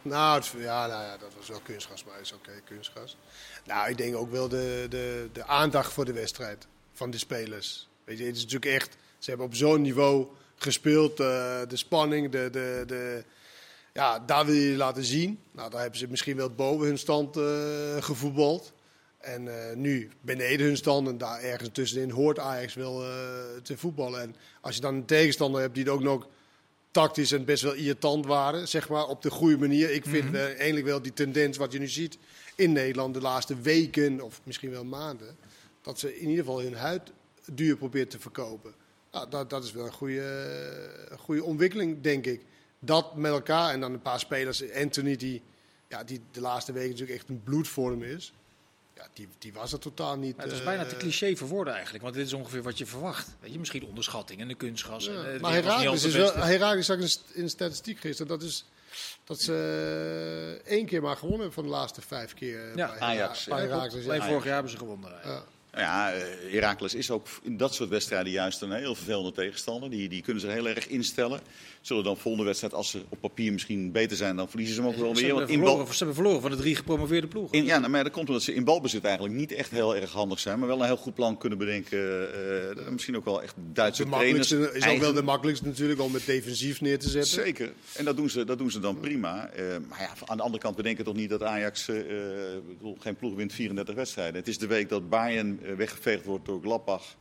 Nou, 0.02 0.40
het- 0.40 0.54
ja, 0.58 0.88
nou 0.88 1.04
ja, 1.04 1.18
dat 1.18 1.34
was 1.38 1.48
wel 1.48 1.60
kunstgras, 1.60 2.04
maar 2.04 2.20
is 2.20 2.34
oké, 2.34 2.52
kunstgras. 2.66 3.18
Nou, 3.66 3.90
ik 3.90 3.98
denk 3.98 4.16
ook 4.16 4.32
wel 4.32 4.48
de, 4.48 4.86
de, 4.90 5.30
de 5.34 5.46
aandacht 5.46 5.94
voor 5.94 6.06
de 6.06 6.14
wedstrijd 6.14 6.68
van 6.94 7.12
de 7.12 7.18
spelers. 7.18 7.88
Weet 8.04 8.18
je, 8.18 8.26
het 8.26 8.36
is 8.36 8.42
natuurlijk 8.44 8.72
echt, 8.72 8.98
ze 9.20 9.30
hebben 9.30 9.48
op 9.48 9.56
zo'n 9.56 9.82
niveau 9.82 10.28
gespeeld, 10.56 11.20
eh, 11.20 11.62
de 11.68 11.78
spanning, 11.78 12.32
de, 12.32 12.50
de, 12.52 12.84
de, 12.88 13.24
ja, 13.94 14.20
daar 14.20 14.46
wil 14.46 14.56
je 14.56 14.76
laten 14.76 15.04
zien. 15.04 15.40
Nou, 15.52 15.70
daar 15.70 15.82
hebben 15.82 16.00
ze 16.00 16.08
misschien 16.08 16.38
wel 16.38 16.50
boven 16.50 16.88
hun 16.88 16.98
stand 16.98 17.38
eh, 17.38 17.44
gevoetbald. 18.00 18.74
En 19.18 19.70
eh, 19.70 19.76
nu 19.76 20.12
beneden 20.22 20.66
hun 20.66 20.78
stand 20.78 21.08
en 21.08 21.18
daar 21.18 21.42
ergens 21.42 21.70
tussenin 21.72 22.10
hoort 22.12 22.40
Ajax 22.40 22.74
wel 22.74 23.00
te 23.64 23.78
voetballen. 23.78 24.22
En 24.22 24.36
als 24.62 24.76
je 24.76 24.82
dan 24.82 24.96
een 24.96 25.06
tegenstander 25.06 25.62
hebt 25.62 25.74
die 25.74 25.84
het 25.84 25.94
ook 25.94 26.02
nog 26.04 26.28
tactisch 26.92 27.32
en 27.32 27.46
best 27.46 27.64
wel 27.64 27.74
irritant 27.74 28.26
waren, 28.26 28.68
zeg 28.68 28.90
maar, 28.90 29.08
op 29.08 29.22
de 29.22 29.32
goede 29.32 29.58
manier. 29.58 29.92
Ik 29.92 30.06
vind 30.06 30.34
eh, 30.34 30.44
eigenlijk 30.44 30.86
wel 30.86 31.02
die 31.02 31.14
tendens 31.14 31.58
wat 31.58 31.72
je 31.72 31.80
nu 31.80 31.88
ziet 31.88 32.18
in 32.56 32.72
Nederland 32.72 33.14
de 33.14 33.22
laatste 33.22 33.62
weken 33.62 34.22
of 34.22 34.42
misschien 34.44 34.72
wel 34.72 34.86
maanden, 34.86 35.38
dat 35.82 36.00
ze 36.00 36.20
in 36.20 36.30
ieder 36.30 36.46
geval 36.46 36.62
hun 36.62 36.76
huid 36.76 37.12
duur 37.54 37.78
probeert 37.78 38.10
te 38.10 38.20
verkopen. 38.20 38.74
Nou, 39.12 39.30
dat, 39.30 39.50
dat 39.50 39.64
is 39.64 39.72
wel 39.72 39.86
een 39.86 39.92
goede, 39.92 40.22
eh, 41.10 41.18
goede 41.18 41.44
ontwikkeling, 41.44 42.02
denk 42.02 42.26
ik. 42.26 42.42
Dat 42.80 43.16
met 43.16 43.32
elkaar 43.32 43.74
en 43.74 43.80
dan 43.80 43.94
een 43.94 44.02
paar 44.02 44.20
spelers, 44.20 44.74
Anthony 44.74 45.16
die, 45.16 45.42
ja, 45.88 46.04
die 46.04 46.22
de 46.32 46.42
laatste 46.42 46.72
weken 46.72 46.90
natuurlijk 46.90 47.20
echt 47.20 47.30
een 47.30 47.44
bloedvorm 47.44 48.04
is. 48.04 48.34
Ja, 49.00 49.08
die, 49.14 49.28
die 49.38 49.54
was 49.54 49.74
er 49.74 49.80
totaal 49.80 50.18
niet. 50.18 50.36
Ja, 50.38 50.44
het 50.44 50.52
is 50.52 50.60
eh, 50.60 50.66
bijna 50.66 50.86
te 50.86 50.98
cliché 50.98 51.36
voor 51.36 51.48
woorden 51.48 51.74
eigenlijk, 51.74 52.04
want 52.04 52.16
dit 52.16 52.26
is 52.26 52.34
ongeveer 52.34 52.64
wat 52.64 52.78
je 52.78 52.86
verwacht. 52.86 53.36
Weet 53.40 53.52
je, 53.52 53.60
misschien 53.60 53.86
onderschatting 53.86 54.42
en 54.42 54.48
de 54.48 54.56
kunstgas. 54.56 55.06
Ja, 55.06 55.12
en, 55.12 55.34
eh, 55.36 55.40
maar 55.40 55.52
Herakles 55.54 56.04
is 56.04 56.14
wel. 56.14 56.34
Herakles 56.34 56.86
zag 56.86 56.98
in 57.34 57.44
de 57.44 57.50
statistiek 57.50 58.00
gisteren. 58.00 58.28
Dat 58.28 58.42
is 58.42 58.66
dat 59.24 59.42
ze 59.42 59.54
eh, 60.66 60.72
één 60.72 60.86
keer 60.86 61.02
maar 61.02 61.16
gewonnen 61.16 61.40
hebben 61.40 61.56
van 61.56 61.64
de 61.64 61.70
laatste 61.70 62.02
vijf 62.02 62.34
keer. 62.34 62.70
eh, 62.70 62.76
Ja, 62.76 62.88
bij 62.88 63.00
Ajax. 63.00 63.50
Alleen 63.50 64.22
vorig 64.24 64.44
jaar 64.44 64.54
hebben 64.54 64.72
ze 64.72 64.78
gewonnen. 64.78 65.12
Ja. 65.24 65.44
Nou 65.72 65.84
Ja, 65.84 66.12
eh, 66.14 66.22
Heracles 66.52 66.94
is 66.96 67.12
ook 67.12 67.28
in 67.44 67.58
dat 67.58 67.74
soort 67.74 67.90
wedstrijden 67.90 68.32
juist 68.32 68.62
een 68.62 68.72
heel 68.72 68.96
vervelende 68.96 69.32
tegenstander. 69.32 69.90
Die, 69.90 70.10
die 70.10 70.22
kunnen 70.22 70.42
zich 70.42 70.52
heel 70.52 70.68
erg 70.68 70.88
instellen. 70.88 71.40
Zullen 71.82 72.04
dan 72.04 72.18
volgende 72.18 72.46
wedstrijd, 72.46 72.74
als 72.74 72.90
ze 72.90 73.02
op 73.10 73.20
papier 73.22 73.52
misschien 73.54 73.92
beter 73.92 74.18
zijn, 74.18 74.36
dan 74.36 74.50
verliezen 74.50 74.76
ze 74.76 74.82
hem 74.82 74.90
ook 74.90 74.96
wel 74.98 75.08
Ze 75.16 75.22
weer. 75.22 75.24
hebben, 75.24 75.40
Want 75.48 75.50
in 75.50 75.60
bal, 75.60 75.68
verloren, 75.70 75.94
ze 75.94 75.98
hebben 75.98 76.16
verloren 76.16 76.42
van 76.42 76.52
de 76.52 76.58
drie 76.58 76.76
gepromoveerde 76.76 77.28
ploegen. 77.28 77.58
in, 77.58 77.66
ja, 77.66 77.80
nou, 77.80 77.92
maar 77.92 78.04
dat 78.04 78.12
komt 78.12 78.28
omdat 78.28 78.44
ze 78.44 78.54
in 78.54 78.64
balbezit 78.64 79.04
eigenlijk 79.04 79.36
niet 79.36 79.52
echt 79.52 79.72
heel 79.72 79.96
erg 79.96 80.12
handig 80.12 80.40
zijn. 80.40 80.60
Maar 80.60 80.68
wel 80.68 80.80
een 80.80 80.86
heel 80.86 80.98
goed 80.98 81.14
plan 81.14 81.38
kunnen 81.38 81.58
bedenken. 81.58 82.00
eh, 82.78 82.88
misschien 82.92 83.16
ook 83.16 83.26
wel 83.26 83.42
echt 83.44 83.54
Duitse 83.74 84.04
De 84.04 84.10
trainers. 84.10 84.52
is 84.52 84.88
ook 84.88 84.98
wel 84.98 85.14
de 85.14 85.24
makkelijkste 85.24 85.66
natuurlijk 85.66 86.02
om 86.02 86.14
het 86.14 86.26
defensief 86.26 86.82
neer 86.82 87.00
te 87.00 87.10
zetten. 87.10 87.32
Zeker. 87.32 87.72
En 87.96 88.06
dat 88.06 88.18
doen 88.18 88.30
ze, 88.30 88.44
dat 88.46 88.58
doen 88.58 88.72
ze 88.72 88.80
dan 88.80 89.00
prima. 89.00 89.50
Eh, 89.50 89.64
maar 89.90 90.00
ja, 90.00 90.10
aan 90.26 90.38
de 90.38 90.44
andere 90.44 90.62
kant 90.64 90.76
bedenken 90.76 91.04
toch 91.04 91.16
niet 91.16 91.30
dat 91.30 91.44
Ajax 91.44 91.88
eh, 91.90 92.00
eh, 92.00 92.58
geen 93.00 93.16
ploeg 93.16 93.36
wint 93.36 93.54
34 93.54 93.96
wedstrijden. 93.96 94.36
Het 94.36 94.48
is 94.48 94.58
de 94.58 94.68
week 94.68 94.90
dat 94.90 95.10
Bayern 95.10 95.59
eh, 95.64 95.74
weggeveegd 95.76 96.26
wordt 96.26 96.46
door 96.46 96.62
Gladbach. 96.62 97.16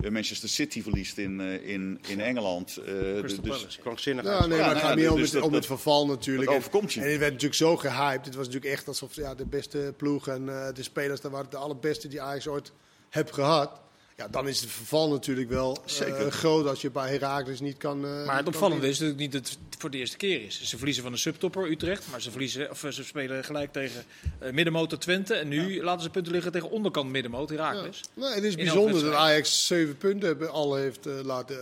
Eh, 0.00 0.10
Manchester 0.10 0.48
City 0.48 0.82
verliest 0.82 1.18
in, 1.18 1.40
eh, 1.40 1.68
in, 1.68 2.00
in 2.08 2.20
Engeland. 2.20 2.76
Eh, 2.76 2.84
Crystal 3.18 3.44
dus, 3.44 3.56
Palace. 3.58 3.80
Krankzinnig. 3.80 4.24
Ja, 4.24 4.46
nee, 4.46 4.58
Ja, 4.58 4.64
maar 4.64 4.74
het 4.74 4.76
nou 4.76 4.86
gaat 4.86 4.96
niet 4.96 5.08
om, 5.08 5.16
dus 5.16 5.24
het, 5.24 5.32
dat- 5.32 5.42
om 5.42 5.52
het 5.52 5.62
dat- 5.62 5.70
verval 5.70 6.06
natuurlijk. 6.06 6.44
dat 6.44 6.54
En- 6.54 6.60
overkomt 6.60 6.92
je. 6.92 7.00
En 7.00 7.10
het 7.10 7.18
werd 7.18 7.32
natuurlijk 7.32 7.60
zo 7.60 7.76
gehyped. 7.76 8.24
Het 8.26 8.34
was 8.34 8.46
natuurlijk 8.46 8.72
echt 8.74 8.88
alsof 8.88 9.14
ja, 9.14 9.34
de 9.34 9.46
beste 9.46 9.94
ploeg 9.96 10.28
en 10.28 10.48
eh, 10.48 10.74
de 10.74 10.82
spelers, 10.82 11.20
daar 11.20 11.30
waren 11.30 11.50
de 11.50 11.56
allerbeste 11.56 12.08
die 12.08 12.22
Ajax 12.22 12.46
ooit 12.48 12.72
heb 13.08 13.32
gehad. 13.32 13.80
Ja, 14.18 14.28
dan 14.28 14.48
is 14.48 14.60
het 14.60 14.70
verval 14.70 15.10
natuurlijk 15.10 15.48
wel 15.48 15.76
eh, 15.76 15.82
Zeker. 15.92 16.32
groot 16.32 16.66
als 16.66 16.80
je 16.80 16.90
bij 16.90 17.10
Herakles 17.10 17.60
niet 17.60 17.76
kan. 17.76 18.04
eh, 18.04 18.24
Maar 18.26 18.36
het 18.36 18.46
opvallende 18.46 18.88
is 18.88 18.98
natuurlijk 18.98 19.18
niet 19.20 19.32
dat 19.32 19.48
het 19.48 19.58
voor 19.78 19.90
de 19.90 19.98
eerste 19.98 20.16
keer 20.16 20.42
is. 20.44 20.62
Ze 20.62 20.76
verliezen 20.76 21.02
van 21.02 21.12
een 21.12 21.18
subtopper 21.18 21.70
Utrecht, 21.70 22.04
maar 22.10 22.20
ze, 22.20 22.30
verliezen, 22.30 22.70
of 22.70 22.84
eh, 22.84 22.90
ze 22.90 23.04
spelen 23.04 23.44
gelijk 23.44 23.72
tegen 23.72 24.04
eh, 24.38 24.52
middenmotor 24.52 24.98
Twente. 24.98 25.34
En 25.34 25.48
nu 25.48 25.82
laten 25.82 26.02
ze 26.02 26.10
punten 26.10 26.32
liggen 26.32 26.52
tegen 26.52 26.70
onderkant 26.70 27.10
middenmoot 27.10 27.48
Herakles. 27.50 28.00
Ja. 28.14 28.22
Nee, 28.22 28.34
het 28.34 28.44
is 28.44 28.50
In 28.54 28.64
bijzonder 28.64 29.02
dat. 29.02 29.12
Ajax 29.14 29.66
zeven 29.66 29.96
punten 29.96 30.28
hebben, 30.28 30.50
al 30.50 30.74
heeft 30.74 31.04
laten 31.04 31.58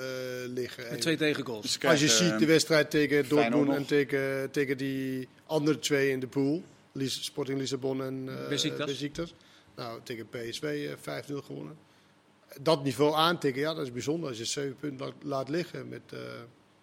liggen. 0.54 0.84
En 0.86 0.92
Met 0.92 1.00
twee 1.00 1.16
tegengoals. 1.16 1.78
Als 1.84 2.00
je 2.00 2.08
ziet 2.08 2.38
de 2.38 2.46
wedstrijd 2.46 2.90
tegen 2.90 3.28
Dortmund 3.28 3.68
en 3.74 3.86
tegen, 3.86 4.50
tegen 4.50 4.76
die 4.76 5.28
andere 5.46 5.78
twee 5.78 6.10
in 6.10 6.20
de 6.20 6.26
pool, 6.26 6.62
Lis- 6.92 7.24
Sporting 7.24 7.58
Lissabon 7.58 8.02
en 8.02 8.24
eh 8.42 8.48
Besiktas. 8.48 8.86
Besiktas. 8.86 9.34
Nou, 9.76 10.00
tegen 10.04 10.28
PSV 10.28 10.62
eh, 11.06 11.22
5-0 11.30 11.34
gewonnen. 11.44 11.76
Dat 12.60 12.84
niveau 12.84 13.14
aantikken, 13.14 13.62
ja, 13.62 13.74
dat 13.74 13.84
is 13.84 13.92
bijzonder 13.92 14.28
als 14.28 14.38
je 14.38 14.44
zeven 14.44 14.76
punten 14.80 15.06
laat, 15.06 15.14
laat 15.22 15.48
liggen. 15.48 15.88
Met, 15.88 16.00
eh, 16.12 16.18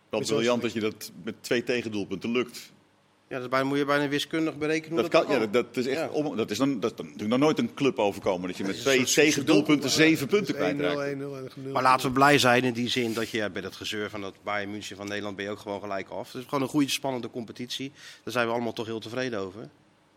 Wel 0.10 0.20
met 0.20 0.30
briljant 0.30 0.62
dat 0.62 0.74
je 0.74 0.80
dat 0.80 1.12
met 1.24 1.36
twee 1.42 1.64
tegendoelpunten 1.64 2.32
lukt. 2.32 2.72
Ja, 3.28 3.40
dat 3.40 3.50
bijna, 3.50 3.66
moet 3.68 3.78
je 3.78 3.86
bijna 3.86 4.08
wiskundig 4.08 4.58
berekenen. 4.58 5.00
hoe 5.00 5.10
Dat, 5.10 5.26
kan, 5.26 5.34
ja, 5.34 5.40
dat, 5.40 5.54
dat 5.54 5.78
is 5.78 5.88
echt 5.88 6.00
Ja. 6.00 6.10
om, 6.10 6.36
dat 6.36 6.52
is 6.52 6.58
dan, 6.58 6.80
dat 6.80 6.92
is 6.92 6.98
dan 6.98 7.06
natuurlijk 7.06 7.32
nog 7.32 7.40
nooit 7.40 7.60
een 7.60 7.74
club 7.74 8.00
overkomen. 8.00 8.48
Dat 8.48 8.58
je 8.58 8.64
met 8.64 8.80
twee 8.80 9.04
tegendoelpunten 9.04 9.90
zeven 9.90 10.28
punten 10.28 10.54
1-0, 10.54 10.58
kwijtraakt. 10.58 10.96
1-0 10.96 11.02
en 11.04 11.18
0. 11.18 11.72
Maar 11.74 11.82
laten 11.84 12.08
we 12.08 12.14
blij 12.14 12.38
zijn 12.38 12.64
in 12.64 12.74
die 12.74 12.90
zin 12.90 13.14
dat 13.14 13.30
je 13.30 13.50
bij 13.50 13.62
dat 13.62 13.76
gezeur 13.76 14.10
van 14.10 14.22
dat 14.22 14.34
Bayern 14.44 14.72
München 14.72 14.96
van 14.96 15.08
Nederland 15.08 15.36
ben 15.36 15.46
je 15.46 15.52
ook 15.52 15.60
gewoon 15.60 15.82
gelijk 15.82 16.10
af. 16.10 16.32
Het 16.32 16.42
is 16.42 16.48
gewoon 16.48 16.64
een 16.64 16.70
goede, 16.70 16.90
spannende 16.90 17.30
competitie. 17.30 17.92
Daar 18.24 18.34
zijn 18.34 18.48
we 18.48 18.54
allemaal 18.54 18.74
toch 18.74 18.86
heel 18.86 19.00
tevreden 19.00 19.40
over. 19.40 19.70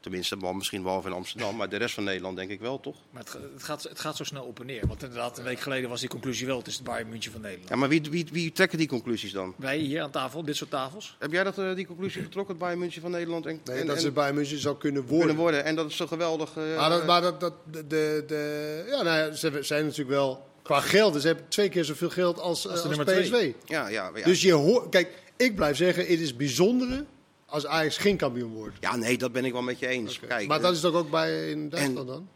Tenminste, 0.06 0.36
wel 0.40 0.52
misschien 0.52 0.82
behalve 0.82 1.08
in 1.08 1.14
Amsterdam, 1.14 1.56
maar 1.56 1.68
de 1.68 1.76
rest 1.76 1.94
van 1.94 2.04
Nederland 2.04 2.36
denk 2.36 2.50
ik 2.50 2.60
wel, 2.60 2.80
toch? 2.80 2.96
Maar 3.10 3.22
het, 3.22 3.32
het, 3.54 3.62
gaat, 3.62 3.82
het 3.82 4.00
gaat 4.00 4.16
zo 4.16 4.24
snel 4.24 4.44
op 4.44 4.60
en 4.60 4.66
neer. 4.66 4.86
Want 4.86 5.02
inderdaad, 5.02 5.38
een 5.38 5.44
week 5.44 5.60
geleden 5.60 5.88
was 5.90 6.00
die 6.00 6.08
conclusie 6.08 6.46
wel. 6.46 6.58
Het 6.58 6.66
is 6.66 6.74
het 6.74 6.84
Bayern 6.84 7.08
München 7.08 7.32
van 7.32 7.40
Nederland. 7.40 7.68
Ja, 7.68 7.76
maar 7.76 7.88
wie, 7.88 8.00
wie, 8.10 8.26
wie 8.32 8.52
trekken 8.52 8.78
die 8.78 8.88
conclusies 8.88 9.32
dan? 9.32 9.54
Wij 9.56 9.78
hier 9.78 10.02
aan 10.02 10.10
tafel, 10.10 10.42
dit 10.44 10.56
soort 10.56 10.70
tafels. 10.70 11.16
Heb 11.18 11.32
jij 11.32 11.44
dat, 11.44 11.58
eh, 11.58 11.74
die 11.74 11.86
conclusie 11.86 12.22
getrokken, 12.22 12.54
het 12.54 12.62
Bayern 12.62 12.78
München 12.80 13.02
van 13.02 13.10
Nederland? 13.10 13.46
En, 13.46 13.60
Nee, 13.64 13.78
en, 13.80 13.86
dat 13.86 14.00
ze 14.00 14.10
bij 14.10 14.32
München 14.32 14.58
zou 14.58 14.76
kunnen 14.76 15.02
worden. 15.02 15.18
kunnen 15.18 15.36
worden. 15.36 15.64
En 15.64 15.74
dat 15.76 15.90
is 15.90 15.96
zo 15.96 16.06
geweldig. 16.06 16.56
eh, 16.56 16.76
Maar, 16.76 16.90
dat, 16.90 17.06
maar 17.06 17.20
dat, 17.20 17.40
dat, 17.40 17.52
de, 17.70 17.86
de, 17.86 18.24
de- 18.26 18.84
ja, 18.90 19.02
nou 19.02 19.16
ja, 19.18 19.32
ze 19.32 19.58
zijn 19.60 19.82
natuurlijk 19.82 20.10
wel 20.10 20.46
qua 20.62 20.80
geld. 20.80 21.12
Dus 21.12 21.22
ze 21.22 21.28
hebben 21.28 21.48
twee 21.48 21.68
keer 21.68 21.84
zoveel 21.84 22.10
geld 22.10 22.38
als, 22.40 22.44
Als 22.44 22.64
als, 22.72 22.82
de 22.82 22.88
als 22.88 22.96
nummer 22.96 23.22
PSV. 23.22 23.52
ja, 23.64 23.88
ja, 23.88 24.10
ja. 24.14 24.24
Dus 24.24 24.42
je 24.42 24.52
hoort, 24.52 24.88
kijk, 24.88 25.08
ik 25.36 25.56
blijf 25.56 25.76
zeggen, 25.76 26.06
het 26.06 26.20
is 26.20 26.36
bijzondere 26.36 27.04
als 27.46 27.66
Ajax 27.66 27.96
geen 27.96 28.16
kampioen 28.16 28.52
wordt. 28.52 28.76
ja, 28.80 28.96
nee, 28.96 29.18
dat 29.18 29.32
ben 29.32 29.44
ik 29.44 29.52
wel 29.52 29.62
met 29.62 29.78
je 29.78 29.86
eens. 29.86 30.20
Kijk, 30.20 30.46
maar 30.48 30.56
eh, 30.56 30.62
dat 30.62 30.74
is 30.74 30.80
toch 30.80 30.94
ook 30.94 31.10
bij 31.10 31.50
in 31.50 31.68
Duitsland 31.68 32.08
dan? 32.08 32.28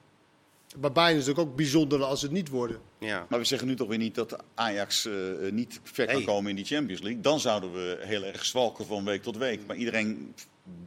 Bij 0.79 0.93
Bayern 0.93 1.19
is 1.19 1.27
het 1.27 1.39
ook 1.39 1.57
bijzonder 1.57 2.03
als 2.03 2.23
het 2.23 2.31
niet 2.31 2.49
worden. 2.49 2.79
ja. 2.99 3.27
Maar 3.29 3.39
we 3.39 3.45
zeggen 3.45 3.69
nu 3.69 3.77
toch 3.77 3.89
weer 3.89 3.99
niet 3.99 4.15
dat 4.15 4.37
Ajax 4.55 5.07
eh, 5.07 5.13
niet 5.51 5.81
ver 5.83 6.07
kan 6.07 6.25
komen 6.25 6.51
in 6.51 6.57
die 6.57 6.65
Champions 6.65 7.03
League. 7.03 7.21
Dan 7.21 7.41
zouden 7.41 7.73
we 7.73 7.97
heel 8.01 8.25
erg 8.25 8.45
zwalken 8.45 8.87
van 8.87 9.05
week 9.05 9.23
tot 9.23 9.37
week. 9.37 9.61
Maar 9.67 9.77
iedereen 9.77 10.35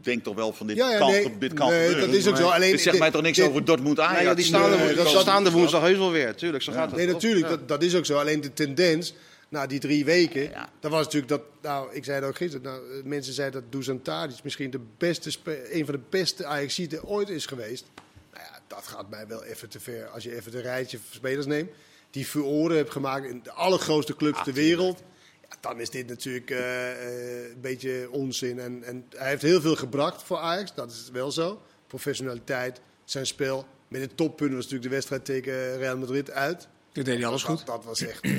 denkt 0.02 0.24
toch 0.24 0.36
wel 0.36 0.54
van 0.54 0.68
dit 0.68 0.76
Ja, 0.76 0.92
ja, 0.92 0.98
kan, 0.98 1.10
nee, 1.12 1.38
dit 1.38 1.54
kan 1.54 1.70
nee, 1.70 1.96
dat 1.96 2.10
is 2.10 2.28
ook 2.28 2.38
zo. 2.38 2.48
Alleen, 2.48 2.72
Dit 2.72 2.82
zegt 2.82 3.00
mij 3.00 3.12
toch 3.12 3.22
niks 3.22 3.38
dit- 3.38 3.48
over 3.48 3.66
Dortmund 3.66 4.00
Ajax? 4.00 4.16
Nee, 4.18 4.26
ja, 4.28 4.34
die 4.34 4.46
staan, 4.46 4.70
Nee, 4.70 4.80
er, 4.80 4.88
dat 4.88 5.04
dat 5.06 5.14
kan- 5.14 5.22
staan 5.22 5.46
er 5.46 5.52
woensdag 5.52 5.82
heus 5.82 5.98
wel 5.98 6.12
weer. 6.12 6.36
Tuurlijk, 6.36 6.64
zo 6.64 6.72
gaat 6.72 6.88
het. 6.92 6.96
Nee, 6.96 7.08
natuurlijk, 7.08 7.46
Ja. 7.46 7.50
dat, 7.50 7.68
dat 7.68 7.84
is 7.84 7.96
ook 7.96 8.06
zo. 8.06 8.18
Alleen 8.20 8.42
de 8.42 8.54
tendens, 8.54 9.14
na 9.54 9.68
die 9.68 9.80
drie 9.80 10.06
weken, 10.06 10.42
Ja. 10.42 10.70
dat 10.80 10.92
was 10.92 11.04
natuurlijk 11.04 11.32
dat, 11.32 11.42
nou, 11.62 11.94
ik 11.94 12.04
zei 12.04 12.20
het 12.20 12.26
ook 12.28 12.36
gisteren, 12.36 12.66
nou, 12.66 13.04
mensen 13.04 13.34
zeiden 13.34 13.62
dat 13.62 13.72
Dusan 13.72 14.02
Tadic 14.02 14.44
misschien 14.44 14.70
de 14.72 14.80
beste, 14.98 15.32
een 15.76 15.86
van 15.86 15.96
de 15.96 16.02
beste 16.10 16.46
Ajaxieten 16.46 17.04
ooit 17.04 17.30
is 17.30 17.46
geweest. 17.46 17.86
Nou 18.34 18.46
ja, 18.46 18.60
dat 18.68 18.88
gaat 18.88 19.10
mij 19.10 19.28
wel 19.28 19.44
even 19.44 19.70
te 19.70 19.80
ver. 19.80 20.08
Als 20.08 20.24
je 20.24 20.36
even 20.36 20.52
de 20.52 20.62
rijtje 20.62 21.00
spelers 21.10 21.46
neemt, 21.46 21.72
die 22.10 22.26
furoren 22.26 22.78
hebt 22.78 22.92
gemaakt 22.92 23.26
in 23.26 23.40
de 23.44 23.52
allergrootste 23.52 24.16
clubs 24.16 24.44
ter 24.44 24.54
wereld. 24.54 25.04
Ja, 25.50 25.56
dan 25.62 25.80
is 25.80 25.90
dit 25.90 26.08
natuurlijk 26.08 26.50
eh, 26.50 26.92
eh, 26.92 27.50
een 27.52 27.62
beetje 27.62 28.08
onzin. 28.12 28.60
En, 28.60 28.84
en 28.84 29.06
hij 29.16 29.30
heeft 29.30 29.42
heel 29.42 29.62
veel 29.62 29.76
gebracht 29.76 30.24
voor 30.24 30.38
Ajax, 30.38 30.74
dat 30.76 30.92
is 30.92 31.10
wel 31.12 31.32
zo. 31.32 31.62
Professionaliteit, 31.88 32.82
zijn 33.06 33.26
spel. 33.26 33.66
Met 33.88 34.02
het 34.02 34.18
toppunt 34.18 34.50
was 34.54 34.64
natuurlijk 34.64 34.84
de 34.90 34.96
wedstrijd 34.96 35.26
tegen 35.26 35.78
Real 35.78 35.98
Madrid 35.98 36.32
uit. 36.32 36.68
Toen 36.94 37.04
deed 37.04 37.18
hij 37.18 37.26
alles 37.26 37.44
goed. 37.44 37.58
Dat, 37.58 37.76
dat 37.76 37.86
was 37.86 38.02
echt 38.02 38.22
eh 38.24 38.32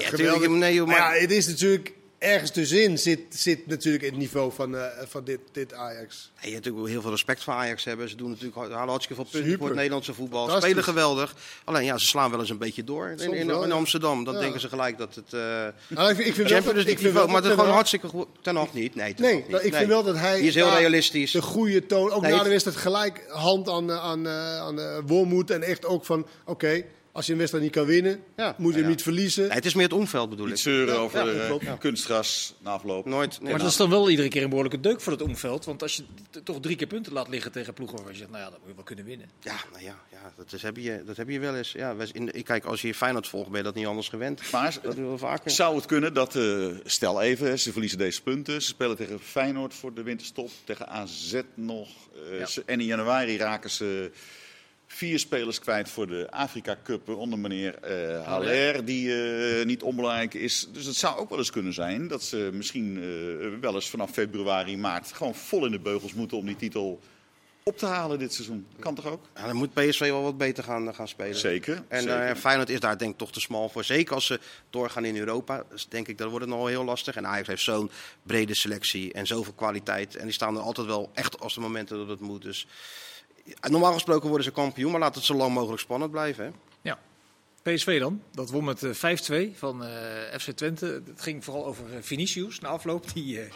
Ja, 0.00 0.08
geweldig. 0.08 0.48
nee, 0.48 0.74
joh, 0.74 0.86
maar 0.86 0.98
maar- 0.98 1.14
ja, 1.16 1.20
het 1.20 1.30
is 1.30 1.46
natuurlijk 1.46 1.92
ergens 2.18 2.50
tussenin 2.50 2.98
zit, 2.98 3.20
zit 3.28 3.66
natuurlijk 3.66 4.04
het 4.04 4.16
niveau 4.16 4.52
van, 4.52 4.76
eh, 4.76 4.82
van 5.06 5.24
dit, 5.24 5.38
dit 5.52 5.72
Ajax. 5.74 6.30
Ja, 6.34 6.46
je 6.46 6.52
hebt 6.52 6.64
natuurlijk 6.64 6.92
heel 6.92 7.00
veel 7.02 7.10
respect 7.10 7.42
voor 7.42 7.52
Ajax 7.54 7.84
hebben. 7.84 8.08
Ze 8.08 8.16
doen 8.16 8.30
natuurlijk 8.30 8.56
halen 8.56 8.88
hartstikke 8.88 9.14
veel 9.14 9.24
punten 9.24 9.42
Super. 9.42 9.58
voor 9.58 9.66
het 9.66 9.76
Nederlandse 9.76 10.14
voetbal. 10.14 10.50
Spelen 10.50 10.84
geweldig. 10.84 11.34
Alleen 11.64 11.84
ja, 11.84 11.98
ze 11.98 12.06
slaan 12.06 12.30
wel 12.30 12.40
eens 12.40 12.50
een 12.50 12.58
beetje 12.58 12.84
door 12.84 13.08
in, 13.18 13.32
in. 13.32 13.72
Amsterdam. 13.72 14.24
Dan 14.24 14.34
Ja. 14.34 14.40
denken 14.40 14.60
ze 14.60 14.68
gelijk 14.68 14.98
dat 14.98 15.14
het. 15.14 15.32
eh 15.32 15.40
Nou, 15.40 16.10
ik, 16.10 16.16
vind- 16.16 16.28
ik 16.28 16.34
vind 16.34 16.48
wel 16.48 16.58
ik 16.58 16.86
vind 16.86 17.00
niveau, 17.02 17.26
maar 17.26 17.36
het 17.36 17.44
is 17.44 17.50
gewoon 17.50 17.70
hartstikke 17.70 18.06
goed. 18.08 18.26
Ten 18.42 18.56
Hag 18.56 18.72
niet. 18.72 18.94
Nee, 18.94 19.14
Nee, 19.18 19.34
niet. 19.34 19.44
ik 19.46 19.62
Nee. 19.62 19.72
vind 19.72 19.86
wel 19.88 20.02
dat 20.02 20.16
hij 20.16 20.38
Die 20.38 20.48
is 20.48 20.54
heel 20.54 20.70
realistisch. 20.76 21.30
de 21.30 21.42
goede 21.42 21.86
toon, 21.86 22.10
ook 22.10 22.20
Nee, 22.22 22.30
na 22.30 22.36
het- 22.36 22.44
de 22.44 22.50
wedstrijd 22.50 22.78
gelijk 22.78 23.24
hand 23.28 23.68
aan, 23.68 23.90
eh, 23.90 23.98
aan, 24.04 24.26
eh, 24.26 24.58
aan 24.58 24.80
eh, 24.80 24.98
Wormoed. 25.06 25.50
En 25.50 25.62
echt 25.62 25.86
ook 25.86 26.04
van, 26.04 26.26
oké, 26.44 26.84
als 27.14 27.26
je 27.26 27.32
een 27.32 27.38
wedstrijd 27.38 27.64
niet 27.64 27.74
kan 27.74 27.86
winnen, 27.86 28.20
Ja. 28.36 28.54
moet 28.58 28.70
je 28.72 28.76
Ja, 28.78 28.82
hem 28.84 28.90
niet 28.92 29.02
verliezen. 29.02 29.42
Nee, 29.46 29.52
het 29.52 29.64
is 29.64 29.74
meer 29.74 29.84
het 29.84 29.92
omveld 29.92 30.30
bedoel 30.30 30.46
Niet 30.46 30.54
ik. 30.54 30.60
zeuren 30.62 30.94
Ja, 30.94 31.00
over 31.00 31.34
ja, 31.36 31.48
eh, 31.58 31.78
kunstgras 31.78 32.54
na 32.60 32.70
afloop. 32.70 33.04
Nooit. 33.06 33.40
nee. 33.40 33.50
Maar 33.50 33.60
dat 33.60 33.70
is 33.70 33.76
dan 33.76 33.90
wel 33.90 34.10
iedere 34.10 34.28
keer 34.28 34.42
een 34.42 34.48
behoorlijke 34.48 34.80
deuk 34.80 35.00
voor 35.00 35.12
het 35.12 35.22
omveld. 35.22 35.64
Want 35.64 35.82
als 35.82 35.96
je 35.96 36.04
toch 36.44 36.60
drie 36.60 36.76
keer 36.76 36.86
punten 36.86 37.12
laat 37.12 37.28
liggen 37.28 37.52
tegen 37.52 37.74
ploegen 37.74 38.02
waar 38.02 38.12
je 38.12 38.18
zegt, 38.18 38.30
nou 38.30 38.42
ja, 38.44 38.50
dat 38.50 38.58
moet 38.58 38.68
je 38.68 38.74
wel 38.74 38.84
kunnen 38.84 39.04
winnen. 39.04 39.30
Ja, 39.40 39.56
nou 39.72 39.84
ja, 39.84 39.98
ja 40.12 40.32
dat, 40.36 40.52
is, 40.52 40.62
heb 40.62 40.76
je, 40.76 41.02
dat 41.06 41.16
heb 41.16 41.28
je 41.28 41.38
wel 41.38 41.56
eens. 41.56 41.72
Ja, 41.72 41.94
in, 42.12 42.42
kijk, 42.42 42.64
als 42.64 42.82
je 42.82 42.94
Feyenoord 42.94 43.28
volgt, 43.28 43.48
ben 43.48 43.58
je 43.58 43.64
dat 43.64 43.74
niet 43.74 43.86
anders 43.86 44.08
gewend. 44.08 44.50
Maar 44.52 44.76
Dat 44.82 44.96
doen 44.96 45.10
we 45.12 45.18
vaker. 45.18 45.50
zou 45.50 45.76
het 45.76 45.86
kunnen 45.86 46.14
dat, 46.14 46.36
eh, 46.36 46.66
stel 46.84 47.20
even, 47.22 47.58
ze 47.58 47.70
verliezen 47.72 47.98
deze 47.98 48.22
punten. 48.22 48.62
Ze 48.62 48.68
spelen 48.68 48.96
tegen 48.96 49.20
Feyenoord 49.20 49.74
voor 49.74 49.94
de 49.94 50.02
winterstop, 50.02 50.50
tegen 50.64 50.88
AZ 50.88 51.40
nog. 51.54 51.88
eh, 52.30 52.38
Ja. 52.38 52.46
ze- 52.46 52.62
en 52.66 52.80
in 52.80 52.86
januari 52.86 53.36
raken 53.36 53.70
ze 53.70 54.10
vier 54.94 55.18
spelers 55.18 55.58
kwijt 55.58 55.88
voor 55.88 56.06
de 56.06 56.30
Afrika 56.30 56.76
Cup. 56.84 57.08
Onder 57.08 57.38
meneer 57.38 57.74
eh 57.74 58.26
Haller, 58.26 58.84
die 58.84 59.24
eh, 59.24 59.64
niet 59.66 59.82
onbelangrijk 59.82 60.34
is. 60.34 60.68
Dus 60.72 60.86
het 60.86 60.96
zou 60.96 61.18
ook 61.18 61.28
wel 61.28 61.38
eens 61.38 61.50
kunnen 61.50 61.72
zijn 61.72 62.08
dat 62.08 62.22
ze 62.22 62.50
misschien 62.52 62.96
eh, 62.96 63.48
wel 63.60 63.74
eens 63.74 63.90
vanaf 63.90 64.10
februari, 64.10 64.76
maart... 64.76 65.12
gewoon 65.12 65.34
vol 65.34 65.64
in 65.66 65.70
de 65.70 65.78
beugels 65.80 66.14
moeten 66.14 66.36
om 66.36 66.46
die 66.46 66.56
titel 66.56 67.00
op 67.66 67.78
te 67.78 67.86
halen 67.86 68.18
dit 68.18 68.34
seizoen. 68.34 68.66
Kan 68.78 68.94
toch 68.94 69.06
ook? 69.06 69.24
Ja, 69.34 69.46
dan 69.46 69.56
moet 69.56 69.74
PSV 69.74 70.00
wel 70.00 70.22
wat 70.22 70.38
beter 70.38 70.64
gaan, 70.64 70.94
gaan 70.94 71.08
spelen. 71.08 71.36
Zeker. 71.36 71.82
En 71.88 72.02
zeker. 72.02 72.20
eh, 72.20 72.36
Feyenoord 72.36 72.70
is 72.70 72.80
daar 72.80 72.98
denk 72.98 73.12
ik 73.12 73.18
toch 73.18 73.32
te 73.32 73.40
smal 73.40 73.68
voor. 73.68 73.84
Zeker 73.84 74.14
als 74.14 74.26
ze 74.26 74.40
doorgaan 74.70 75.04
in 75.04 75.16
Europa. 75.16 75.64
Dus 75.70 75.86
denk 75.88 76.08
ik, 76.08 76.18
dat 76.18 76.28
wordt 76.28 76.44
het 76.44 76.54
nog 76.54 76.62
wel 76.62 76.68
heel 76.72 76.84
lastig. 76.84 77.16
En 77.16 77.26
Ajax 77.26 77.48
heeft 77.48 77.62
zo'n 77.62 77.90
brede 78.22 78.54
selectie 78.54 79.12
en 79.12 79.26
zoveel 79.26 79.52
kwaliteit. 79.52 80.16
En 80.16 80.24
die 80.24 80.32
staan 80.32 80.56
er 80.56 80.62
altijd 80.62 80.86
wel 80.86 81.10
echt 81.14 81.40
als 81.40 81.54
de 81.54 81.60
momenten 81.60 81.96
dat 81.96 82.08
het 82.08 82.20
moet. 82.20 82.42
Dus 82.42 82.66
normaal 83.70 83.92
gesproken 83.92 84.28
worden 84.28 84.46
ze 84.46 84.52
kampioen. 84.52 84.90
Maar 84.90 85.00
laat 85.00 85.14
het 85.14 85.24
zo 85.24 85.34
lang 85.34 85.54
mogelijk 85.54 85.80
spannend 85.80 86.10
blijven. 86.10 86.44
Hè? 86.44 86.50
Ja. 86.82 86.98
PSV 87.62 87.98
dan, 88.00 88.22
dat 88.32 88.50
won 88.50 88.64
met 88.64 88.82
eh, 88.82 89.50
5-2 89.52 89.56
van 89.58 89.84
eh, 89.84 90.38
FC 90.38 90.50
Twente. 90.50 91.02
Het 91.06 91.20
ging 91.22 91.44
vooral 91.44 91.66
over 91.66 91.84
eh, 91.92 91.98
Vinicius 92.00 92.60
na 92.60 92.68
afloop. 92.68 93.12
Die, 93.14 93.40
eh, 93.40 93.50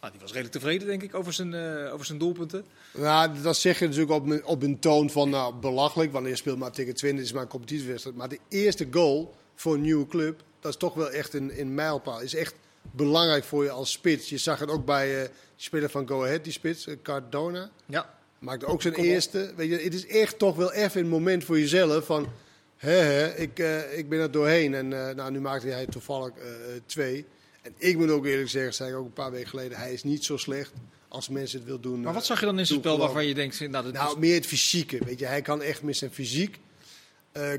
nou, 0.00 0.12
die 0.12 0.20
was 0.20 0.30
redelijk 0.32 0.52
tevreden, 0.54 0.86
denk 0.86 1.02
ik, 1.02 1.14
over 1.14 1.32
zijn, 1.32 1.54
eh, 1.54 1.92
over 1.92 2.06
zijn 2.06 2.18
doelpunten. 2.18 2.64
Nou, 2.94 3.40
dat 3.42 3.56
zeg 3.56 3.78
je 3.78 3.84
natuurlijk 3.84 4.12
op, 4.12 4.26
een- 4.30 4.44
op 4.44 4.62
een 4.62 4.78
toon 4.78 5.10
van 5.10 5.30
nou, 5.30 5.54
belachelijk. 5.54 6.12
Wanneer 6.12 6.30
je 6.30 6.36
speelt 6.36 6.58
maar 6.58 6.72
tegen 6.72 6.94
Twente, 6.94 7.16
het 7.16 7.26
is 7.26 7.32
maar 7.32 7.42
een 7.42 7.48
competitiewedstrijd. 7.48 8.16
Maar 8.16 8.28
de 8.28 8.38
eerste 8.48 8.86
goal 8.90 9.34
voor 9.54 9.74
een 9.74 9.80
nieuwe 9.80 10.06
club, 10.06 10.42
dat 10.60 10.70
is 10.72 10.78
toch 10.78 10.94
wel 10.94 11.10
echt 11.10 11.34
een, 11.34 11.60
een 11.60 11.74
mijlpaal. 11.74 12.20
Is 12.20 12.34
echt 12.34 12.54
belangrijk 12.82 13.44
voor 13.44 13.64
je 13.64 13.70
als 13.70 13.90
spits. 13.90 14.28
Je 14.28 14.38
zag 14.38 14.58
het 14.58 14.70
ook 14.70 14.84
bij 14.84 15.22
eh 15.22 15.28
de 15.56 15.68
speler 15.68 15.90
van 15.90 16.08
Go 16.08 16.24
Ahead, 16.24 16.44
die 16.44 16.52
spits, 16.52 16.86
eh, 16.86 16.96
Cardona. 17.02 17.70
Ja, 17.86 18.14
Maakte 18.42 18.66
ook 18.66 18.82
zijn 18.82 18.94
Kom 18.94 19.02
op. 19.02 19.08
eerste. 19.08 19.52
Weet 19.56 19.68
je, 19.68 19.76
het 19.76 19.94
is 19.94 20.06
echt 20.06 20.38
toch 20.38 20.56
wel 20.56 20.72
even 20.72 21.00
een 21.00 21.08
moment 21.08 21.44
voor 21.44 21.58
jezelf 21.58 22.06
van... 22.06 22.28
Hè, 22.76 22.90
hè, 22.90 23.36
ik, 23.36 23.58
eh, 23.58 23.98
ik 23.98 24.08
ben 24.08 24.20
er 24.20 24.30
doorheen. 24.30 24.74
En 24.74 25.08
eh, 25.08 25.14
nou, 25.14 25.30
nu 25.30 25.40
maakte 25.40 25.68
hij 25.68 25.86
toevallig 25.86 26.28
eh, 26.28 26.46
twee. 26.86 27.26
En 27.62 27.74
ik 27.78 27.96
moet 27.96 28.10
ook 28.10 28.26
eerlijk 28.26 28.48
zeggen, 28.48 28.74
zei 28.74 28.90
ik 28.90 28.96
ook 28.96 29.04
een 29.04 29.12
paar 29.12 29.30
weken 29.30 29.48
geleden... 29.48 29.78
hij 29.78 29.92
is 29.92 30.02
niet 30.02 30.24
zo 30.24 30.36
slecht 30.36 30.72
als 31.08 31.28
mensen 31.28 31.58
het 31.58 31.68
wil 31.68 31.80
doen. 31.80 32.00
maar 32.00 32.12
wat 32.12 32.26
zag 32.26 32.40
je 32.40 32.46
dan 32.46 32.58
in 32.58 32.66
zijn 32.66 32.78
spel 32.78 32.98
waarvan 32.98 33.26
je 33.26 33.34
denkt, 33.34 33.60
nou, 33.60 33.84
dat 33.84 33.92
Nou, 33.92 34.18
meer 34.18 34.34
het 34.34 34.46
fysieke. 34.46 34.98
Weet 35.04 35.18
je, 35.18 35.26
hij 35.26 35.42
kan 35.42 35.62
echt 35.62 35.82
met 35.82 35.96
zijn 35.96 36.12
fysiek... 36.12 36.58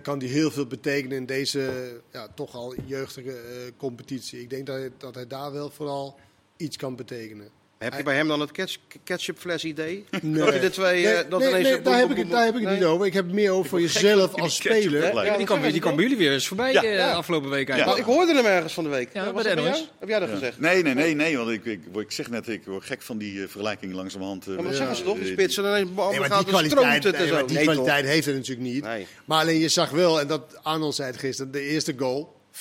kan 0.01 0.19
hij 0.19 0.27
heel 0.27 0.51
veel 0.51 0.67
betekenen 0.67 1.17
in 1.17 1.25
deze 1.25 1.91
ja, 2.11 2.27
toch 2.35 2.55
al 2.55 2.75
jeugdige 2.85 3.37
competitie. 3.77 4.41
Ik 4.41 4.49
denk 4.49 4.65
dat 4.65 4.75
hij, 4.75 4.91
dat 4.97 5.15
hij 5.15 5.27
daar 5.27 5.51
wel 5.51 5.69
vooral 5.69 6.19
iets 6.57 6.77
kan 6.77 6.95
betekenen. 6.95 7.49
Heb 7.83 7.93
je 7.97 8.03
bij 8.03 8.15
hem 8.15 8.27
dan 8.27 8.39
het 8.39 8.51
ketch- 8.51 8.77
ketchupfles 9.03 9.63
idee? 9.63 10.05
Nee. 10.21 10.45
Dat 10.45 10.53
je 10.53 10.59
de 10.59 10.69
twee... 10.69 11.07
eh, 11.07 11.13
Nee, 11.13 11.27
dat 11.27 11.39
nee, 11.39 11.49
ineens 11.49 11.63
nee, 11.67 11.73
boem, 11.75 11.83
daar 11.83 11.99
heb 11.99 12.09
ik 12.11 12.29
daar 12.29 12.45
heb 12.45 12.53
ik 12.55 12.59
het 12.61 12.69
nee? 12.69 12.77
niet 12.79 12.85
over. 12.87 13.05
Ik 13.05 13.13
heb 13.13 13.25
het 13.25 13.33
meer 13.33 13.51
over 13.51 13.69
voor 13.69 13.81
jezelf 13.81 14.33
als 14.33 14.55
speler. 14.55 15.25
Ja, 15.25 15.37
die 15.37 15.45
kwam, 15.45 15.61
die 15.71 15.79
kwam 15.81 15.99
jullie 15.99 16.17
weer 16.17 16.31
eens 16.31 16.47
voorbij 16.47 16.73
Ja. 16.73 16.83
eh, 16.83 17.15
afgelopen 17.15 17.49
week 17.49 17.67
Ja. 17.67 17.75
Nou, 17.75 17.87
eigenlijk. 17.87 18.09
ik 18.19 18.25
hoorde 18.27 18.41
hem 18.43 18.51
ergens 18.55 18.73
van 18.73 18.83
de 18.83 18.89
week. 18.89 19.09
Ja, 19.13 19.31
Was 19.33 19.43
bij 19.43 19.43
dat 19.43 19.55
de 19.55 19.61
bij 19.61 19.69
NOS. 19.71 19.79
jou? 19.79 19.89
Heb 19.99 20.09
jij 20.09 20.19
dat 20.19 20.29
gezegd? 20.29 20.59
Nee, 20.59 20.83
nee, 20.83 20.93
nee, 20.93 21.15
nee, 21.15 21.37
want 21.37 21.49
ik, 21.49 21.65
ik, 21.65 21.79
ik 21.95 22.11
zeg 22.11 22.29
net, 22.29 22.47
ik 22.47 22.61
word 22.65 22.85
gek 22.85 23.01
van 23.01 23.17
die 23.17 23.33
eh, 23.41 23.47
vergelijking 23.47 23.93
langzamerhand. 23.93 24.45
Ja, 24.45 24.51
maar 24.53 24.63
dat 24.63 24.75
zeggen 24.75 24.95
ze 24.95 25.03
toch? 25.03 25.15
Die 25.17 25.25
eh, 25.25 25.31
spitsen 25.31 25.63
dan 25.63 25.71
ineens 25.71 25.89
Nee, 25.95 26.19
gaat 26.19 26.27
die 26.29 26.35
het 26.35 26.47
kwaliteit, 26.73 27.03
het 27.03 27.15
en 27.15 27.45
die 27.45 27.57
kwaliteit 27.61 28.05
heeft 28.05 28.25
hij 28.25 28.33
natuurlijk 28.35 28.67
niet. 28.67 28.85
Maar 29.25 29.39
alleen 29.41 29.59
je 29.59 29.69
zag 29.69 29.89
wel, 29.89 30.19
en 30.19 30.27
dat 30.27 30.59
Arnold 30.63 30.95
zei 30.95 31.11
het 31.11 31.19
gisteren, 31.19 31.51
de 31.51 31.61
eerste 31.61 31.93
goal, 31.97 32.35
4-2. 32.53 32.55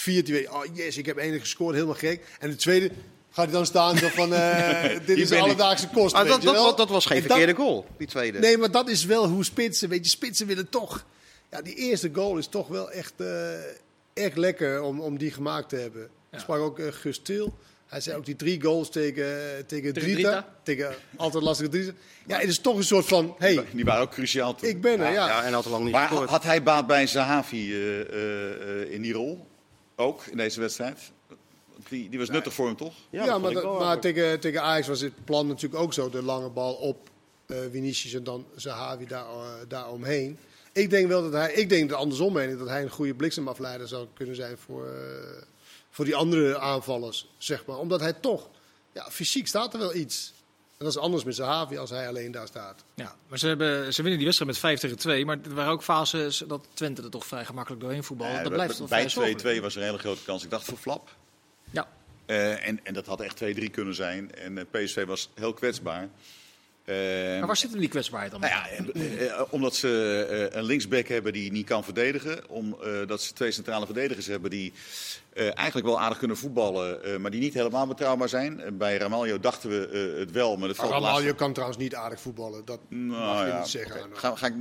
Oh 0.51 0.65
yes, 0.73 0.97
ik 0.97 1.07
heb 1.07 1.17
enig 1.17 1.41
gescoord, 1.41 1.75
helemaal 1.75 1.95
gek. 1.95 2.21
En 2.39 2.51
de 2.51 2.57
tweede 2.57 2.91
gaat 3.33 3.45
hij 3.45 3.55
dan 3.55 3.67
staan 3.67 3.97
zo 3.97 4.09
van, 4.09 4.35
eh, 4.35 4.83
dit 5.07 5.19
is 5.19 5.31
ik. 5.31 5.41
alledaagse 5.41 5.89
kost. 5.89 6.15
Dat, 6.15 6.27
dat, 6.29 6.43
dat, 6.43 6.77
dat 6.77 6.89
was 6.89 7.07
geen 7.07 7.17
En 7.17 7.23
dat- 7.23 7.37
verkeerde 7.37 7.63
goal, 7.63 7.87
die 7.99 8.07
tweede. 8.07 8.39
Nee, 8.39 8.59
maar 8.59 8.71
dat 8.71 8.89
is 8.89 9.05
wel 9.05 9.27
hoe 9.29 9.45
spitsen, 9.45 9.89
weet 9.89 10.05
je, 10.05 10.11
spitsen 10.11 10.47
willen 10.47 10.69
toch. 10.69 11.05
Ja, 11.51 11.63
die 11.63 11.75
eerste 11.75 12.11
goal 12.13 12.37
is 12.39 12.47
toch 12.47 12.69
wel 12.69 12.91
echt, 12.91 13.13
eh, 13.17 13.53
echt 14.15 14.37
lekker 14.37 14.83
om, 14.83 15.01
om 15.01 15.19
die 15.19 15.31
gemaakt 15.31 15.69
te 15.69 15.77
hebben. 15.77 16.09
Ik 16.33 16.39
sprak 16.39 16.59
ook 16.61 16.79
uh, 16.79 16.87
Gus 16.93 17.19
Til. 17.19 17.55
Hij 17.87 18.01
zei 18.01 18.17
ook 18.17 18.25
die 18.25 18.37
drie 18.37 18.63
goals 18.63 18.91
tegen, 18.91 19.25
tegen, 19.67 19.67
Tegen 19.67 19.93
Drita. 19.93 20.15
Drita. 20.15 20.49
Tegen 20.63 20.95
altijd 21.17 21.45
lastige 21.45 21.69
Drita. 21.69 21.93
Ja, 22.27 22.39
het 22.39 22.49
is 22.49 22.59
toch 22.59 22.77
een 22.77 22.85
soort 22.85 23.07
van, 23.07 23.35
hey, 23.39 23.65
Die 23.73 23.85
waren 23.85 24.03
ook 24.03 24.11
cruciaal 24.11 24.55
toen. 24.55 24.69
ik 24.69 24.81
ben 24.81 25.01
er, 25.01 25.13
ja. 25.13 25.27
Ja, 25.27 25.43
en 25.45 25.53
had 25.53 25.65
lang 25.65 25.85
niet 25.85 25.93
Maar 25.93 26.09
had 26.09 26.43
hij 26.43 26.63
baat 26.63 26.87
bij 26.87 27.07
Zahavi 27.07 27.73
eh, 27.73 28.01
eh, 28.01 28.81
eh, 28.83 28.93
in 28.93 29.03
die 29.03 29.13
rol? 29.13 29.47
Ook 29.97 30.27
in 30.27 30.37
deze 30.37 30.61
wedstrijd? 30.61 30.99
Die, 31.89 32.09
die 32.09 32.19
was 32.19 32.29
nuttig 32.31 32.53
voor 32.55 32.67
hem, 32.67 32.77
toch? 32.77 32.95
Ja, 33.11 33.27
dat 33.27 33.41
maar, 33.41 33.53
dat- 33.53 33.79
maar 33.79 34.01
tegen, 34.01 34.41
tegen 34.41 34.63
Ajax 34.63 34.87
was 34.89 35.01
het 35.01 35.25
plan 35.25 35.47
natuurlijk 35.47 35.83
ook 35.83 35.93
zo. 35.93 36.11
De 36.11 36.23
lange 36.23 36.49
bal 36.51 36.75
op 36.75 37.11
eh 37.47 37.57
Vinicius 37.71 38.15
en 38.15 38.25
dan 38.25 38.47
Zahavi 38.57 39.07
daar, 39.07 39.25
eh, 39.25 39.51
daar 39.69 39.89
omheen. 39.91 40.39
Ik 40.73 40.91
denk 40.91 41.09
wel 41.09 41.23
dat 41.23 41.33
hij, 41.33 41.53
ik 41.53 41.69
denk 41.69 41.91
er 41.91 41.97
andersom 41.97 42.37
heen, 42.37 42.59
dat 42.59 42.69
hij 42.69 42.83
een 42.83 42.91
goede 42.91 43.15
bliksemafleider 43.15 43.89
zou 43.89 44.07
kunnen 44.15 44.35
zijn 44.37 44.57
voor, 44.59 44.87
eh, 44.87 45.43
voor 45.91 46.05
die 46.05 46.17
andere 46.17 46.59
aanvallers, 46.59 47.29
zeg 47.39 47.65
maar. 47.67 47.79
Omdat 47.79 48.01
hij 48.01 48.13
toch, 48.13 48.49
ja, 48.93 49.11
fysiek 49.11 49.47
staat 49.47 49.73
er 49.73 49.79
wel 49.79 49.95
iets. 49.95 50.33
En 50.79 50.89
dat 50.89 50.97
is 50.97 51.03
anders 51.03 51.25
met 51.25 51.35
Zahavi 51.35 51.77
als 51.79 51.91
hij 51.91 52.09
alleen 52.09 52.31
daar 52.33 52.47
staat. 52.47 52.85
Ja, 52.95 53.15
maar 53.29 53.39
ze, 53.39 53.47
hebben, 53.47 53.85
ze 53.95 53.97
winnen 54.03 54.17
die 54.17 54.25
wedstrijd 54.25 54.51
met 54.51 54.61
5 54.61 54.81
tegen 54.81 54.97
2. 54.99 55.25
Maar 55.25 55.39
er 55.45 55.55
waren 55.55 55.73
ook 55.73 55.83
fases 55.83 56.43
dat 56.49 56.67
Twente 56.75 57.03
er 57.03 57.11
toch 57.11 57.27
vrij 57.27 57.45
gemakkelijk 57.45 57.83
doorheen 57.83 58.05
voetbal. 58.05 58.29
Ja, 58.29 58.43
dat 58.43 58.53
blijft 58.53 58.89
bij 58.89 59.07
2-2 59.07 59.09
zorgelijk. 59.11 59.61
was 59.61 59.75
er 59.75 59.81
een 59.81 59.87
hele 59.87 59.99
grote 59.99 60.23
kans. 60.25 60.45
Ik 60.45 60.51
dacht 60.51 60.65
voor 60.65 60.79
Flap. 60.79 61.11
Ja, 61.73 61.89
Eh, 62.27 62.67
en, 62.67 62.81
en 62.83 62.95
dat 62.95 63.07
had 63.07 63.21
echt 63.21 63.43
2-3 63.45 63.71
kunnen 63.71 63.95
zijn. 63.95 64.35
En 64.35 64.59
eh, 64.59 64.65
PSV 64.71 65.05
was 65.05 65.31
heel 65.35 65.53
kwetsbaar. 65.53 66.09
Eh, 66.85 66.97
maar 67.39 67.47
waar 67.47 67.57
zit 67.57 67.71
hem 67.71 67.81
die 67.81 67.89
kwetsbaarheid 67.89 68.33
dan? 68.33 68.41
Nou 68.41 68.53
ja, 68.53 69.47
omdat 69.51 69.75
ze 69.77 70.49
een 70.53 70.65
linksback 70.65 71.09
hebben 71.09 71.33
die 71.33 71.53
niet 71.53 71.67
kan 71.67 71.85
verdedigen. 71.85 72.49
Omdat 72.49 73.23
ze 73.23 73.33
twee 73.33 73.51
centrale 73.51 73.85
verdedigers 73.85 74.27
hebben 74.27 74.51
die 74.51 74.73
eh, 75.35 75.45
eigenlijk 75.59 75.87
wel 75.87 76.01
aardig 76.01 76.19
kunnen 76.19 76.37
voetballen. 76.37 77.05
eh, 77.05 77.17
maar 77.17 77.31
die 77.31 77.41
niet 77.41 77.55
helemaal 77.55 77.87
betrouwbaar 77.87 78.29
zijn. 78.29 78.61
Eh, 78.61 78.73
bij 78.73 78.97
Ramaljo 78.97 79.41
dachten 79.41 79.71
we 79.71 79.89
eh, 80.15 80.19
het 80.21 80.31
wel. 80.31 80.57
Maar 80.57 80.69
dat 80.69 80.77
valt 80.77 80.91
Ramaljo 80.91 81.15
laatste- 81.15 81.35
kan 81.35 81.53
trouwens 81.53 81.79
niet 81.79 81.95
aardig 81.95 82.21
voetballen. 82.21 82.65
Dat 82.65 82.79
mag 82.89 83.19
Nou 83.19 83.47
je 83.47 83.53
ja, 83.53 83.59
niet 83.59 83.69
zeggen. 83.69 84.03
Arno. 84.03 84.15
Ga, 84.17 84.37
ga 84.37 84.47
ik, 84.47 84.55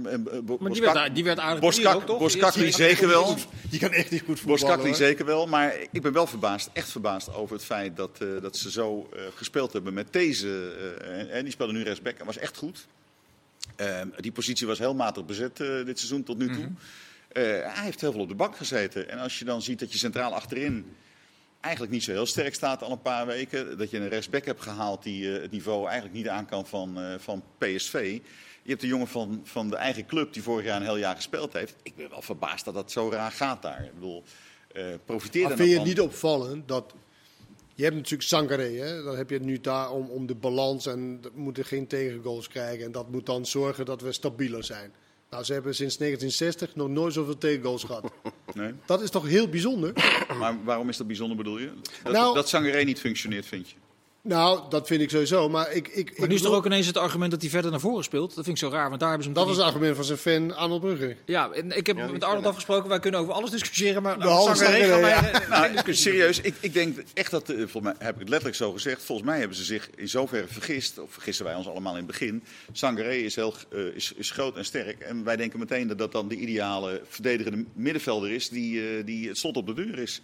Bo- 0.46 0.58
maar 0.60 0.72
die 0.72 0.82
werd, 0.82 1.16
die 1.16 1.24
werd 1.24 1.40
aardig 1.40 1.60
Boskak- 1.60 2.06
toch? 2.06 2.32
Die- 2.54 2.72
zeker 2.72 3.08
wel. 3.08 3.36
Die 3.70 3.80
kan 3.80 3.92
echt 3.92 4.12
niet 4.12 4.22
goed 4.22 4.40
voetballen. 4.40 4.62
Boskak 4.62 4.84
die 4.84 4.94
zeker 4.96 5.26
wel, 5.26 5.48
maar 5.48 5.74
ik 5.92 6.02
ben 6.02 6.14
wel 6.14 6.28
verbaasd, 6.28 6.70
echt 6.74 6.90
verbaasd 6.90 7.34
over 7.34 7.56
het 7.56 7.66
feit 7.66 7.98
dat, 7.98 8.10
eh, 8.22 8.28
dat 8.42 8.58
ze 8.58 8.72
zo 8.72 9.10
eh, 9.14 9.22
gespeeld 9.36 9.74
hebben 9.74 9.94
met 9.94 10.08
deze. 10.14 10.72
eh, 11.02 11.20
en, 11.20 11.30
en 11.30 11.44
die 11.44 11.52
speelde 11.54 11.74
nu 11.74 11.84
rechtsback 11.84 12.18
en 12.18 12.26
was 12.26 12.38
echt 12.38 12.58
goed. 12.58 12.88
Ehm, 13.76 14.08
die 14.18 14.32
positie 14.32 14.68
was 14.68 14.80
heel 14.80 14.96
matig 14.96 15.26
bezet 15.26 15.60
eh, 15.60 15.68
dit 15.86 15.98
seizoen 16.00 16.24
tot 16.24 16.38
nu 16.38 16.48
toe. 16.54 16.64
Eh, 16.64 16.70
hij 17.34 17.84
heeft 17.84 18.02
heel 18.02 18.12
veel 18.12 18.22
op 18.22 18.30
de 18.30 18.36
bank 18.36 18.58
gezeten. 18.58 19.10
En 19.10 19.17
als 19.17 19.39
je 19.39 19.46
dan 19.46 19.62
ziet 19.62 19.80
dat 19.80 19.91
je 19.91 19.98
centraal 19.98 20.34
achterin 20.34 20.96
eigenlijk 21.62 21.94
niet 21.94 22.04
zo 22.04 22.12
heel 22.12 22.26
sterk 22.26 22.54
staat 22.54 22.84
al 22.84 22.91
een 22.91 23.02
paar 23.02 23.26
weken. 23.26 23.78
Dat 23.78 23.89
je 23.89 23.98
een 23.98 24.10
rechtsback 24.10 24.46
hebt 24.46 24.62
gehaald 24.62 25.04
die 25.04 25.36
eh, 25.36 25.41
het 25.41 25.52
niveau 25.52 25.86
eigenlijk 25.86 26.15
niet 26.15 26.28
aan 26.28 26.46
kan 26.46 26.67
van, 26.67 27.00
eh, 27.00 27.13
van 27.17 27.44
PSV. 27.58 28.20
Je 28.63 28.70
hebt 28.70 28.84
een 28.84 28.89
jongen 28.89 29.08
van, 29.08 29.41
van 29.44 29.70
de 29.70 29.76
eigen 29.76 30.06
club 30.06 30.34
die 30.34 30.44
vorig 30.44 30.65
jaar 30.65 30.76
een 30.76 30.86
heel 30.86 30.98
jaar 30.98 31.15
gespeeld 31.15 31.54
heeft. 31.54 31.76
Ik 31.84 31.96
ben 31.96 32.10
wel 32.10 32.22
verbaasd 32.22 32.65
dat 32.65 32.74
dat 32.74 32.91
zo 32.91 33.10
raar 33.10 33.32
gaat 33.32 33.62
daar. 33.62 33.84
Ik 33.86 33.94
bedoel, 33.94 34.24
eh 34.74 34.86
profiteer 35.06 35.48
Maar 35.48 35.58
vind 35.58 35.70
je 35.70 35.76
het 35.76 35.86
niet 35.86 36.02
opvallend 36.02 36.67
dat... 36.67 36.94
Je 37.76 37.84
hebt 37.84 37.96
natuurlijk 37.96 38.30
Sangaré, 38.30 38.72
hè? 38.72 39.04
dan 39.04 39.17
heb 39.17 39.30
je 39.30 39.36
het 39.36 39.46
nu 39.46 39.62
daar 39.62 39.91
om, 39.91 40.10
om 40.10 40.26
de 40.26 40.36
balans 40.36 40.86
en 40.86 41.22
moeten 41.34 41.65
geen 41.65 41.88
tegengoals 41.88 42.48
krijgen. 42.48 42.86
En 42.86 42.91
dat 42.91 43.12
moet 43.12 43.26
dan 43.26 43.46
zorgen 43.46 43.86
dat 43.86 44.02
we 44.02 44.12
stabieler 44.12 44.63
zijn. 44.63 44.94
Nou, 45.32 45.44
ze 45.44 45.54
hebben 45.54 45.76
sinds 45.76 45.98
1960 45.98 46.76
nog 46.76 46.88
nooit 46.89 47.13
zoveel 47.13 47.38
tegengoals 47.38 47.84
gehad. 47.84 48.12
Nee? 48.54 48.74
Dat 48.86 49.02
is 49.02 49.10
toch 49.10 49.28
heel 49.28 49.48
bijzonder? 49.50 49.94
Maar 50.39 50.63
waarom 50.63 50.89
is 50.89 50.98
dat 50.98 51.08
bijzonder 51.08 51.38
bedoel 51.38 51.58
je? 51.60 51.72
Dat, 52.04 52.13
Nou- 52.13 52.36
dat 52.36 52.50
Sangaré 52.50 52.84
niet 52.84 53.00
functioneert, 53.00 53.46
vind 53.46 53.70
je? 53.70 53.76
Nou, 54.24 54.70
dat 54.70 54.88
vind 54.88 55.02
ik 55.02 55.10
sowieso. 55.10 55.50
Maar 55.50 55.72
ik, 55.74 55.88
ik, 55.88 56.06
Maar 56.06 56.24
ik 56.24 56.28
nu 56.28 56.36
is 56.36 56.42
toch 56.42 56.54
ook 56.54 56.66
ineens 56.66 56.88
het 56.88 56.98
argument 56.98 57.32
dat 57.32 57.42
hij 57.42 57.50
verder 57.50 57.72
naar 57.72 57.80
voren 57.80 58.04
speelt. 58.04 58.36
Dat 58.36 58.46
vind 58.46 58.58
ik 58.62 58.64
zo 58.64 58.70
raar, 58.70 58.88
want 58.90 59.00
daar 59.00 59.10
hebben 59.10 59.28
ze 59.28 59.34
hem 59.34 59.40
Dat 59.40 59.48
was 59.48 59.58
het 59.58 59.66
argument 59.74 59.96
van 59.96 60.06
zijn 60.06 60.18
fan 60.18 60.56
Arnold 60.56 60.82
Brugge. 60.82 61.06
niet- 61.06 61.16
Ja, 61.26 61.52
en 61.52 61.78
ik 61.78 61.88
heb 61.88 62.12
met 62.12 62.24
Arnold 62.24 62.46
afgesproken, 62.46 62.90
wij 62.90 63.00
kunnen 63.00 63.20
over 63.20 63.34
alles 63.34 63.50
discussiëren, 63.50 64.02
maar 64.02 64.18
Behalve 64.18 64.56
Sangaré 64.56 65.08
ja. 65.08 65.42
Nou, 65.70 65.94
serieus, 65.94 66.42
ik, 66.42 66.56
ik 66.60 66.74
denk 66.74 66.98
echt 67.14 67.32
dat, 67.32 67.50
eh, 67.50 67.56
volgens 67.58 67.84
mij 67.84 67.94
heb 67.98 68.14
ik 68.14 68.20
het 68.20 68.30
letterlijk 68.30 68.58
zo 68.58 68.72
gezegd, 68.72 69.04
volgens 69.04 69.28
mij 69.28 69.40
hebben 69.40 69.58
ze 69.58 69.64
zich 69.64 69.90
in 69.96 70.10
zoverre 70.10 70.48
vergist, 70.48 71.00
of 71.00 71.12
vergissen 71.12 71.46
wij 71.46 71.56
ons 71.56 71.68
allemaal 71.68 71.92
in 71.92 71.98
het 71.98 72.08
begin. 72.08 72.44
Sangaré 72.72 73.14
is, 73.16 73.36
heel, 73.36 73.54
eh, 73.72 73.80
is, 73.96 74.14
is 74.16 74.32
groot 74.32 74.58
en 74.58 74.66
sterk 74.66 75.00
en 75.00 75.24
wij 75.24 75.36
denken 75.36 75.60
meteen 75.60 75.88
dat 75.88 75.98
dat 75.98 76.12
dan 76.12 76.28
de 76.28 76.36
ideale 76.36 77.02
verdedigende 77.08 77.66
middenvelder 77.74 78.32
is 78.32 78.50
die, 78.50 78.82
eh, 78.98 79.06
die 79.06 79.28
het 79.28 79.38
slot 79.38 79.58
op 79.58 79.66
de 79.68 79.74
deur 79.74 80.00
is. 80.00 80.22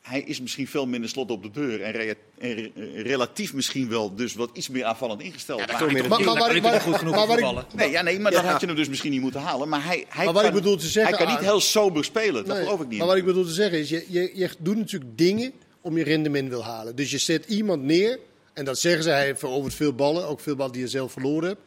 Hij 0.00 0.20
is 0.20 0.40
misschien 0.40 0.66
veel 0.68 0.86
minder 0.86 1.10
slot 1.10 1.30
op 1.30 1.42
de 1.42 1.50
deur 1.50 1.82
en, 1.82 1.92
rea- 1.92 2.14
en 2.38 2.54
re- 2.54 3.02
relatief 3.02 3.52
misschien 3.54 3.88
wel 3.88 4.14
dus 4.14 4.34
wat 4.34 4.50
iets 4.52 4.68
meer 4.68 4.84
aanvallend 4.84 5.20
ingesteld. 5.22 5.66
Maar- 5.66 5.76
veel 5.76 5.90
meer 5.90 6.08
Maar, 6.08 6.20
maar, 6.24 6.34
waar- 6.38 6.54
niet 6.54 6.80
goed 6.82 6.94
genoeg 6.94 7.14
maar 7.14 7.26
voetballen. 7.26 7.64
Nee, 7.74 7.90
ja, 7.90 8.02
nee, 8.02 8.18
maar 8.20 8.32
dan 8.32 8.44
had 8.44 8.60
je 8.60 8.66
hem 8.66 8.76
dus 8.76 8.88
misschien 8.88 9.10
niet 9.10 9.20
moeten 9.20 9.40
halen. 9.40 9.68
Maar 9.68 9.84
hij, 9.84 10.04
hij, 10.08 10.24
Maar 10.24 10.34
wat 10.34 10.42
kan, 10.42 10.50
ik 10.56 10.62
bedoel 10.62 10.76
te 10.76 10.86
zeggen, 10.86 11.16
hij 11.16 11.24
kan 11.26 11.34
niet 11.34 11.44
heel 11.44 11.60
sober 11.60 12.04
spelen. 12.04 12.44
Dat 12.46 12.56
Nee, 12.56 12.64
geloof 12.64 12.80
ik 12.80 12.88
niet. 12.88 12.98
Maar 12.98 13.06
wat 13.06 13.16
ik 13.16 13.24
bedoel 13.24 13.44
te 13.44 13.52
zeggen 13.52 13.78
is, 13.78 13.88
je, 13.88 14.04
je, 14.08 14.30
je 14.34 14.50
doet 14.58 14.76
natuurlijk 14.76 15.18
dingen 15.18 15.52
om 15.80 15.96
je 15.96 16.04
rendement 16.04 16.48
wil 16.48 16.64
halen. 16.64 16.96
Dus 16.96 17.10
je 17.10 17.18
zet 17.18 17.44
iemand 17.46 17.82
neer, 17.82 18.18
en 18.52 18.64
dat 18.64 18.78
zeggen 18.78 19.02
ze, 19.02 19.10
hij 19.10 19.36
verovert 19.36 19.74
veel 19.74 19.92
ballen, 19.94 20.26
ook 20.26 20.40
veel 20.40 20.56
ballen 20.56 20.72
die 20.72 20.82
je 20.82 20.88
zelf 20.88 21.12
verloren 21.12 21.48
hebt. 21.48 21.60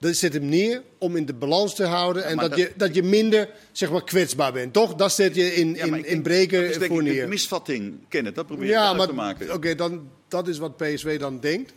Dan 0.00 0.14
zet 0.14 0.32
hem 0.32 0.44
neer 0.48 0.82
om 0.98 1.16
in 1.16 1.26
de 1.26 1.34
balans 1.34 1.74
te 1.74 1.84
houden 1.84 2.24
en 2.24 2.36
dat, 2.36 2.50
dat- 2.50 2.58
je, 2.58 2.72
dat 2.76 2.94
je 2.94 3.02
minder 3.02 3.48
zeg 3.72 3.90
maar, 3.90 4.04
kwetsbaar 4.04 4.52
bent. 4.52 4.72
Toch? 4.72 4.94
Dat 4.94 5.12
zet 5.12 5.34
je 5.34 5.54
in, 5.54 5.74
Ja, 5.74 5.84
in, 5.84 5.94
in 5.94 6.02
denk- 6.02 6.22
breken 6.22 6.60
dat 6.62 6.70
is 6.70 6.78
denk 6.78 6.90
voor 6.90 7.02
neer. 7.02 7.28
misvatting 7.28 7.98
kennen. 8.08 8.34
Dat 8.34 8.46
probeer 8.46 8.64
ik 8.64 8.70
Ja, 8.70 8.92
maar 8.92 9.06
te 9.06 9.12
maken. 9.12 9.52
oké, 9.54 9.74
dan 9.74 10.08
dat 10.28 10.48
is 10.48 10.58
wat 10.58 10.76
PSV 10.76 11.18
dan 11.18 11.40
denkt. 11.40 11.72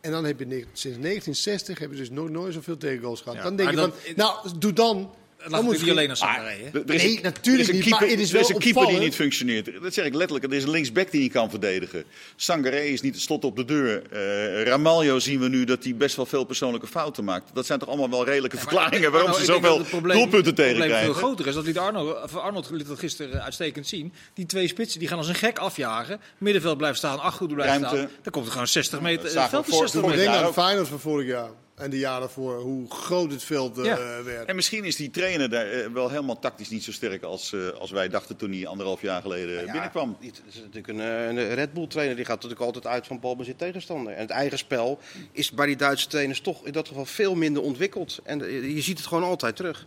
En 0.00 0.10
dan 0.10 0.24
heb 0.24 0.38
je 0.38 0.46
sinds 0.72 0.98
1960 0.98 1.78
hebben 1.78 1.96
ze 1.96 2.02
dus 2.02 2.12
nooit, 2.12 2.32
nooit 2.32 2.54
zoveel 2.54 2.76
tegengoals 2.76 3.20
gehad. 3.20 3.36
Ja, 3.38 3.42
dan 3.44 3.56
denk 3.56 3.70
je 3.70 3.76
maar 3.76 3.84
van, 3.88 3.94
dat- 4.06 4.16
nou, 4.44 4.58
doe 4.58 4.72
dan. 4.72 5.10
Dan 5.48 5.64
moet 5.64 5.72
niet 5.76 5.84
je- 5.84 5.90
alleen 5.90 6.08
hè? 6.10 6.14
Er 6.16 6.94
is 6.94 7.02
Nee, 7.02 7.16
een- 7.16 7.22
natuurlijk 7.22 7.54
er 7.54 7.60
is 7.60 7.68
een 7.68 7.74
niet, 7.74 7.82
keeper, 7.82 7.90
maar 7.90 8.00
het 8.00 8.18
is 8.20 8.32
er 8.32 8.40
is 8.40 8.46
wel 8.48 8.56
een 8.56 8.62
keeper 8.62 8.86
die 8.86 8.98
niet 8.98 9.14
functioneert. 9.14 9.70
Dat 9.82 9.94
zeg 9.94 10.04
ik 10.04 10.14
letterlijk. 10.14 10.50
Er 10.52 10.56
is 10.58 10.62
een 10.62 10.70
linksback 10.70 11.10
die 11.10 11.20
niet 11.20 11.32
kan 11.32 11.50
verdedigen. 11.50 12.04
Sangaré 12.36 12.80
is 12.80 13.00
niet 13.00 13.14
het 13.14 13.22
slot 13.22 13.44
op 13.44 13.56
de 13.56 13.64
deur. 13.64 14.02
Eh 14.10 14.62
Ramaljo 14.62 15.18
zien 15.18 15.40
we 15.40 15.48
nu 15.48 15.64
dat 15.64 15.84
hij 15.84 15.94
best 15.96 16.16
wel 16.16 16.26
veel 16.26 16.44
persoonlijke 16.44 16.86
fouten 16.86 17.24
maakt. 17.24 17.50
Dat 17.54 17.66
zijn 17.66 17.78
toch 17.78 17.88
allemaal 17.88 18.10
wel 18.10 18.24
redelijke 18.24 18.56
verklaringen 18.58 19.10
waarom 19.12 19.30
Arno, 19.30 19.44
ze 19.44 19.46
dat 19.50 19.56
zoveel 19.62 19.84
probleem- 19.84 20.16
doelpunten 20.16 20.44
Het 20.46 20.54
probleem 20.54 20.74
tegenkrijgen. 20.74 21.12
veel 21.14 21.22
groter 21.22 21.46
is. 21.46 21.54
Dat 21.54 21.64
liet 21.64 21.78
Arno, 21.78 22.10
Arnold 22.12 22.70
liet 22.70 22.86
dat 22.88 22.98
gisteren 22.98 23.42
uitstekend 23.42 23.86
zien. 23.86 24.12
Die 24.34 24.46
twee 24.46 24.68
spitsen 24.68 24.98
die 24.98 25.08
gaan 25.08 25.18
als 25.18 25.28
een 25.28 25.34
gek 25.34 25.58
afjagen. 25.58 26.20
Middenveld 26.38 26.76
blijft 26.78 26.98
staan, 26.98 27.20
achterhoede 27.20 27.54
blijft 27.54 27.72
Ruimte. 27.72 27.96
staan. 27.96 28.10
Dan 28.22 28.32
komt 28.32 28.46
er 28.46 28.52
gewoon 28.52 28.66
60 28.68 29.00
meter. 29.00 29.34
Dat 29.34 29.48
veld 29.48 29.66
is 29.66 29.70
voor- 29.70 29.80
60 29.80 30.00
vorig 30.00 30.14
Ik 30.16 30.20
meter. 30.20 30.32
denk 30.40 30.46
aan. 30.46 30.52
Feyenoord 30.64 30.88
van 30.88 31.00
vorig 31.00 31.26
jaar 31.26 31.48
en 31.78 31.90
de 31.90 31.98
jaar 31.98 32.20
daarvoor, 32.20 32.60
hoe 32.60 32.90
groot 32.90 33.30
het 33.30 33.42
veld 33.42 33.78
eh, 33.78 33.84
Ja. 33.84 34.22
werd. 34.22 34.48
En 34.48 34.54
misschien 34.56 34.84
is 34.84 34.96
die 34.96 35.10
trainer 35.10 35.50
daar 35.50 35.66
eh, 35.70 35.86
wel 35.92 36.08
helemaal 36.10 36.38
tactisch 36.38 36.68
niet 36.68 36.84
zo 36.84 36.92
sterk 36.92 37.22
als, 37.22 37.52
eh, 37.52 37.68
als 37.68 37.90
wij 37.90 38.08
dachten 38.08 38.36
toen 38.36 38.52
hij 38.52 38.66
anderhalf 38.66 39.02
jaar 39.02 39.22
geleden 39.22 39.64
Ja, 39.64 39.72
binnenkwam. 39.72 40.16
Het 40.20 40.42
is 40.48 40.54
natuurlijk 40.54 40.88
een, 40.88 40.98
een 40.98 41.54
Red 41.54 41.72
Bull 41.72 41.86
trainer 41.86 42.16
die 42.16 42.24
gaat 42.24 42.34
natuurlijk 42.34 42.62
altijd 42.62 42.86
uit 42.86 43.06
van 43.06 43.20
balbezit 43.20 43.58
tegenstander. 43.58 44.12
En 44.12 44.20
het 44.20 44.30
eigen 44.30 44.58
spel 44.58 44.98
is 45.32 45.50
bij 45.50 45.66
die 45.66 45.76
Duitse 45.76 46.08
trainers 46.08 46.40
toch 46.40 46.66
in 46.66 46.72
dat 46.72 46.88
geval 46.88 47.04
veel 47.04 47.34
minder 47.34 47.62
ontwikkeld. 47.62 48.18
En 48.24 48.38
je 48.74 48.80
ziet 48.80 48.98
het 48.98 49.06
gewoon 49.06 49.24
altijd 49.24 49.56
terug. 49.56 49.86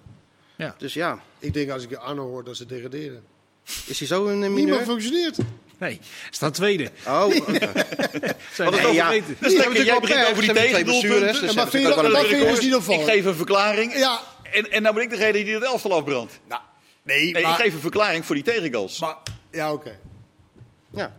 Ja. 0.57 0.75
Dus 0.77 0.93
ja, 0.93 1.19
Ik 1.39 1.53
denk 1.53 1.69
als 1.69 1.83
ik 1.83 1.93
Arno 1.93 2.27
hoor 2.27 2.43
dat 2.43 2.55
ze 2.57 2.65
degraderen. 2.65 3.23
is 3.85 3.97
hij 3.99 4.07
zo 4.07 4.25
een 4.27 4.31
eh, 4.43 4.49
Niemand 4.49 4.65
mineur? 4.65 4.81
functioneert. 4.81 5.37
Nee, 5.81 5.99
staat 6.29 6.53
tweede. 6.53 6.91
Oh. 7.07 7.27
Zijn 8.53 8.67
over 8.73 8.93
ja. 8.93 9.09
lekker, 9.09 9.23
hebben 9.37 9.85
jij 9.85 9.93
natuurlijk 9.95 9.99
begint 10.01 10.27
over 10.27 10.41
die 10.43 10.53
tegendoelpunten. 10.53 11.19
dus 11.19 11.39
Ja, 11.39 11.53
maar 11.53 11.67
vind 11.69 11.83
je 11.87 11.89
dat- 11.89 12.29
dus 12.29 12.59
niet 12.59 12.73
Ik 12.99 13.03
geef 13.03 13.25
een 13.25 13.35
verklaring 13.35 13.93
Ja, 13.97 14.19
en, 14.51 14.71
en 14.71 14.81
nou 14.81 14.95
ben 14.95 15.03
ik 15.03 15.09
degene 15.09 15.31
die 15.43 15.53
het 15.53 15.63
elftal 15.63 15.93
afbrandt. 15.93 16.39
nou, 16.47 16.61
nee, 17.03 17.31
Nee, 17.31 17.43
maar, 17.43 17.51
ik 17.51 17.57
geef 17.63 17.73
een 17.73 17.79
verklaring 17.79 18.25
voor 18.25 18.35
die 18.35 18.43
tegengoals. 18.43 18.99
maar 18.99 19.15
ja, 19.51 19.73
oké. 19.73 19.99
Ja. 20.93 21.15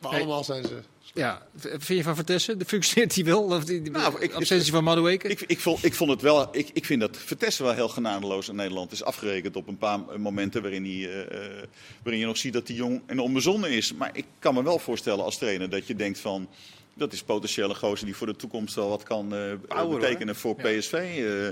Maar 0.00 0.10
allemaal 0.12 0.44
zijn 0.44 0.64
ze 0.64 0.80
Ja, 1.14 1.42
vind 1.60 1.86
je 1.86 2.02
van 2.02 2.14
Vertessen? 2.14 2.58
De 2.58 2.64
functioneert 2.64 3.14
hij 3.14 3.24
wel? 3.24 3.42
Of 3.42 3.64
die, 3.64 3.82
die 3.82 3.92
Nou, 3.92 4.20
ik- 4.20 4.32
absentie 4.32 4.72
van 4.72 4.84
Madueke? 4.84 5.28
Ik, 5.28 5.40
ik, 5.40 5.60
vond, 5.60 5.84
ik 5.84 5.94
vond 5.94 6.10
het 6.10 6.22
wel. 6.22 6.48
Ik, 6.56 6.70
ik 6.72 6.84
vind 6.84 7.00
dat 7.00 7.16
Vertessen 7.16 7.64
wel 7.64 7.74
heel 7.74 7.88
genadeloos 7.88 8.48
in 8.48 8.54
Nederland 8.56 8.92
is 8.92 9.02
afgerekend 9.04 9.56
op 9.56 9.68
een 9.68 9.78
paar 9.78 9.98
momenten 10.20 10.62
waarin, 10.62 10.84
hij, 10.84 10.92
eh, 10.92 11.20
eh, 11.60 11.62
waarin 12.02 12.20
je 12.20 12.26
nog 12.26 12.36
ziet 12.36 12.52
dat 12.52 12.66
hij 12.68 12.76
jong 12.76 13.02
en 13.06 13.18
onbezonnen 13.18 13.70
is. 13.70 13.94
Maar 13.94 14.10
ik 14.12 14.24
kan 14.38 14.54
me 14.54 14.62
wel 14.62 14.78
voorstellen 14.78 15.24
als 15.24 15.38
trainer 15.38 15.70
dat 15.70 15.86
je 15.86 15.94
denkt 15.94 16.18
van. 16.18 16.48
Dat 16.94 17.12
is 17.12 17.22
potentiële 17.22 17.74
gozer 17.74 18.06
die 18.06 18.16
voor 18.16 18.26
de 18.26 18.36
toekomst 18.36 18.74
wel 18.74 18.88
wat 18.88 19.02
kan 19.02 19.34
eh, 19.34 19.52
Power, 19.68 19.98
betekenen 20.00 20.36
voor 20.36 20.54
PSV. 20.54 20.92
Eh, 20.92 21.46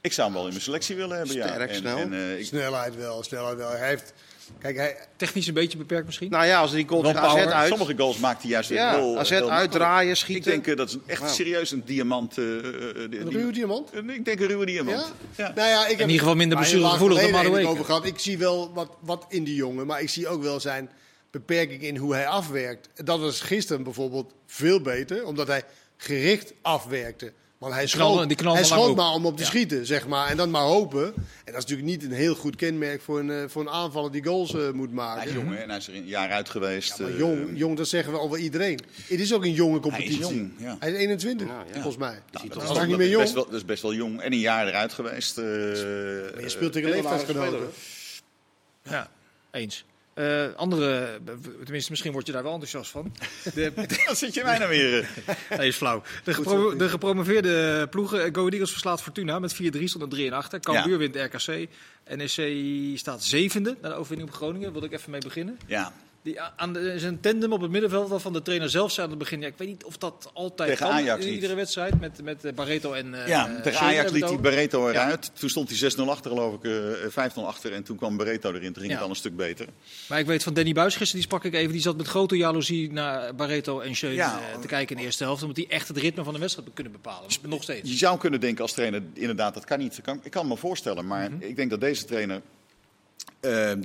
ik 0.00 0.12
zou 0.12 0.26
hem 0.26 0.36
wel 0.36 0.44
in 0.46 0.50
mijn 0.52 0.62
selectie 0.62 0.96
willen 0.96 1.16
hebben. 1.16 1.36
ja. 1.36 1.46
Sterk, 1.46 1.70
En- 1.70 1.76
snel. 1.76 1.98
en, 1.98 2.12
eh, 2.12 2.38
ik- 2.38 2.44
Snelheid 2.46 2.96
wel, 2.96 3.22
snelheid 3.22 3.56
wel. 3.56 3.70
Hij 3.70 3.88
heeft, 3.88 4.12
kijk, 4.58 4.76
hij, 4.76 4.96
Technisch 5.16 5.46
een 5.46 5.54
beetje 5.54 5.78
beperkt 5.78 6.06
misschien? 6.06 6.30
Nou 6.30 6.46
ja, 6.46 6.60
als 6.60 6.72
die 6.72 6.88
goal 6.88 7.02
tegen 7.02 7.20
AZ 7.20 7.34
uit. 7.36 7.68
Sommige 7.68 7.94
goals 7.96 8.18
maakt 8.18 8.42
hij 8.42 8.50
juist 8.50 8.68
Ja, 8.70 8.90
heel, 8.94 9.18
AZ 9.18 9.28
heel 9.28 9.38
makkelijk. 9.38 9.50
uitdraaien, 9.50 10.16
schieten. 10.16 10.52
Ik 10.52 10.64
denk 10.64 10.66
eh, 10.66 10.76
dat 10.86 10.88
is 10.88 10.96
echt 11.06 11.30
serieus 11.34 11.70
een 11.70 11.82
diamant. 11.84 12.38
eh, 12.38 12.44
eh, 12.58 12.62
die- 12.62 13.20
een 13.20 13.28
die- 13.28 13.38
ruwe 13.38 13.52
diamant. 13.52 13.90
Eh, 13.90 14.14
Ik 14.14 14.24
denk 14.24 14.40
een 14.40 14.46
ruwe 14.46 14.66
diamant. 14.66 15.12
Ja? 15.36 15.44
Ja. 15.44 15.52
Nou 15.54 15.68
ja, 15.68 15.82
ik 15.82 15.90
heb 15.90 15.98
In 16.00 16.04
ieder 16.06 16.18
geval 16.18 16.34
minder 16.36 16.58
lang 16.58 16.68
blessuregevoelig 16.70 17.20
dan 17.20 17.30
Madueke. 17.30 17.66
over 17.68 17.84
gehad. 17.84 18.04
Ik 18.06 18.18
zie 18.18 18.38
wel 18.38 18.72
wat, 18.72 18.88
wat 19.00 19.26
in 19.28 19.44
die 19.44 19.54
jongen, 19.54 19.86
maar 19.86 20.00
ik 20.00 20.08
zie 20.08 20.28
ook 20.28 20.42
wel 20.42 20.60
zijn 20.60 20.90
beperking 21.30 21.82
in 21.82 21.96
hoe 21.96 22.14
hij 22.14 22.26
afwerkt. 22.26 22.88
Dat 23.04 23.20
was 23.20 23.40
gisteren 23.40 23.82
bijvoorbeeld 23.82 24.32
veel 24.46 24.80
beter, 24.80 25.26
omdat 25.26 25.46
hij 25.46 25.62
gericht 25.96 26.52
afwerkte. 26.62 27.32
Want 27.64 27.76
hij 27.76 27.86
schoot, 27.86 28.28
die 28.28 28.36
knalde 28.36 28.58
hij 28.58 28.66
schoot 28.68 28.96
maar 28.96 29.10
om 29.12 29.26
op 29.26 29.36
te 29.36 29.42
Ja. 29.42 29.48
schieten, 29.48 29.86
zeg 29.86 30.06
maar. 30.06 30.28
En 30.28 30.36
dan 30.36 30.50
maar 30.50 30.62
hopen. 30.62 31.04
En 31.04 31.52
dat 31.52 31.54
is 31.64 31.70
natuurlijk 31.70 31.88
niet 31.88 32.02
een 32.04 32.12
heel 32.12 32.34
goed 32.34 32.56
kenmerk 32.56 33.02
voor 33.02 33.18
een, 33.18 33.30
eh, 33.30 33.44
voor 33.48 33.62
een 33.62 33.68
aanvaller 33.70 34.12
die 34.12 34.24
goals 34.24 34.54
eh, 34.54 34.70
moet 34.70 34.92
maken. 34.92 35.20
Hij 35.20 35.28
is 35.28 35.34
jong 35.34 35.48
hè, 35.48 35.56
en 35.56 35.68
hij 35.68 35.78
is 35.78 35.88
er 35.88 35.94
een 35.94 36.06
jaar 36.06 36.30
uit 36.30 36.48
geweest. 36.48 36.98
Maar 36.98 37.08
eh, 37.10 37.18
jong, 37.18 37.48
jong, 37.58 37.76
dat 37.76 37.88
zeggen 37.88 38.12
we 38.12 38.18
al 38.18 38.30
wel 38.30 38.38
iedereen. 38.38 38.80
Het 39.06 39.20
is 39.20 39.34
ook 39.34 39.44
een 39.44 39.52
jonge 39.52 39.80
competitie. 39.80 40.18
jong, 40.18 40.52
ja. 40.58 40.76
Hij 40.78 40.90
is 40.92 40.98
21, 40.98 41.46
Ja, 41.46 41.64
ja. 41.66 41.72
volgens 41.72 41.96
mij. 41.96 42.20
Nou, 42.32 42.48
dat 42.48 42.52
dat, 42.54 42.62
is 42.62 42.70
is 42.70 42.76
nog 42.76 42.86
niet 42.86 42.96
meer 42.96 43.08
jong. 43.08 43.22
Best 43.22 43.34
wel, 43.34 43.44
dat 43.44 43.54
is 43.54 43.64
best 43.64 43.82
wel 43.82 43.94
jong. 43.94 44.20
En 44.20 44.32
een 44.32 44.38
jaar 44.38 44.66
eruit 44.66 44.92
geweest. 44.92 45.38
eh, 45.38 45.44
Maar 45.44 45.52
je 46.40 46.44
speelt 46.46 46.72
tegen 46.72 46.90
leeftijdsgenoten. 46.90 47.68
Ja, 48.82 49.10
eens. 49.50 49.84
Eh, 50.14 50.44
andere, 50.56 51.18
tenminste, 51.64 51.90
misschien 51.90 52.12
word 52.12 52.26
je 52.26 52.32
daar 52.32 52.42
wel 52.42 52.52
enthousiast 52.52 52.90
van. 52.90 53.14
De, 53.54 53.72
Wat 54.06 54.18
zit 54.18 54.34
je 54.34 54.42
mij 54.44 54.58
nou 54.58 54.70
weer? 54.70 55.08
eh? 55.26 55.34
nee, 55.58 55.68
is 55.68 55.76
flauw. 55.76 56.02
De, 56.24 56.34
gepro- 56.34 56.76
de 56.76 56.88
gepromoveerde 56.88 57.86
ploegen, 57.90 58.24
eh, 58.24 58.30
Go 58.34 58.48
Eagles 58.48 58.70
verslaat 58.70 59.02
Fortuna 59.02 59.38
met 59.38 59.54
4-3, 59.54 59.56
stond 59.84 60.02
er 60.04 60.08
3 60.10 60.26
en 60.26 60.32
achter. 60.32 60.60
Cambuur 60.60 60.92
Ja. 60.92 60.98
wint 60.98 61.16
RKC. 61.16 61.68
NEC 62.16 62.98
staat 62.98 63.24
zevende 63.24 63.76
na 63.80 63.88
de 63.88 63.94
overwinning 63.94 64.30
op 64.30 64.36
Groningen. 64.36 64.72
Wil 64.72 64.84
ik 64.84 64.92
even 64.92 65.10
mee 65.10 65.20
beginnen. 65.20 65.58
Ja, 65.66 65.92
Die, 66.24 66.40
aan 66.56 66.72
de, 66.72 66.78
er 66.78 66.94
is 66.94 67.02
een 67.02 67.20
tandem 67.20 67.52
op 67.52 67.60
het 67.60 67.70
middenveld 67.70 68.08
waarvan 68.08 68.32
de 68.32 68.42
trainer 68.42 68.70
zelf 68.70 68.90
zei 68.92 69.04
aan 69.06 69.10
het 69.10 69.18
begin. 69.18 69.40
Ja, 69.40 69.46
ik 69.46 69.54
weet 69.56 69.68
niet 69.68 69.84
of 69.84 69.96
dat 69.98 70.30
altijd 70.34 70.68
Tegen 70.70 70.86
kan 70.86 70.94
Ajax 70.96 71.24
in 71.24 71.32
iedere 71.32 71.54
wedstrijd 71.54 72.00
met, 72.00 72.22
met 72.22 72.44
eh, 72.44 72.52
Barreto 72.52 72.92
en 72.92 73.14
eh 73.22 73.28
ja 73.28 73.48
eh, 73.56 73.62
tegen 73.62 73.80
Ajax 73.80 74.10
liet 74.10 74.24
hij. 74.24 74.40
Barreto 74.40 74.86
Ja. 74.90 74.90
eruit. 75.04 75.30
Toen 75.38 75.48
stond 75.48 75.80
hij 75.80 75.90
6-0 75.92 76.08
achter 76.08 76.30
geloof 76.30 76.54
ik, 76.54 76.64
eh 76.64 77.28
5-0 77.30 77.34
achter. 77.46 77.72
En 77.72 77.82
toen 77.82 77.96
kwam 77.96 78.16
Barreto 78.16 78.48
erin. 78.48 78.72
Toen 78.72 78.74
ging 78.82 78.86
Ja. 78.86 78.92
het 78.92 79.02
al 79.02 79.08
een 79.10 79.16
stuk 79.16 79.36
beter. 79.36 79.66
Maar 80.08 80.18
ik 80.18 80.26
weet 80.26 80.42
van 80.42 80.54
Danny 80.54 80.72
Buis 80.72 80.96
gisteren, 80.96 81.14
die 81.14 81.30
sprak 81.30 81.44
ik 81.44 81.54
even. 81.60 81.72
Die 81.72 81.80
zat 81.80 81.96
met 81.96 82.06
grote 82.08 82.36
jaloezie 82.36 82.92
naar 82.92 83.34
Barreto 83.34 83.80
en 83.80 83.94
Schöne 83.96 84.14
Ja. 84.14 84.40
te 84.60 84.66
kijken 84.66 84.94
in 84.96 85.00
de 85.00 85.06
eerste 85.06 85.24
helft. 85.24 85.40
Omdat 85.40 85.56
die 85.56 85.68
echt 85.68 85.88
het 85.88 85.96
ritme 85.96 86.24
van 86.24 86.32
de 86.34 86.38
wedstrijd 86.40 86.68
kunnen 86.74 86.92
bepalen. 86.92 87.30
Nog 87.42 87.62
steeds. 87.62 87.90
Je 87.90 87.96
zou 87.96 88.18
kunnen 88.18 88.40
denken 88.40 88.62
als 88.62 88.72
trainer, 88.72 89.02
inderdaad, 89.12 89.54
dat 89.54 89.64
kan 89.64 89.78
niet. 89.78 90.00
Kan- 90.02 90.20
Ik 90.22 90.30
kan 90.30 90.48
me 90.48 90.56
voorstellen, 90.56 91.06
maar 91.06 91.30
Mhm. 91.30 91.42
ik 91.42 91.56
denk 91.56 91.70
dat 91.70 91.80
deze 91.80 92.04
trainer 92.04 92.40
eh, 93.40 93.70
eh, 93.72 93.78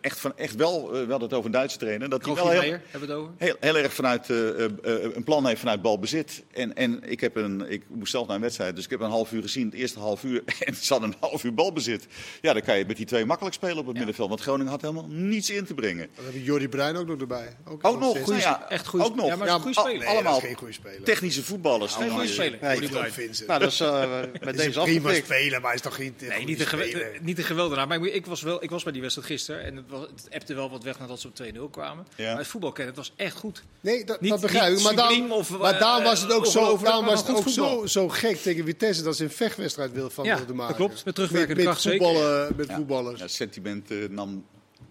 echt, 0.00 0.20
van, 0.20 0.32
echt 0.36 0.54
wel, 0.54 0.94
eh, 0.96 1.06
wel 1.06 1.18
dat 1.18 1.32
over 1.32 1.46
een 1.46 1.52
Duitse 1.52 1.78
trainer, 1.78 2.08
dat 2.08 2.24
hij 2.24 2.34
wel 2.34 2.48
heel, 2.48 2.58
Meijer 2.60 2.82
hebben 2.90 3.08
we 3.08 3.14
het 3.14 3.22
over. 3.24 3.32
heel, 3.38 3.56
heel 3.60 3.76
erg 3.76 3.92
vanuit 3.94 4.30
eh, 4.30 4.48
eh, 4.64 4.64
eh, 4.64 5.14
een 5.14 5.24
plan 5.24 5.46
heeft 5.46 5.60
vanuit 5.60 5.82
balbezit. 5.82 6.42
En, 6.52 6.74
en 6.76 7.02
ik, 7.10 7.20
heb 7.20 7.36
een, 7.36 7.70
ik 7.70 7.82
moest 7.88 8.10
zelf 8.10 8.26
naar 8.26 8.36
een 8.36 8.42
wedstrijd, 8.42 8.74
dus 8.76 8.84
ik 8.84 8.90
heb 8.90 9.00
een 9.00 9.10
half 9.10 9.32
uur 9.32 9.42
gezien, 9.42 9.64
het 9.64 9.74
eerste 9.74 9.98
half 9.98 10.24
uur, 10.24 10.42
en 10.66 10.74
ze 10.74 10.92
hadden 10.92 11.10
een 11.10 11.16
half 11.20 11.44
uur 11.44 11.54
balbezit. 11.54 12.06
Ja, 12.40 12.52
dan 12.52 12.62
kan 12.62 12.78
je 12.78 12.84
met 12.86 12.96
die 12.96 13.06
twee 13.06 13.24
makkelijk 13.24 13.54
spelen 13.54 13.78
op 13.78 13.86
het 13.86 13.96
middenveld, 13.96 14.28
want 14.28 14.40
Groningen 14.40 14.70
had 14.70 14.80
helemaal 14.80 15.06
niets 15.08 15.50
in 15.50 15.64
te 15.64 15.74
brengen. 15.74 16.08
Dan 16.16 16.24
heb 16.24 16.34
je 16.34 16.42
Jordi 16.42 16.68
Bruin 16.68 16.96
ook 16.96 17.06
nog 17.06 17.20
erbij. 17.20 17.56
Ook 17.64 17.82
nog, 17.82 18.26
nou 18.26 18.38
ja, 18.40 18.68
echt 18.68 18.86
goeie- 18.86 19.04
ook 19.06 19.14
nog. 19.16 19.26
ja, 19.26 19.36
maar 19.36 19.46
Ja, 19.46 19.58
goede. 19.58 19.82
Nee, 19.84 20.06
allemaal 20.08 20.32
dat 20.32 20.42
is 20.42 20.48
geen 20.48 20.56
goede 20.56 20.72
speler. 20.72 21.02
Technische 21.02 21.42
voetballers. 21.42 21.94
Geen 21.94 22.10
goede 22.10 22.26
speler. 22.28 22.58
Nee, 22.62 22.72
Jordi 22.80 22.88
Bruin. 22.88 23.12
Nou, 23.46 23.60
dat 23.60 23.72
is 23.72 23.80
eh, 23.80 24.00
met 24.20 24.40
Het 24.40 24.54
is 24.58 24.64
deze 24.64 24.80
prima 24.80 25.14
speler, 25.14 25.58
maar 25.60 25.66
hij 25.66 25.74
is 25.74 25.80
toch 25.80 25.94
geen 25.94 26.14
Nee, 26.28 26.44
niet 26.44 26.60
een, 26.60 26.66
gewe- 26.66 27.12
niet 27.20 27.38
een 27.38 27.44
geweldenaar. 27.44 27.86
Maar 27.86 28.06
ik, 28.06 28.26
was 28.26 28.42
wel, 28.42 28.62
ik 28.62 28.70
was 28.72 28.82
bij 28.82 28.92
die 28.92 29.00
wedstrijd 29.02 29.28
gisteren. 29.28 29.64
En 29.64 29.76
het, 29.76 29.84
was, 29.88 30.00
het 30.00 30.28
appte 30.34 30.54
wel 30.54 30.70
wat 30.70 30.82
weg 30.82 30.98
nadat 30.98 31.20
ze 31.20 31.28
op 31.28 31.68
2-0 31.68 31.70
kwamen. 31.70 32.06
Ja. 32.16 32.28
Maar 32.28 32.38
het 32.38 32.46
voetbalkennen, 32.46 32.94
het 32.94 33.06
was 33.06 33.12
echt 33.16 33.36
goed. 33.36 33.62
Nee, 33.80 34.04
dat, 34.04 34.20
Niet- 34.20 34.30
dat 34.30 34.40
begrijp 34.40 34.76
ik. 34.76 34.82
Maar, 34.82 34.94
dan, 34.94 35.32
of, 35.32 35.58
maar 35.58 35.74
eh, 35.74 35.80
daarom 35.80 36.04
was 36.04 36.20
het 36.20 36.32
ook 36.32 36.46
zo, 36.46 36.78
daarom 36.78 37.04
was 37.04 37.20
het 37.26 37.36
ook 37.36 37.48
zo, 37.48 37.86
zo 37.86 38.08
gek 38.08 38.36
tegen 38.36 38.64
Vitesse 38.64 39.02
dat 39.02 39.16
ze 39.16 39.24
een 39.24 39.30
vechtwedstrijd 39.30 39.92
wil 39.92 40.10
van 40.10 40.24
Ja, 40.24 40.36
wilden 40.36 40.56
maken. 40.56 40.78
dat 40.78 40.86
klopt. 40.86 41.04
Met 41.04 41.14
terugwerkende 41.14 41.54
met, 41.54 41.64
kracht 41.64 41.84
met 41.84 41.92
zeker. 41.92 42.06
voetballen, 42.06 42.52
met 42.56 42.68
Ja. 42.68 42.74
voetballers. 42.74 43.20
Ja, 43.20 43.28
sentiment 43.28 43.90
eh, 43.90 43.96
nam 44.10 44.44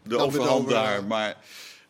de 0.03 0.17
overhand 0.17 0.59
over, 0.59 0.71
daar, 0.73 0.93
ja. 0.99 1.01
maar... 1.01 1.37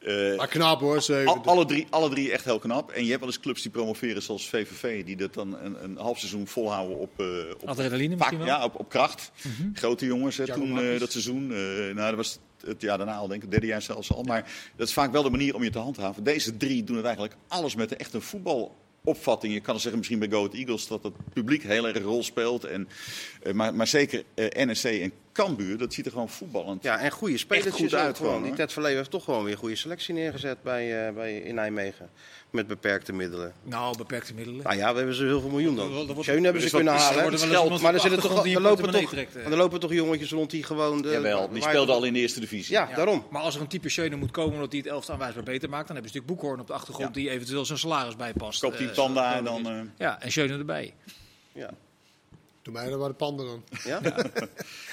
eh, 0.05 0.37
Maar 0.37 0.47
knap 0.47 0.79
hoor, 0.79 1.01
zeven. 1.01 1.27
Al- 1.31 1.41
alle, 1.45 1.65
drie, 1.65 1.87
alle 1.89 2.09
drie 2.09 2.31
echt 2.31 2.45
heel 2.45 2.59
knap. 2.59 2.91
En 2.91 3.03
je 3.03 3.07
hebt 3.09 3.19
wel 3.19 3.29
eens 3.29 3.39
clubs 3.39 3.61
die 3.61 3.71
promoveren 3.71 4.21
zoals 4.21 4.49
VVV, 4.49 5.03
die 5.05 5.15
dat 5.15 5.33
dan 5.33 5.57
een, 5.59 5.83
een 5.83 5.97
half 5.97 6.17
seizoen 6.19 6.47
volhouden 6.47 6.97
op, 6.97 7.19
eh, 7.19 7.25
op, 7.59 7.67
Adrenaline 7.69 8.17
vaak, 8.17 8.31
misschien 8.31 8.37
wel. 8.37 8.47
Mhm. 8.47 8.57
ja, 8.57 8.63
op, 8.65 8.79
op 8.79 8.89
kracht. 8.89 9.31
Grote 9.73 10.05
jongens 10.05 10.37
hè, 10.37 10.53
toen 10.53 10.79
eh, 10.79 10.99
dat 10.99 11.11
seizoen. 11.11 11.51
eh, 11.51 11.57
nou, 11.95 11.95
dat 11.95 12.15
was 12.15 12.39
het 12.65 12.81
jaar 12.81 12.97
daarna 12.97 13.15
al, 13.15 13.27
denk 13.27 13.35
ik, 13.35 13.41
het 13.41 13.51
derde 13.51 13.65
jaar 13.67 13.81
zelfs 13.81 14.13
al. 14.13 14.23
Maar 14.23 14.51
dat 14.75 14.87
is 14.87 14.93
vaak 14.93 15.11
wel 15.11 15.23
de 15.23 15.29
manier 15.29 15.55
om 15.55 15.63
je 15.63 15.69
te 15.69 15.79
handhaven. 15.79 16.23
Deze 16.23 16.57
drie 16.57 16.83
doen 16.83 16.95
het 16.95 17.05
eigenlijk 17.05 17.35
alles 17.47 17.75
met 17.75 17.91
een 17.91 17.97
echt 17.97 18.13
een 18.13 18.21
voetbalopvatting. 18.21 19.53
Je 19.53 19.59
kan 19.59 19.79
zeggen 19.79 19.97
misschien 19.97 20.19
bij 20.19 20.29
Go 20.29 20.37
Ahead 20.37 20.53
Eagles 20.53 20.87
dat 20.87 21.03
het 21.03 21.13
publiek 21.33 21.63
heel 21.63 21.87
erg 21.87 21.95
een 21.95 22.01
rol 22.03 22.23
speelt. 22.23 22.63
En, 22.63 22.87
eh, 23.43 23.53
maar, 23.53 23.75
maar 23.75 23.87
zeker 23.87 24.23
eh, 24.33 24.65
NSC 24.67 24.83
en 24.85 25.11
Cambuur, 25.33 25.77
dat 25.77 25.93
ziet 25.93 26.05
er 26.05 26.11
gewoon 26.11 26.29
voetballend. 26.29 26.83
Ja, 26.83 26.99
en 26.99 27.11
goede 27.11 27.37
spelers 27.37 27.75
goed 27.75 27.93
uit 27.93 28.17
gewoon. 28.17 28.31
gewoon, 28.31 28.47
Die. 28.47 28.53
Ted 28.57 28.71
Verleeuwen 28.73 28.97
heeft 28.99 29.11
toch 29.11 29.23
gewoon 29.23 29.43
weer 29.43 29.53
een 29.53 29.59
goede 29.59 29.75
selectie 29.75 30.13
neergezet 30.13 30.63
bij, 30.63 31.07
eh, 31.07 31.13
bij, 31.13 31.37
in 31.37 31.55
Nijmegen. 31.55 32.09
Met 32.49 32.67
beperkte 32.67 33.13
middelen. 33.13 33.53
Nou, 33.63 33.97
beperkte 33.97 34.33
middelen. 34.33 34.63
Nou 34.63 34.75
ja, 34.75 34.91
we 34.91 34.97
hebben 34.97 35.15
ze 35.15 35.23
heel 35.23 35.41
veel 35.41 35.49
miljoen 35.49 35.75
wordt- 35.75 36.07
dan. 36.07 36.23
Schöne 36.23 36.41
hebben 36.43 36.61
ze 36.61 36.67
wat- 36.69 36.75
kunnen 36.75 36.93
is- 36.93 36.99
er 37.01 37.07
halen. 37.07 37.23
wordt 37.23 37.43
geld, 37.43 37.81
Maar 37.81 37.93
er, 37.93 37.99
zitten 37.99 38.19
toch, 38.21 38.41
die 38.43 38.55
er, 38.55 38.61
lopen 38.61 38.91
toch, 38.91 39.09
trekt, 39.09 39.35
eh. 39.35 39.45
er 39.45 39.57
lopen 39.57 39.79
toch 39.79 39.93
jongetjes 39.93 40.31
rond 40.31 40.49
die 40.49 40.63
gewoon... 40.63 41.01
De, 41.01 41.09
Jawel, 41.09 41.49
die 41.51 41.61
waar- 41.61 41.69
speelde 41.69 41.91
al 41.91 42.03
in 42.03 42.13
de 42.13 42.19
eerste 42.19 42.39
divisie. 42.39 42.73
Ja, 42.73 42.87
Ja. 42.89 42.95
daarom. 42.95 43.25
Maar 43.29 43.41
als 43.41 43.55
er 43.55 43.61
een 43.61 43.67
type 43.67 43.89
Schöne 43.89 44.15
moet 44.15 44.31
komen 44.31 44.53
omdat 44.53 44.71
hij 44.71 44.81
het 44.81 44.89
elftal 44.89 45.13
aanwijsbaar 45.13 45.43
beter 45.43 45.69
maakt, 45.69 45.87
dan 45.87 45.95
hebben 45.95 46.11
ze 46.13 46.17
natuurlijk 46.17 46.41
Boekhoorn 46.41 46.61
op 46.61 46.67
de 46.67 46.73
achtergrond 46.73 47.15
Ja. 47.15 47.21
die 47.21 47.29
eventueel 47.29 47.65
zijn 47.65 47.79
salaris 47.79 48.15
bijpast. 48.15 48.59
Koopt 48.61 48.77
die 48.77 48.89
Eh, 48.89 48.95
panda 48.95 49.35
en 49.35 49.43
dan... 49.43 49.67
eh, 49.67 49.79
Ja, 49.97 50.21
en 50.21 50.31
Schöne 50.31 50.57
erbij. 50.57 50.93
Ja. 51.53 51.69
Doe 52.61 52.73
mij 52.73 52.89
dan 52.89 52.99
maar 52.99 53.09
de 53.09 53.15
panden 53.15 53.45
dan. 53.45 53.63
Ja? 53.85 53.99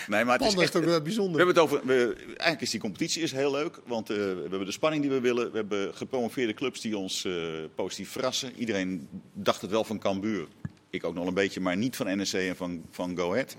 nee, 0.09 0.25
maar 0.25 0.39
het 0.39 0.41
is 0.41 0.47
Panden 0.47 0.57
is 0.57 0.62
echt, 0.62 0.73
toch 0.73 0.85
wel 0.85 0.95
We 0.95 1.03
bijzonder. 1.03 1.37
hebben 1.37 1.55
het 1.55 1.64
over. 1.64 1.87
We, 1.87 2.14
eigenlijk 2.27 2.61
is 2.61 2.71
die 2.71 2.81
competitie 2.81 3.23
is 3.23 3.33
heel 3.33 3.51
leuk. 3.51 3.81
Want 3.87 4.11
eh, 4.11 4.16
we 4.16 4.23
hebben 4.41 4.64
de 4.66 4.73
spanning 4.73 5.03
die 5.03 5.11
we 5.11 5.21
willen. 5.21 5.51
We 5.51 5.57
hebben 5.57 5.95
gepromoveerde 5.95 6.55
clubs 6.55 6.81
die 6.81 6.97
ons 6.97 7.25
eh, 7.25 7.33
positief 7.75 8.11
verrassen. 8.11 8.53
Iedereen 8.57 9.09
dacht 9.33 9.61
het 9.61 9.71
wel 9.71 9.85
van 9.85 9.99
Cambuur. 9.99 10.47
Ik 10.91 11.05
ook 11.05 11.14
nog 11.14 11.27
een 11.27 11.35
beetje, 11.35 11.61
maar 11.61 11.77
niet 11.77 11.97
van 11.97 12.16
NEC 12.16 12.33
en 12.33 12.57
van, 12.57 12.83
van 12.91 13.16
Go 13.16 13.31
Ahead. 13.33 13.57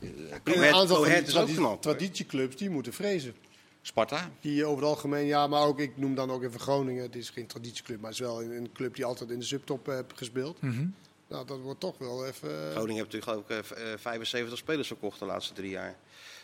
Een 0.00 0.30
Ahead- 0.44 0.74
aantal 0.74 0.96
Go 0.96 1.02
van 1.02 1.04
Ahead 1.12 1.18
die 1.26 1.34
is 1.34 1.40
ook 1.40 1.44
tradi- 1.46 1.54
knap. 1.60 1.82
traditieclubs 1.82 2.56
die 2.56 2.70
moeten 2.70 2.92
vrezen. 2.92 3.34
Sparta. 3.82 4.30
Die 4.40 4.64
over 4.64 4.82
het 4.82 4.88
algemeen, 4.90 5.26
ja, 5.26 5.46
maar 5.46 5.62
ook 5.62 5.80
ik 5.80 5.96
noem 5.96 6.14
dan 6.14 6.30
ook 6.30 6.42
even 6.42 6.60
Groningen. 6.60 7.02
Het 7.02 7.16
is 7.16 7.30
geen 7.30 7.46
traditieclub, 7.46 8.00
maar 8.00 8.10
het 8.10 8.20
is 8.20 8.26
wel 8.26 8.42
een, 8.42 8.50
een 8.50 8.72
club 8.72 8.94
die 8.94 9.04
altijd 9.04 9.30
in 9.30 9.38
de 9.38 9.44
subtop 9.44 9.86
heeft 9.86 10.04
gespeeld. 10.14 10.62
Mhm. 10.62 10.86
Nou, 11.30 11.46
dat 11.46 11.58
wordt 11.60 11.80
toch 11.80 11.98
wel 11.98 12.26
even. 12.26 12.48
eh, 12.48 12.70
Groningen 12.70 13.02
heeft 13.04 13.12
natuurlijk 13.12 13.50
ook 13.50 13.50
eh, 13.76 13.82
75 13.96 14.58
spelers 14.58 14.86
verkocht 14.88 15.18
de 15.18 15.24
laatste 15.24 15.52
drie 15.54 15.70
jaar. 15.70 15.96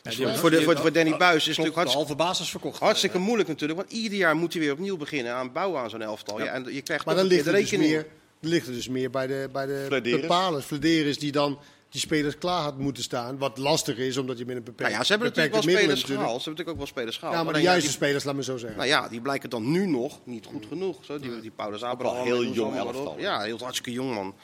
Dus 0.02 0.16
die 0.16 0.28
voor, 0.28 0.50
de, 0.50 0.62
voor, 0.62 0.76
voor 0.76 0.92
Danny 0.92 1.16
Buis 1.16 1.48
is 1.48 1.56
het 1.56 1.66
natuurlijk 1.66 1.92
halve 1.92 2.14
basis 2.14 2.50
verkocht. 2.50 2.78
hartstikke 2.80 3.18
moeilijk 3.18 3.48
natuurlijk. 3.48 3.78
Want 3.80 3.92
ieder 3.92 4.18
jaar 4.18 4.36
moet 4.36 4.52
hij 4.52 4.62
weer 4.62 4.72
opnieuw 4.72 4.96
beginnen 4.96 5.32
aan 5.34 5.52
bouwen 5.52 5.80
aan 5.80 5.90
zo'n 5.90 6.02
elftal. 6.02 6.38
Ja. 6.38 6.44
en 6.52 6.74
je 6.74 6.82
krijgt 6.82 7.04
maar 7.04 7.14
dan 7.14 7.26
ligt 7.26 7.44
de 7.44 7.50
dus 7.50 7.60
rekening. 7.60 7.90
meer, 7.90 8.06
dan 8.40 8.50
ligt 8.50 8.66
het 8.66 8.74
dus 8.74 8.88
meer 8.88 9.10
bij 9.10 9.26
de, 9.26 9.48
bij 9.52 9.66
de 9.66 9.84
Flederis. 9.86 10.20
bepalers. 10.20 10.64
Flederis 10.64 11.18
die 11.18 11.32
dan 11.32 11.58
die 11.90 12.00
spelers 12.00 12.38
klaar 12.38 12.62
had 12.62 12.78
moeten 12.78 13.02
staan. 13.02 13.38
Wat 13.38 13.58
lastig 13.58 13.96
is, 13.96 14.16
omdat 14.16 14.38
je 14.38 14.44
met 14.46 14.56
een 14.56 14.62
Nou 14.62 14.74
beperkt 14.76 14.92
ja, 14.96 15.02
ze 15.04 15.10
hebben 15.10 15.28
natuurlijk 15.28 15.54
wel 15.54 15.62
spelers 15.62 15.86
middelen 16.00 16.18
gehaald. 16.20 16.42
Ze 16.42 16.48
hebben 16.48 16.64
natuurlijk 16.64 16.68
ook 16.68 16.76
wel 16.76 16.86
spelers 16.86 17.16
gehaald. 17.16 17.36
Ja, 17.36 17.42
maar 17.44 17.52
de 17.54 17.60
juiste 17.60 17.82
die- 17.88 17.96
spelers, 17.96 18.24
laat 18.24 18.34
me 18.34 18.42
zo 18.42 18.56
zeggen. 18.56 18.78
Nou 18.78 18.88
ja, 18.90 19.08
die 19.08 19.20
blijken 19.20 19.50
dan 19.50 19.70
nu 19.70 19.86
nog 19.86 20.18
niet 20.24 20.46
goed 20.46 20.66
genoeg. 20.68 21.04
Zo, 21.04 21.18
die, 21.18 21.40
die 21.40 21.50
Paulus 21.50 21.82
Abraham. 21.82 22.24
heel 22.24 22.44
jong 22.44 22.76
elftal. 22.76 23.14
Ja, 23.18 23.40
heel 23.40 23.58
hartstikke 23.58 23.92
jong 23.92 24.14
man. 24.14 24.34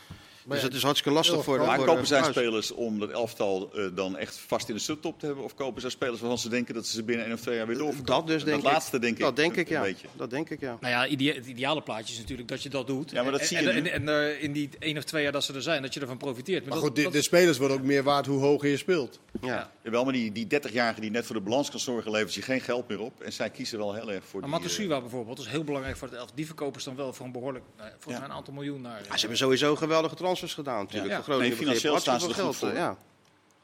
Dus 0.47 0.61
ja, 0.61 0.66
het 0.66 0.74
is 0.74 0.82
hartstikke 0.82 1.16
lastig 1.16 1.45
voor 1.45 1.59
de. 1.59 1.64
Maar 1.64 1.76
voor 1.76 1.86
kopen 1.86 2.07
zij 2.07 2.22
spelers 2.22 2.70
om 2.70 2.99
dat 2.99 3.11
elftal 3.11 3.70
eh, 3.74 3.84
dan 3.95 4.16
echt 4.16 4.36
vast 4.47 4.68
in 4.68 4.74
de 4.74 4.80
subtop 4.80 5.18
te 5.18 5.26
hebben? 5.26 5.45
Of 5.45 5.55
kopen 5.55 5.80
zij 5.80 5.90
spelers 5.90 6.20
waarvan 6.20 6.38
ze 6.38 6.49
denken 6.49 6.74
dat 6.74 6.86
ze 6.86 6.93
ze 6.93 7.03
binnen 7.03 7.24
één 7.26 7.34
of 7.34 7.40
twee 7.40 7.57
jaar 7.57 7.66
weer 7.66 7.76
doorverkopen? 7.78 8.14
Dat 8.14 8.26
dus 8.26 8.45
denk 8.45 8.59
ik. 8.59 8.64
laatste 8.64 8.99
denk 8.99 9.16
ik. 9.16 9.22
Dat 9.22 9.36
denk 9.36 9.57
ik, 9.57 9.68
ja. 9.68 9.80
beetje. 9.82 10.07
Dat 10.16 10.30
denk 10.30 10.51
ik, 10.51 10.61
ja. 10.61 10.76
Nou 10.80 10.93
ja, 10.93 11.07
idea- 11.07 11.34
het 11.34 11.47
ideale 11.47 11.82
plaatje 11.82 12.12
is 12.14 12.18
natuurlijk 12.20 12.49
dat 12.49 12.62
je 12.62 12.68
dat 12.68 12.86
doet. 12.86 13.11
Ja, 13.11 13.22
maar 13.22 13.32
dat 13.32 13.40
en, 13.40 13.47
zie 13.47 13.62
je 13.62 13.70
en, 13.70 13.86
en, 13.86 14.09
en, 14.09 14.09
eh, 14.32 14.43
in 14.43 14.53
die 14.53 14.68
één 14.78 14.97
of 14.97 15.05
twee 15.05 15.22
jaar 15.22 15.32
dat 15.32 15.45
ze 15.45 15.55
er 15.55 15.62
zijn, 15.62 15.82
dat 15.82 15.95
je 15.95 16.01
ervan 16.01 16.16
profiteert. 16.16 16.64
Maar 16.64 16.74
dat- 16.74 16.82
goed, 16.82 16.97
de, 16.97 17.03
dat- 17.03 17.12
de 17.12 17.22
spelers 17.22 17.59
worden 17.59 17.76
ook 17.76 17.82
meer 17.82 18.03
waard 18.03 18.26
hoe 18.26 18.40
hoger 18.40 18.68
je 18.68 18.76
speelt. 18.76 19.20
ja. 19.40 19.70
Jawel, 19.84 20.05
maar 20.05 20.12
die, 20.12 20.32
die 20.32 20.47
30-jarige 20.47 21.01
die 21.01 21.11
net 21.11 21.26
voor 21.26 21.34
de 21.34 21.40
balans 21.40 21.70
kan 21.70 21.80
zorgen, 21.80 22.11
levert 22.11 22.34
je 22.34 22.43
geen 22.43 22.61
geld 22.61 22.88
meer 22.88 23.01
op. 23.01 23.20
En 23.22 23.32
zij 23.32 23.51
kiezen 23.51 23.78
wel 23.78 23.95
heel 23.95 24.12
erg 24.12 24.24
voor 24.24 24.40
maar 24.40 24.51
die... 24.51 24.59
Matusiwa 24.59 25.01
bijvoorbeeld, 25.01 25.36
dat 25.36 25.47
is 25.47 25.53
heel 25.53 25.64
belangrijk 25.64 25.97
voor 25.97 26.09
het 26.09 26.16
elf. 26.16 26.30
Die 26.34 26.47
verkopen 26.47 26.80
ze 26.80 26.88
dan 26.88 26.97
wel 26.97 27.12
voor 27.12 27.26
een 27.26 27.32
behoorlijk, 27.32 27.64
volgens 27.76 28.05
Ja. 28.07 28.18
mij 28.18 28.28
een 28.28 28.34
aantal 28.34 28.55
miljoen 28.55 28.80
naar. 28.80 28.99
Ja, 29.09 29.12
ze 29.14 29.18
hebben 29.20 29.36
sowieso 29.38 29.76
geweldige 29.76 30.14
transfers 30.37 30.55
gedaan 30.55 30.83
natuurlijk. 30.83 31.11
Ja. 31.11 31.16
Voor 31.16 31.24
Groningen 31.24 31.49
Nee, 31.51 31.59
financieel 31.59 31.99
staan 31.99 32.20
ze 32.20 32.28
er 32.28 32.35
voor. 32.35 32.55
geld, 32.55 32.74
Ja. 32.76 32.97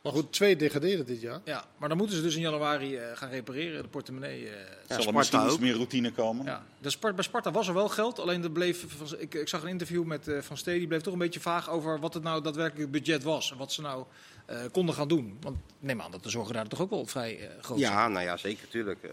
Maar 0.02 0.12
goed, 0.12 0.32
twee 0.32 0.56
degraderen 0.56 1.06
dit 1.06 1.20
jaar. 1.20 1.40
Ja, 1.44 1.64
maar 1.78 1.88
dan 1.88 1.98
moeten 1.98 2.16
ze 2.16 2.22
dus 2.22 2.34
in 2.34 2.40
januari 2.40 2.96
eh, 2.96 3.16
gaan 3.16 3.30
repareren, 3.30 3.82
de 3.82 3.88
portemonnee. 3.88 4.48
eh. 4.48 4.96
zal 4.98 5.06
er 5.06 5.14
misschien 5.14 5.44
iets 5.44 5.52
ook. 5.52 5.60
meer 5.60 5.74
routine 5.74 6.12
komen. 6.12 6.44
Ja, 6.44 6.64
de 6.78 6.90
Spart, 6.90 7.14
bij 7.14 7.24
Sparta 7.24 7.50
was 7.50 7.68
er 7.68 7.74
wel 7.74 7.88
geld, 7.88 8.18
alleen 8.18 8.42
er 8.42 8.50
bleef, 8.50 8.84
van- 8.88 9.18
ik, 9.18 9.34
ik 9.34 9.48
zag 9.48 9.62
een 9.62 9.68
interview 9.68 10.04
met 10.04 10.28
eh, 10.28 10.38
Van 10.40 10.56
Stee, 10.56 10.78
die 10.78 10.86
bleef 10.88 11.00
toch 11.00 11.12
een 11.12 11.18
beetje 11.18 11.40
vaag 11.40 11.70
over 11.70 12.00
wat 12.00 12.14
het 12.14 12.22
nou 12.22 12.42
daadwerkelijk 12.42 12.90
budget 12.90 13.22
was. 13.22 13.50
En 13.50 13.56
wat 13.56 13.72
ze 13.72 13.80
nou 13.80 14.04
eh, 14.46 14.58
konden 14.72 14.94
gaan 14.94 15.08
doen. 15.08 15.36
Want 15.40 15.56
neem 15.78 16.00
aan 16.02 16.10
dat 16.10 16.22
de 16.22 16.30
zorgen 16.30 16.54
daar 16.54 16.66
toch 16.68 16.80
ook 16.80 16.90
wel 16.90 17.06
vrij 17.06 17.38
eh, 17.38 17.62
groot 17.62 17.78
zijn. 17.80 17.92
Ja, 17.92 18.08
nou 18.08 18.24
ja, 18.24 18.36
zeker, 18.36 18.68
tuurlijk. 18.68 19.02
Eh, 19.02 19.10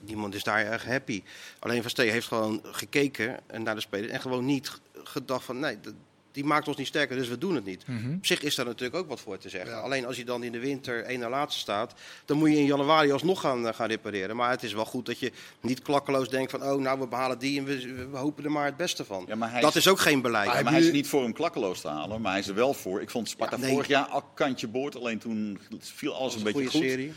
niemand 0.00 0.34
is 0.34 0.42
daar 0.42 0.64
erg 0.66 0.84
happy. 0.84 1.22
Alleen 1.58 1.80
Van 1.82 1.90
Steen 1.90 2.10
heeft 2.10 2.26
gewoon 2.26 2.60
gekeken 2.62 3.38
en 3.46 3.62
naar 3.62 3.74
de 3.74 3.80
spelers 3.80 4.12
en 4.12 4.20
gewoon 4.20 4.44
niet 4.44 4.80
gedacht 5.04 5.44
van 5.44 5.58
nee, 5.58 5.80
dat- 5.80 5.94
die 6.32 6.44
maakt 6.44 6.68
ons 6.68 6.76
niet 6.76 6.86
sterker, 6.86 7.16
dus 7.16 7.28
we 7.28 7.38
doen 7.38 7.54
het 7.54 7.64
niet. 7.64 7.86
Mhm. 7.86 8.12
Op 8.14 8.26
zich 8.26 8.42
is 8.42 8.54
daar 8.54 8.66
natuurlijk 8.66 8.94
ook 8.98 9.08
wat 9.08 9.20
voor 9.20 9.38
te 9.38 9.48
zeggen. 9.48 9.70
Ja. 9.70 9.76
Alleen 9.80 10.06
als 10.06 10.16
je 10.16 10.24
dan 10.24 10.42
in 10.42 10.52
de 10.52 10.58
winter 10.58 11.04
één 11.04 11.20
na 11.20 11.28
laatste 11.28 11.60
staat, 11.60 11.94
dan 12.24 12.36
moet 12.36 12.50
je 12.50 12.56
in 12.56 12.64
januari 12.64 13.12
alsnog 13.12 13.40
gaan, 13.40 13.66
eh, 13.68 13.74
gaan 13.74 13.88
repareren. 13.88 14.36
Maar 14.36 14.50
het 14.50 14.62
is 14.62 14.72
wel 14.72 14.84
goed 14.84 15.06
dat 15.06 15.18
je 15.18 15.32
niet 15.60 15.82
klakkeloos 15.82 16.28
denkt 16.28 16.50
van 16.50 16.62
oh 16.62 16.80
nou 16.80 16.98
we 17.00 17.06
behalen 17.06 17.38
die 17.38 17.58
en 17.58 17.64
we, 17.64 18.06
we 18.10 18.16
hopen 18.16 18.44
er 18.44 18.50
maar 18.50 18.64
het 18.66 18.76
beste 18.76 19.04
van. 19.04 19.24
Ja, 19.28 19.34
maar 19.34 19.50
hij 19.50 19.60
dat 19.60 19.70
is- 19.70 19.76
is 19.76 19.88
ook 19.88 20.00
geen 20.00 20.22
beleid. 20.22 20.62
Maar 20.62 20.72
hij 20.72 20.80
is 20.80 20.92
niet 20.92 21.08
voor 21.08 21.22
hem 21.22 21.32
klakkeloos 21.32 21.80
te 21.80 21.88
halen, 21.88 22.20
maar 22.20 22.30
hij 22.32 22.40
is 22.40 22.48
er 22.48 22.54
wel 22.54 22.74
voor. 22.74 23.00
Ik 23.00 23.10
vond 23.10 23.28
Sparta 23.28 23.56
Ja, 23.56 23.62
nee. 23.62 23.70
vorig 23.72 23.86
jaar 23.88 24.04
al 24.06 24.22
kantje 24.34 24.68
boord, 24.68 24.96
alleen 24.96 25.18
toen 25.18 25.58
viel 25.78 26.14
alles 26.14 26.32
een 26.32 26.38
is 26.38 26.44
beetje 26.44 26.60
goede 26.60 26.76
goed. 26.78 26.86
serie. 26.88 27.12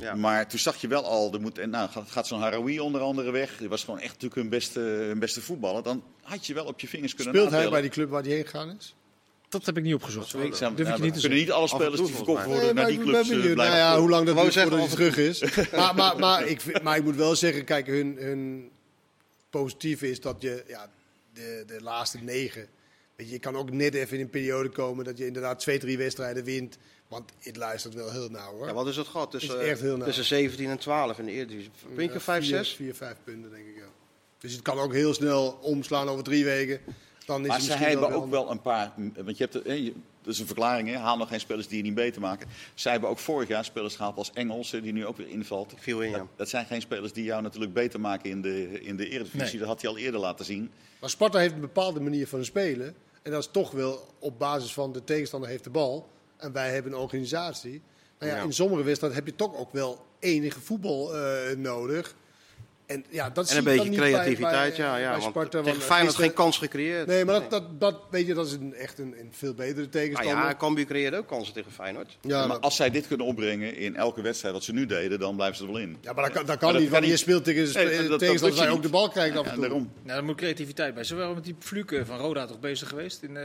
Ja. 0.00 0.14
Maar 0.14 0.48
toen 0.48 0.58
zag 0.58 0.76
je 0.76 0.88
wel 0.88 1.04
al, 1.04 1.32
er 1.32 1.40
moet, 1.40 1.58
en 1.58 1.70
nou, 1.70 1.90
gaat, 1.90 2.10
gaat 2.10 2.26
zo'n 2.26 2.40
Harawi 2.40 2.80
onder 2.80 3.00
andere 3.00 3.30
weg. 3.30 3.56
Die 3.58 3.68
was 3.68 3.84
gewoon 3.84 4.00
echt 4.00 4.12
natuurlijk 4.12 4.34
hun 4.40 4.48
beste, 4.48 4.80
hun 4.80 5.18
beste 5.18 5.40
voetballer. 5.40 5.82
Dan 5.82 6.02
had 6.22 6.46
je 6.46 6.54
wel 6.54 6.64
op 6.64 6.80
je 6.80 6.88
vingers 6.88 7.14
kunnen 7.14 7.34
Speelt 7.34 7.50
hij 7.50 7.70
bij 7.70 7.80
die 7.80 7.90
club 7.90 8.10
waar 8.10 8.22
hij 8.22 8.32
heen 8.32 8.44
gegaan 8.44 8.76
is? 8.78 8.94
Dat 9.48 9.66
heb 9.66 9.76
ik 9.76 9.82
niet 9.82 9.94
opgezocht. 9.94 10.34
Ik 10.34 10.54
zeg, 10.54 10.74
Durf 10.74 10.88
ik 10.88 10.96
je 10.96 11.02
niet 11.02 11.14
te 11.14 11.20
kunnen 11.20 11.38
niet 11.38 11.50
alle 11.50 11.68
spelers 11.68 11.96
toe 11.96 12.06
die 12.06 12.14
verkocht 12.14 12.44
worden 12.44 12.74
naar 12.74 12.86
die 12.86 12.98
ik 12.98 13.02
clubs 13.02 13.28
ben 13.28 13.36
eh, 13.36 13.42
benieuwd. 13.42 13.56
Nou 13.56 13.68
blijven 13.68 13.76
ja, 13.78 13.98
hoe 13.98 14.08
lang 14.08 14.26
dat 14.26 14.36
duurt 14.36 14.54
voordat 14.54 14.78
hij 14.78 14.88
terug 14.88 15.16
is. 15.16 15.40
maar, 15.72 15.94
maar, 15.94 16.18
maar, 16.18 16.46
ik, 16.54 16.60
vind- 16.60 16.82
maar 16.82 16.96
ik 16.96 17.04
moet 17.04 17.16
wel 17.16 17.36
zeggen, 17.36 17.64
kijk, 17.64 17.86
hun, 17.86 18.16
hun 18.18 18.70
positieve 19.50 20.10
is 20.10 20.20
dat 20.20 20.36
je 20.38 20.64
ja, 20.68 20.90
de, 21.32 21.64
de 21.66 21.82
laatste 21.82 22.18
negen... 22.18 22.68
Weet 23.16 23.28
je, 23.28 23.34
je 23.34 23.40
kan 23.40 23.56
ook 23.56 23.70
net 23.70 23.94
even 23.94 24.16
in 24.16 24.22
een 24.22 24.30
periode 24.30 24.68
komen 24.68 25.04
dat 25.04 25.18
je 25.18 25.26
inderdaad 25.26 25.58
twee, 25.58 25.78
drie 25.78 25.98
wedstrijden 25.98 26.44
wint. 26.44 26.78
Want 27.10 27.30
het 27.38 27.56
luistert 27.56 27.94
wel 27.94 28.10
heel 28.10 28.28
nauw 28.28 28.52
hoor. 28.52 28.66
Ja, 28.66 28.72
wat 28.72 28.86
is 28.86 28.96
het 28.96 29.06
gat? 29.06 29.30
Tussen, 29.30 29.60
Is 29.60 29.68
echt 29.68 29.80
heel 29.80 29.96
nauw. 29.96 30.06
tussen 30.06 30.24
17 30.24 30.68
en 30.70 30.78
12 30.78 31.18
in 31.18 31.24
de 31.24 31.30
Eredivisie. 31.32 31.70
Puntje 31.94 32.12
Ja, 32.14 32.20
5, 32.20 32.44
vier- 32.44 32.56
6? 32.56 32.74
Vier, 32.74 32.94
vijf 32.94 33.16
punten 33.24 33.50
denk 33.50 33.66
ik, 33.66 33.76
ja. 33.76 33.88
Dus 34.38 34.52
het 34.52 34.62
kan 34.62 34.78
ook 34.78 34.92
heel 34.92 35.14
snel 35.14 35.58
omslaan 35.62 36.08
over 36.08 36.24
drie 36.24 36.44
weken. 36.44 36.80
Dan 37.26 37.42
is 37.42 37.48
Maar 37.48 37.60
ze 37.60 37.72
hebben 37.72 38.08
wel 38.08 38.22
ook 38.22 38.30
wel 38.30 38.50
een 38.50 38.60
paar. 38.60 38.92
Want 39.24 39.36
je 39.38 39.48
hebt, 39.50 39.62
eh, 39.62 39.76
je- 39.84 39.94
dat 40.22 40.32
is 40.32 40.38
een 40.40 40.46
verklaring, 40.46 40.88
hè? 40.88 40.96
haal 40.96 41.16
nog 41.16 41.28
geen 41.28 41.40
spelers 41.40 41.68
die 41.68 41.76
je 41.76 41.82
niet 41.82 41.94
beter 41.94 42.20
maken. 42.20 42.48
Zij 42.74 42.92
hebben 42.92 43.10
ook 43.10 43.18
vorig 43.18 43.48
jaar 43.48 43.64
spelers 43.64 43.96
gehaald 43.96 44.16
als 44.16 44.30
Engels, 44.32 44.72
eh, 44.72 44.82
die 44.82 44.92
nu 44.92 45.06
ook 45.06 45.16
weer 45.16 45.28
invalt. 45.28 45.74
Viel 45.78 46.00
in, 46.02 46.10
ja. 46.10 46.18
Dat, 46.18 46.26
dat 46.36 46.48
zijn 46.48 46.66
geen 46.66 46.80
spelers 46.80 47.12
die 47.12 47.24
jou 47.24 47.42
natuurlijk 47.42 47.72
beter 47.72 48.00
maken 48.00 48.30
in 48.30 48.42
de, 48.42 48.82
in 48.82 48.96
de 48.96 49.08
Eredivisie. 49.08 49.48
Nee. 49.50 49.58
Dat 49.58 49.68
had 49.68 49.80
hij 49.82 49.90
al 49.90 49.98
eerder 49.98 50.20
laten 50.20 50.44
zien. 50.44 50.70
Maar 51.00 51.10
Sparta 51.10 51.38
heeft 51.38 51.54
een 51.54 51.60
bepaalde 51.60 52.00
manier 52.00 52.26
van 52.26 52.44
spelen. 52.44 52.94
En 53.22 53.30
dat 53.30 53.40
is 53.40 53.48
toch 53.52 53.70
wel 53.70 54.06
op 54.18 54.38
basis 54.38 54.72
van 54.72 54.92
de 54.92 55.04
tegenstander 55.04 55.48
heeft 55.48 55.64
de 55.64 55.70
bal. 55.70 56.08
En 56.40 56.52
wij 56.52 56.70
hebben 56.70 56.92
een 56.92 56.98
organisatie. 56.98 57.82
Nou 58.18 58.32
ja, 58.32 58.38
Ja. 58.38 58.44
in 58.44 58.52
sommige 58.52 58.82
wedstrijden 58.82 59.18
heb 59.18 59.26
je 59.28 59.36
toch 59.36 59.56
ook 59.56 59.72
wel 59.72 60.06
enige 60.18 60.60
voetbal 60.60 61.16
eh, 61.16 61.56
nodig. 61.56 62.14
En, 62.90 63.04
ja, 63.10 63.30
dat 63.30 63.50
En 63.50 63.56
een 63.56 63.64
beetje 63.64 63.88
bij- 63.88 63.96
creativiteit, 63.98 64.76
bij, 64.76 64.84
ja. 64.86 64.92
bij 64.92 65.00
ja 65.00 65.30
want 65.32 65.50
tegen 65.50 65.80
Feyenoord 65.80 66.14
geen 66.16 66.32
kans 66.32 66.58
gecreëerd. 66.58 67.06
Nee, 67.06 67.24
maar 67.24 67.34
dat, 67.40 67.50
dat, 67.50 67.80
dat, 67.80 68.00
weet 68.10 68.26
je, 68.26 68.34
dat 68.34 68.46
is 68.46 68.52
een, 68.52 68.74
echt 68.74 68.98
een, 68.98 69.14
een 69.18 69.28
veel 69.30 69.54
betere 69.54 69.74
Nou 69.76 69.88
tegenstander. 69.88 70.44
ja, 70.44 70.54
Cambuur 70.54 70.84
creëerde 70.84 71.16
ook 71.16 71.26
kansen 71.26 71.54
tegen 71.54 71.72
Feyenoord. 71.72 72.18
ja, 72.20 72.38
maar 72.38 72.48
maar, 72.48 72.58
als 72.58 72.76
zij 72.76 72.90
dit 72.90 73.06
kunnen 73.06 73.26
opbrengen 73.26 73.76
in 73.76 73.96
elke 73.96 74.22
wedstrijd 74.22 74.54
wat 74.54 74.64
ze 74.64 74.72
nu 74.72 74.86
deden, 74.86 75.18
dan 75.18 75.34
blijven 75.36 75.56
ze 75.56 75.64
er 75.64 75.72
wel 75.72 75.80
in. 75.80 75.96
ja, 76.00 76.12
maar 76.12 76.24
dat 76.24 76.32
kan, 76.32 76.34
dat 76.34 76.46
Maar 76.46 76.56
kan 76.58 76.72
dat 76.72 76.80
niet, 76.80 76.90
want 76.90 77.04
je 77.04 77.10
niet. 77.10 77.18
speelt 77.18 77.44
tegen 77.44 77.62
Nee, 77.62 77.98
dat- 77.98 78.08
dat 78.08 78.18
tegenstander 78.18 78.58
waar 78.58 78.68
je 78.68 78.74
ook 78.74 78.82
de 78.82 78.88
bal 78.88 79.08
krijgt 79.08 79.36
af 79.36 79.46
en 79.46 79.52
toe. 79.52 79.60
daarom. 79.62 79.90
Nou, 80.02 80.06
daar 80.06 80.24
moet 80.24 80.36
creativiteit 80.36 80.94
bij. 80.94 81.04
Ze 81.04 81.14
waren 81.14 81.34
met 81.34 81.44
die 81.44 81.56
Fluke 81.58 82.06
van 82.06 82.18
Roda 82.18 82.46
toch 82.46 82.60
bezig 82.60 82.88
geweest 82.88 83.22
in, 83.22 83.36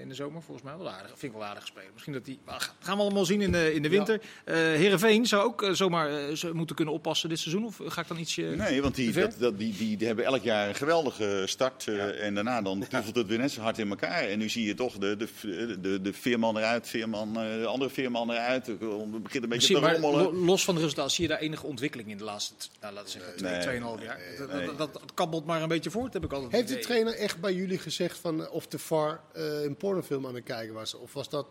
in 0.00 0.08
de 0.08 0.14
zomer, 0.14 0.42
volgens 0.42 0.66
mij. 0.66 0.76
Wel 0.76 0.90
aardig, 0.90 1.08
vind 1.16 1.32
ik 1.32 1.38
wel 1.38 1.46
aardig 1.46 1.62
gespeeld. 1.62 1.86
Misschien 1.92 2.12
dat 2.12 2.24
die, 2.24 2.38
maar 2.44 2.70
gaan 2.80 2.96
we 2.96 3.02
allemaal 3.02 3.24
zien 3.24 3.40
in 3.40 3.52
de, 3.52 3.74
in 3.74 3.82
de 3.82 3.88
winter. 3.88 4.20
Eh 4.44 4.54
Heerenveen 4.56 5.26
zou 5.26 5.44
ook 5.44 5.62
eh, 5.62 5.72
zomaar 5.72 6.28
eh, 6.28 6.50
moeten 6.52 6.76
kunnen 6.76 6.94
oppassen 6.94 7.28
dit 7.28 7.38
seizoen. 7.38 7.64
Of 7.64 7.80
ga 7.86 8.00
ik 8.00 8.08
dan 8.08 8.18
ietsje... 8.18 8.42
Nee, 8.42 8.77
want 8.82 8.94
die, 8.94 9.12
dat, 9.12 9.34
dat, 9.38 9.58
die, 9.58 9.76
die, 9.76 9.96
die 9.96 10.06
hebben 10.06 10.24
elk 10.24 10.42
jaar 10.42 10.68
een 10.68 10.74
geweldige 10.74 11.42
start. 11.46 11.88
eh, 11.88 12.24
En 12.26 12.34
daarna 12.34 12.62
dan 12.62 12.86
toevelt 12.88 13.16
het 13.16 13.26
weer 13.26 13.38
net 13.38 13.50
zo 13.50 13.60
hard 13.60 13.78
in 13.78 13.88
elkaar. 13.90 14.22
En 14.22 14.38
nu 14.38 14.48
zie 14.48 14.66
je 14.66 14.74
toch 14.74 14.98
de, 14.98 15.16
de, 15.16 15.80
de, 15.80 16.00
de 16.00 16.12
veerman 16.12 16.56
eruit, 16.58 16.88
veerman, 16.88 17.28
eh, 17.40 17.60
de 17.60 17.66
andere 17.66 17.90
veerman 17.90 18.30
eruit. 18.30 18.66
Het 18.66 18.78
begint 18.78 19.02
een 19.12 19.22
beetje 19.22 19.48
Misschien, 19.48 19.80
te 19.80 19.90
rommelen. 20.00 20.34
lo- 20.34 20.44
los 20.44 20.64
van 20.64 20.74
de 20.74 20.80
resultaten, 20.80 21.10
zie 21.10 21.22
je 21.24 21.30
daar 21.30 21.38
enige 21.40 21.66
ontwikkeling 21.66 22.10
in 22.10 22.16
de 22.18 22.24
laatste, 22.24 22.54
nou, 22.80 22.94
laten 22.94 23.12
we 23.12 23.18
zeggen, 23.18 23.36
twee, 23.36 23.52
Nee. 23.52 23.60
tweeënhalf 23.60 24.02
jaar? 24.02 24.20
Dat, 24.38 24.52
nee. 24.52 24.66
dat, 24.66 24.78
dat, 24.78 24.92
dat 24.92 25.14
kabbelt 25.14 25.44
maar 25.46 25.62
een 25.62 25.68
beetje 25.68 25.90
voort, 25.90 26.12
heb 26.12 26.24
ik 26.24 26.32
altijd 26.32 26.52
Heeft 26.52 26.68
de 26.68 26.78
trainer 26.78 27.14
echt 27.14 27.40
bij 27.40 27.52
jullie 27.54 27.78
gezegd 27.78 28.18
van, 28.18 28.44
eh, 28.44 28.52
of 28.52 28.66
de 28.66 28.78
VAR 28.78 29.20
eh, 29.32 29.62
een 29.62 29.76
pornofilm 29.76 30.26
aan 30.26 30.34
het 30.34 30.44
kijken 30.44 30.74
was? 30.74 30.94
Of 30.94 31.12
was 31.12 31.28
dat... 31.28 31.46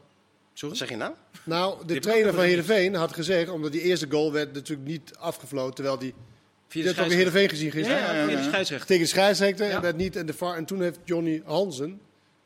Wat 0.60 0.78
zeg 0.78 0.90
je 0.90 0.96
nou? 0.96 1.14
Nou, 1.46 1.86
de 1.86 2.00
trainer 2.00 2.34
van 2.34 2.44
Heerenveen 2.44 2.94
had 2.94 3.14
gezegd, 3.14 3.50
omdat 3.50 3.72
die 3.72 3.82
eerste 3.82 4.08
goal 4.10 4.32
werd 4.32 4.54
natuurlijk 4.54 4.88
niet 4.88 5.12
afgefloten, 5.20 5.74
terwijl 5.76 5.98
die... 5.98 6.14
Via 6.68 6.82
Je 6.84 6.88
de 6.88 6.96
hebt 6.96 7.00
ook 7.00 7.12
scheidsrechter. 7.12 7.18
Heerenveen 7.18 7.50
gezien 7.50 7.66
Ja, 7.66 7.72
gisteren? 7.72 8.20
ja, 8.22 8.28
via 8.28 8.38
de 8.44 8.50
scheidsrechter. 8.50 8.88
Tegen 8.88 9.04
de 9.04 9.10
scheidsrechter 9.10 9.68
Ja. 9.68 9.76
en 9.76 9.82
werd 9.82 9.98
niet 9.98 10.16
en 10.16 10.26
de 10.26 10.34
VAR. 10.34 10.56
En 10.56 10.66
toen 10.66 10.82
heeft 10.82 11.00
Johnny 11.04 11.42
Hansen, 11.46 12.00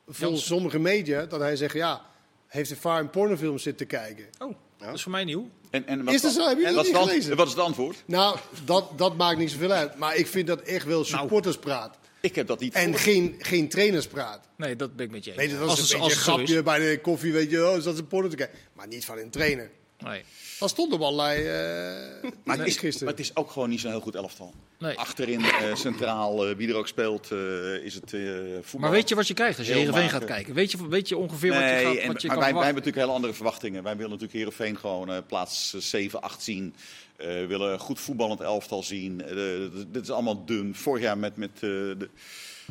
volgens 0.08 0.46
sommige 0.46 0.80
media, 0.80 1.26
dat 1.26 1.40
hij 1.40 1.56
zegt, 1.56 1.74
ja, 1.74 2.02
heeft 2.48 2.70
de 2.70 2.76
VAR 2.76 3.00
een 3.00 3.10
pornofilm 3.10 3.58
zitten 3.58 3.88
kijken. 3.88 4.26
Oh, 4.40 4.56
dat 4.78 4.94
is 4.94 5.02
voor 5.04 5.12
mij 5.12 5.24
nieuw. 5.24 5.50
En, 5.70 5.88
en 5.88 6.04
wat 6.04 6.14
Is 6.14 6.22
dat 6.22 6.32
zo? 6.34 6.48
Heb 6.48 6.58
je 6.60 6.66
en 6.66 6.74
dat 6.74 6.76
wat, 6.76 6.86
is 6.86 6.92
niet 7.02 7.10
gelezen? 7.10 7.36
wat 7.36 7.48
is 7.48 7.54
het 7.54 7.62
antwoord? 7.62 8.04
Nou, 8.06 8.38
dat, 8.66 8.98
dat 8.98 9.18
maakt 9.18 9.38
niet 9.38 9.52
zoveel 9.52 9.72
uit. 9.72 9.96
Maar 9.98 10.16
ik 10.16 10.28
vind 10.28 10.48
dat 10.48 10.62
echt 10.62 10.86
wel 10.86 11.04
supporterspraat. 11.04 11.98
Ik 12.22 12.36
heb 12.36 12.48
dat 12.48 12.60
niet 12.60 12.74
En 12.74 12.82
gehoord. 12.84 13.02
geen, 13.02 13.36
geen 13.40 13.70
trainerspraat. 13.70 14.48
Nee, 14.58 14.76
dat 14.76 14.96
ben 14.96 15.06
ik 15.06 15.12
met 15.12 15.24
je 15.24 15.32
eens. 15.32 15.40
Weet 15.40 15.50
je, 15.52 15.58
dat 15.58 15.70
Als 15.70 15.80
is 15.80 15.86
het- 15.88 15.94
een 15.98 16.02
als 16.04 16.14
een 16.14 16.20
grapje 16.20 16.64
bij 16.64 16.80
de 16.80 17.00
koffie, 17.02 17.34
weet 17.34 17.50
je, 17.52 17.68
oh, 17.70 17.78
is 17.78 17.84
dat 17.84 17.98
een 17.98 18.08
porno 18.08 18.28
te 18.30 18.36
kijken. 18.36 18.58
Maar 18.74 18.88
niet 18.88 19.06
van 19.06 19.18
een 19.18 19.30
trainer. 19.30 19.70
Nee. 20.00 20.24
Dat 20.62 20.70
stond 20.70 20.94
op 20.94 21.02
allerlei 21.02 21.42
eh 21.42 22.32
Maar 22.44 22.58
het, 22.58 22.68
is, 22.84 23.00
maar 23.00 23.10
het 23.10 23.20
is 23.20 23.36
ook 23.36 23.52
gewoon 23.52 23.70
niet 23.70 23.80
zo'n 23.80 23.92
heel 23.92 24.00
goed 24.00 24.16
elftal. 24.16 24.54
Nee. 24.80 24.98
Achterin 24.98 25.42
eh, 25.42 25.76
centraal, 25.76 26.48
eh, 26.48 26.56
wie 26.56 26.70
er 26.70 26.76
ook 26.76 26.88
speelt, 26.88 27.32
eh, 27.32 27.76
is 27.76 27.94
het 27.94 28.14
eh 28.14 28.22
voetbal. 28.62 28.80
Maar 28.80 28.92
weet 28.92 29.10
je 29.10 29.16
wat 29.16 29.28
je 29.28 29.34
krijgt 29.34 29.58
als 29.58 29.68
je 29.68 29.74
Heerenveen 29.74 30.04
mager. 30.04 30.20
gaat 30.20 30.28
kijken? 30.28 30.54
Weet 30.54 30.72
je, 30.72 30.88
weet 30.88 31.10
je 31.10 31.18
ongeveer 31.18 31.50
wat 31.50 31.60
je, 31.60 31.66
gaat, 31.66 31.96
en- 31.96 32.08
wat 32.12 32.22
je 32.22 32.28
maar 32.28 32.36
kan 32.38 32.46
wij, 32.46 32.54
wij 32.54 32.64
hebben 32.64 32.74
natuurlijk 32.84 32.96
hele 32.96 33.12
andere 33.12 33.34
verwachtingen. 33.34 33.84
Wij 33.84 33.94
willen 33.96 34.10
natuurlijk 34.12 34.38
Heerenveen 34.38 34.78
gewoon 34.78 35.12
eh, 35.12 35.18
plaats 35.28 35.74
eh, 35.74 35.82
7, 35.82 36.22
8 36.22 36.44
zien. 36.44 36.76
Eh, 37.16 37.28
We 37.28 37.46
willen 37.48 37.80
goed 37.80 38.00
voetballend 38.00 38.40
elftal 38.42 38.84
zien. 38.84 39.18
De- 39.18 39.86
dit 39.92 40.02
is 40.04 40.12
allemaal 40.12 40.46
dun. 40.46 40.76
Vorig 40.76 41.04
jaar 41.04 41.18
met, 41.18 41.36
met 41.38 41.52
eh, 41.54 41.60
de, 41.62 42.10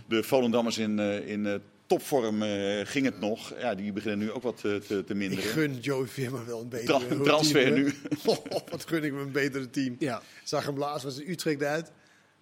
de 0.08 0.22
Volendammers 0.22 0.78
in, 0.78 0.98
eh, 0.98 1.28
in 1.28 1.60
topvorm 1.90 2.42
eh, 2.42 2.86
ging 2.86 3.04
het 3.04 3.20
nog. 3.20 3.54
Ja, 3.58 3.74
die 3.74 3.92
beginnen 3.92 4.18
nu 4.18 4.32
ook 4.32 4.42
wat 4.42 4.54
eh, 4.54 4.60
te, 4.60 4.80
te 4.86 5.04
ik 5.06 5.14
minderen. 5.14 5.44
gun 5.44 5.78
Joey 5.78 6.06
Veerman 6.06 6.46
wel 6.46 6.60
een 6.60 6.68
betere 6.68 6.98
Tra- 6.98 7.08
team, 7.08 7.22
transfer 7.22 7.70
nu. 7.70 7.94
wat 8.70 8.84
gun 8.86 9.04
ik 9.04 9.12
me 9.12 9.20
een 9.20 9.32
betere 9.32 9.70
team. 9.70 9.96
Ja. 9.98 10.22
Zag 10.44 10.66
hem 10.66 10.78
laatst, 10.78 11.04
was 11.04 11.18
in 11.18 11.30
Utrecht 11.30 11.62
uit. 11.62 11.92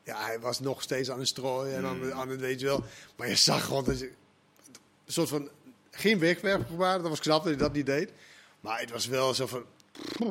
Ja, 0.05 0.25
hij 0.25 0.41
was 0.41 0.61
nog 0.61 0.83
steeds 0.83 1.11
aan 1.11 1.19
het 1.19 1.29
strooien 1.29 1.77
en 1.77 1.85
aan, 1.85 2.13
aan 2.13 2.29
het 2.29 2.41
weet 2.41 2.61
je 2.61 2.67
wel. 2.67 2.85
Maar 3.17 3.29
je 3.29 3.37
zag 3.37 3.65
gewoon 3.65 3.85
dat 3.85 3.99
je, 3.99 4.07
een 4.07 5.13
soort 5.13 5.29
van, 5.29 5.49
geen 5.91 6.19
wegwerpgebaar. 6.19 6.99
Dat 6.99 7.09
was 7.09 7.21
knap 7.21 7.39
dat 7.39 7.53
hij 7.53 7.57
dat 7.57 7.73
niet 7.73 7.87
deed. 7.87 8.13
Maar 8.61 8.81
het 8.81 8.91
was 8.91 9.07
wel 9.07 9.35
zo 9.35 9.47
van, 9.47 9.65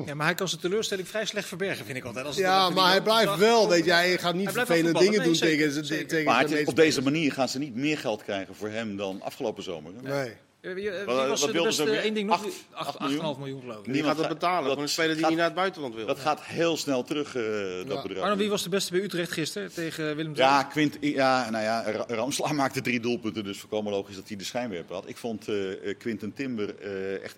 Ja, 0.05 0.13
maar 0.15 0.25
hij 0.25 0.35
kan 0.35 0.47
zijn 0.47 0.61
teleurstelling 0.61 1.07
vrij 1.07 1.25
slecht 1.25 1.47
verbergen, 1.47 1.85
vind 1.85 1.97
ik 1.97 2.03
altijd. 2.03 2.25
Als 2.25 2.35
ja, 2.37 2.69
maar 2.69 2.91
hij 2.91 3.01
blijft 3.01 3.25
dag- 3.25 3.37
wel, 3.37 3.69
weet 3.69 3.85
je, 3.85 3.91
hij 3.91 4.17
gaat 4.17 4.33
niet 4.33 4.43
Hij 4.43 4.53
vervelende 4.53 4.99
dingen 4.99 5.23
doen. 5.23 5.31
Nee, 5.31 5.39
tegen, 5.39 5.85
zeker, 5.85 6.07
tegen 6.07 6.25
Maar 6.25 6.49
het 6.49 6.67
op 6.67 6.75
deze 6.75 7.01
manier 7.01 7.31
gaan 7.31 7.49
ze 7.49 7.59
niet 7.59 7.75
meer 7.75 7.97
geld 7.97 8.23
krijgen 8.23 8.55
voor 8.55 8.69
hem 8.69 8.97
dan 8.97 9.21
afgelopen 9.21 9.63
zomer. 9.63 9.91
hè? 10.03 10.23
Nee. 10.23 10.33
Wie, 10.61 10.73
wie 10.73 10.91
Wat- 11.05 11.27
was 11.27 11.41
wat 11.41 11.51
de 11.53 11.61
beste? 11.61 12.05
Eén 12.05 12.13
ding 12.13 12.27
nog. 12.29 12.35
Acht- 12.45 12.45
8,5 12.45 12.99
acht 12.99 12.99
miljoen. 12.99 13.35
miljoen? 13.39 13.61
geloof 13.61 13.77
ik. 13.77 13.83
Die 13.83 13.93
Niemand 13.93 14.13
gaat 14.17 14.23
het 14.23 14.31
gaat- 14.31 14.39
betalen 14.39 14.63
dat 14.63 14.73
voor 14.73 14.81
een 14.83 14.89
speler 14.89 15.11
die 15.11 15.19
gaat- 15.19 15.29
niet 15.29 15.37
naar 15.37 15.47
het 15.47 15.55
buitenland 15.55 15.95
wil. 15.95 16.05
Dat 16.05 16.19
gaat 16.19 16.41
heel 16.43 16.77
snel 16.77 17.03
terug, 17.03 17.35
eh, 17.35 17.43
dat 17.87 17.95
Ja. 17.97 18.01
bedrag. 18.01 18.23
Arno, 18.23 18.35
wie 18.37 18.49
was 18.49 18.63
de 18.63 18.69
beste 18.69 18.91
bij 18.91 19.01
Utrecht 19.01 19.31
gisteren 19.31 19.73
tegen 19.73 20.15
Willem 20.15 20.31
II? 20.31 20.41
Ja, 20.41 20.63
Quint, 20.63 20.97
ja, 21.01 21.49
nou 21.49 21.63
ja, 21.63 21.83
Ra- 21.91 22.05
Ramsla 22.15 22.51
maakte 22.51 22.81
drie 22.81 22.99
doelpunten, 22.99 23.43
dus 23.43 23.59
voorkomen 23.59 23.91
logisch 23.91 24.15
dat 24.15 24.27
hij 24.27 24.37
de 24.37 24.43
schijnwerper 24.43 24.95
had. 24.95 25.07
Ik 25.09 25.17
vond 25.17 25.47
eh 25.47 25.71
eh, 25.89 25.97
Quinten 25.97 26.33
Timber 26.33 26.75
eh, 26.79 27.23
echt 27.23 27.35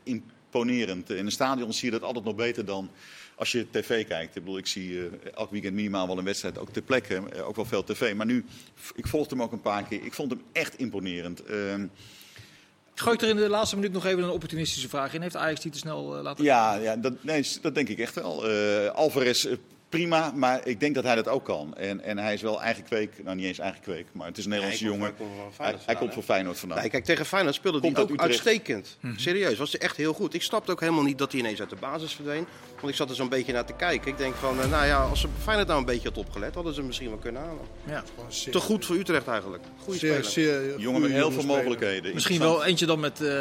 imponerend. 0.50 1.10
In 1.10 1.26
een 1.26 1.32
stadion 1.32 1.74
zie 1.74 1.86
je 1.86 2.00
dat 2.00 2.04
altijd 2.04 2.26
nog 2.26 2.36
beter 2.36 2.66
dan 2.66 2.90
als 3.36 3.52
je 3.52 3.66
tv 3.72 4.08
kijkt. 4.08 4.36
Ik 4.36 4.44
bedoel, 4.44 4.58
ik 4.58 4.68
zie 4.68 5.00
eh, 5.00 5.06
elk 5.36 5.52
weekend 5.52 5.74
minimaal 5.74 6.08
wel 6.08 6.18
een 6.18 6.24
wedstrijd, 6.24 6.58
ook 6.58 6.70
ter 6.70 6.82
plekke, 6.82 7.22
eh, 7.34 7.48
ook 7.48 7.56
wel 7.56 7.66
veel 7.66 7.84
tv. 7.84 8.14
Maar 8.16 8.26
nu, 8.26 8.46
ik 8.96 9.08
volgde 9.08 9.36
hem 9.36 9.44
ook 9.44 9.52
een 9.52 9.62
paar 9.62 9.84
keer, 9.84 10.06
ik 10.06 10.14
vond 10.14 10.32
hem 10.32 10.42
echt 10.52 10.78
imponerend. 10.78 11.44
Ehm, 11.44 11.88
Gooi 12.96 13.16
ik 13.16 13.22
er 13.22 13.30
in 13.30 13.36
de 13.36 13.50
laatste 13.50 13.76
minuut 13.76 13.92
nog 13.92 14.06
even 14.06 14.24
een 14.24 14.30
opportunistische 14.30 14.90
vraag 14.90 15.14
in. 15.14 15.22
Heeft 15.22 15.36
Ajax 15.36 15.62
die 15.62 15.72
te 15.72 15.78
snel 15.78 16.18
eh, 16.18 16.24
laten 16.24 16.44
Ja, 16.44 16.76
ja 16.76 16.96
dat, 16.96 17.24
nee, 17.24 17.48
dat 17.62 17.76
denk 17.76 17.90
ik 17.90 18.00
echt 18.00 18.16
wel. 18.16 18.46
Alvarez 18.92 19.48
prima, 19.90 20.32
maar 20.36 20.68
ik 20.68 20.80
denk 20.80 20.96
dat 20.96 21.04
hij 21.04 21.16
dat 21.16 21.28
ook 21.28 21.46
kan. 21.46 21.74
En, 21.76 22.02
en 22.04 22.18
hij 22.18 22.34
is 22.34 22.42
wel 22.42 22.62
eigen 22.62 22.84
kweek, 22.84 23.24
nou 23.24 23.36
niet 23.36 23.46
eens 23.46 23.60
eigen 23.60 23.82
kweek, 23.82 24.06
maar 24.12 24.28
het 24.28 24.38
is 24.38 24.44
een 24.44 24.50
Nederlandse 24.50 24.84
hij 24.84 24.92
komt- 24.98 25.02
jongen. 25.08 25.16
hij 25.58 25.72
komt 25.74 25.86
Hij, 25.86 25.96
hij 26.00 26.14
voor 26.14 26.24
Feyenoord 26.24 26.60
vandaan. 26.60 26.80
Nee, 26.80 26.90
kijk, 26.90 27.04
tegen 27.06 27.26
Feyenoord 27.26 27.56
speelde 27.56 27.80
Komt 27.80 27.96
hij 27.98 28.06
ook 28.06 28.18
uitstekend. 28.20 28.98
Serieus, 29.16 29.58
was 29.58 29.72
hij 29.72 29.82
echt 29.82 29.98
heel 29.98 30.14
goed. 30.14 30.34
Ik 30.34 30.42
snapte 30.42 30.72
ook 30.72 30.80
helemaal 30.80 31.04
niet 31.04 31.18
dat 31.18 31.32
hij 31.32 31.40
ineens 31.42 31.60
uit 31.60 31.70
de 31.70 31.76
basis 31.76 32.14
verdween. 32.14 32.48
Want 32.76 32.88
ik 32.92 32.96
zat 32.96 33.10
er 33.10 33.16
zo'n 33.16 33.30
beetje 33.30 33.54
naar 33.54 33.66
te 33.66 33.74
kijken. 33.74 34.12
Ik 34.12 34.18
denk 34.18 34.36
van, 34.36 34.62
eh, 34.62 34.70
nou 34.70 34.86
ja, 34.86 35.04
als 35.04 35.20
ze 35.22 35.28
Feyenoord 35.44 35.68
nou 35.68 35.80
een 35.80 35.86
beetje 35.86 36.08
had 36.08 36.18
opgelet, 36.18 36.54
hadden 36.56 36.72
ze 36.74 36.78
hem 36.80 36.88
misschien 36.88 37.10
wel 37.10 37.18
kunnen 37.18 37.42
halen. 37.42 37.66
Ja. 37.88 38.04
Zeer- 38.28 38.52
Te 38.54 38.60
goed 38.60 38.86
voor 38.86 38.96
Utrecht 38.96 39.28
eigenlijk. 39.28 39.64
Goeie 39.84 40.00
Zeer, 40.00 40.24
speler. 40.24 40.62
zeer 40.64 40.80
Jongen 40.80 41.02
met 41.02 41.12
heel 41.12 41.32
veel 41.32 41.44
mogelijkheden. 41.46 42.14
Misschien 42.14 42.40
wel 42.40 42.66
eentje 42.66 42.86
dan 42.86 43.00
met, 43.00 43.22
eh 43.22 43.38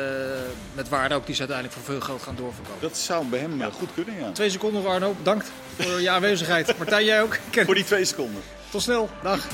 met 0.74 0.88
waarde 0.88 1.14
ook, 1.14 1.26
die 1.26 1.34
ze 1.34 1.40
uiteindelijk 1.40 1.78
voor 1.78 1.92
veel 1.94 2.01
geld 2.05 2.22
gaan 2.22 2.36
doorverkopen. 2.36 2.80
Dat 2.80 2.96
zou 2.96 3.26
bij 3.26 3.38
hem 3.38 3.61
eh, 3.61 3.66
goed 3.72 3.88
kunnen, 3.94 4.14
ja. 4.18 4.30
Twee 4.32 4.51
seconden, 4.51 4.86
Arno. 4.86 5.14
Bedankt 5.18 5.53
voor 5.78 6.01
je 6.01 6.11
aanwezigheid. 6.11 6.36
Martijn, 6.78 7.05
jij 7.05 7.22
ook. 7.22 7.39
Voor 7.53 7.74
die 7.74 7.84
twee 7.84 8.05
seconden. 8.05 8.43
Tot 8.70 8.82
snel. 8.82 9.11
Dag. 9.22 9.47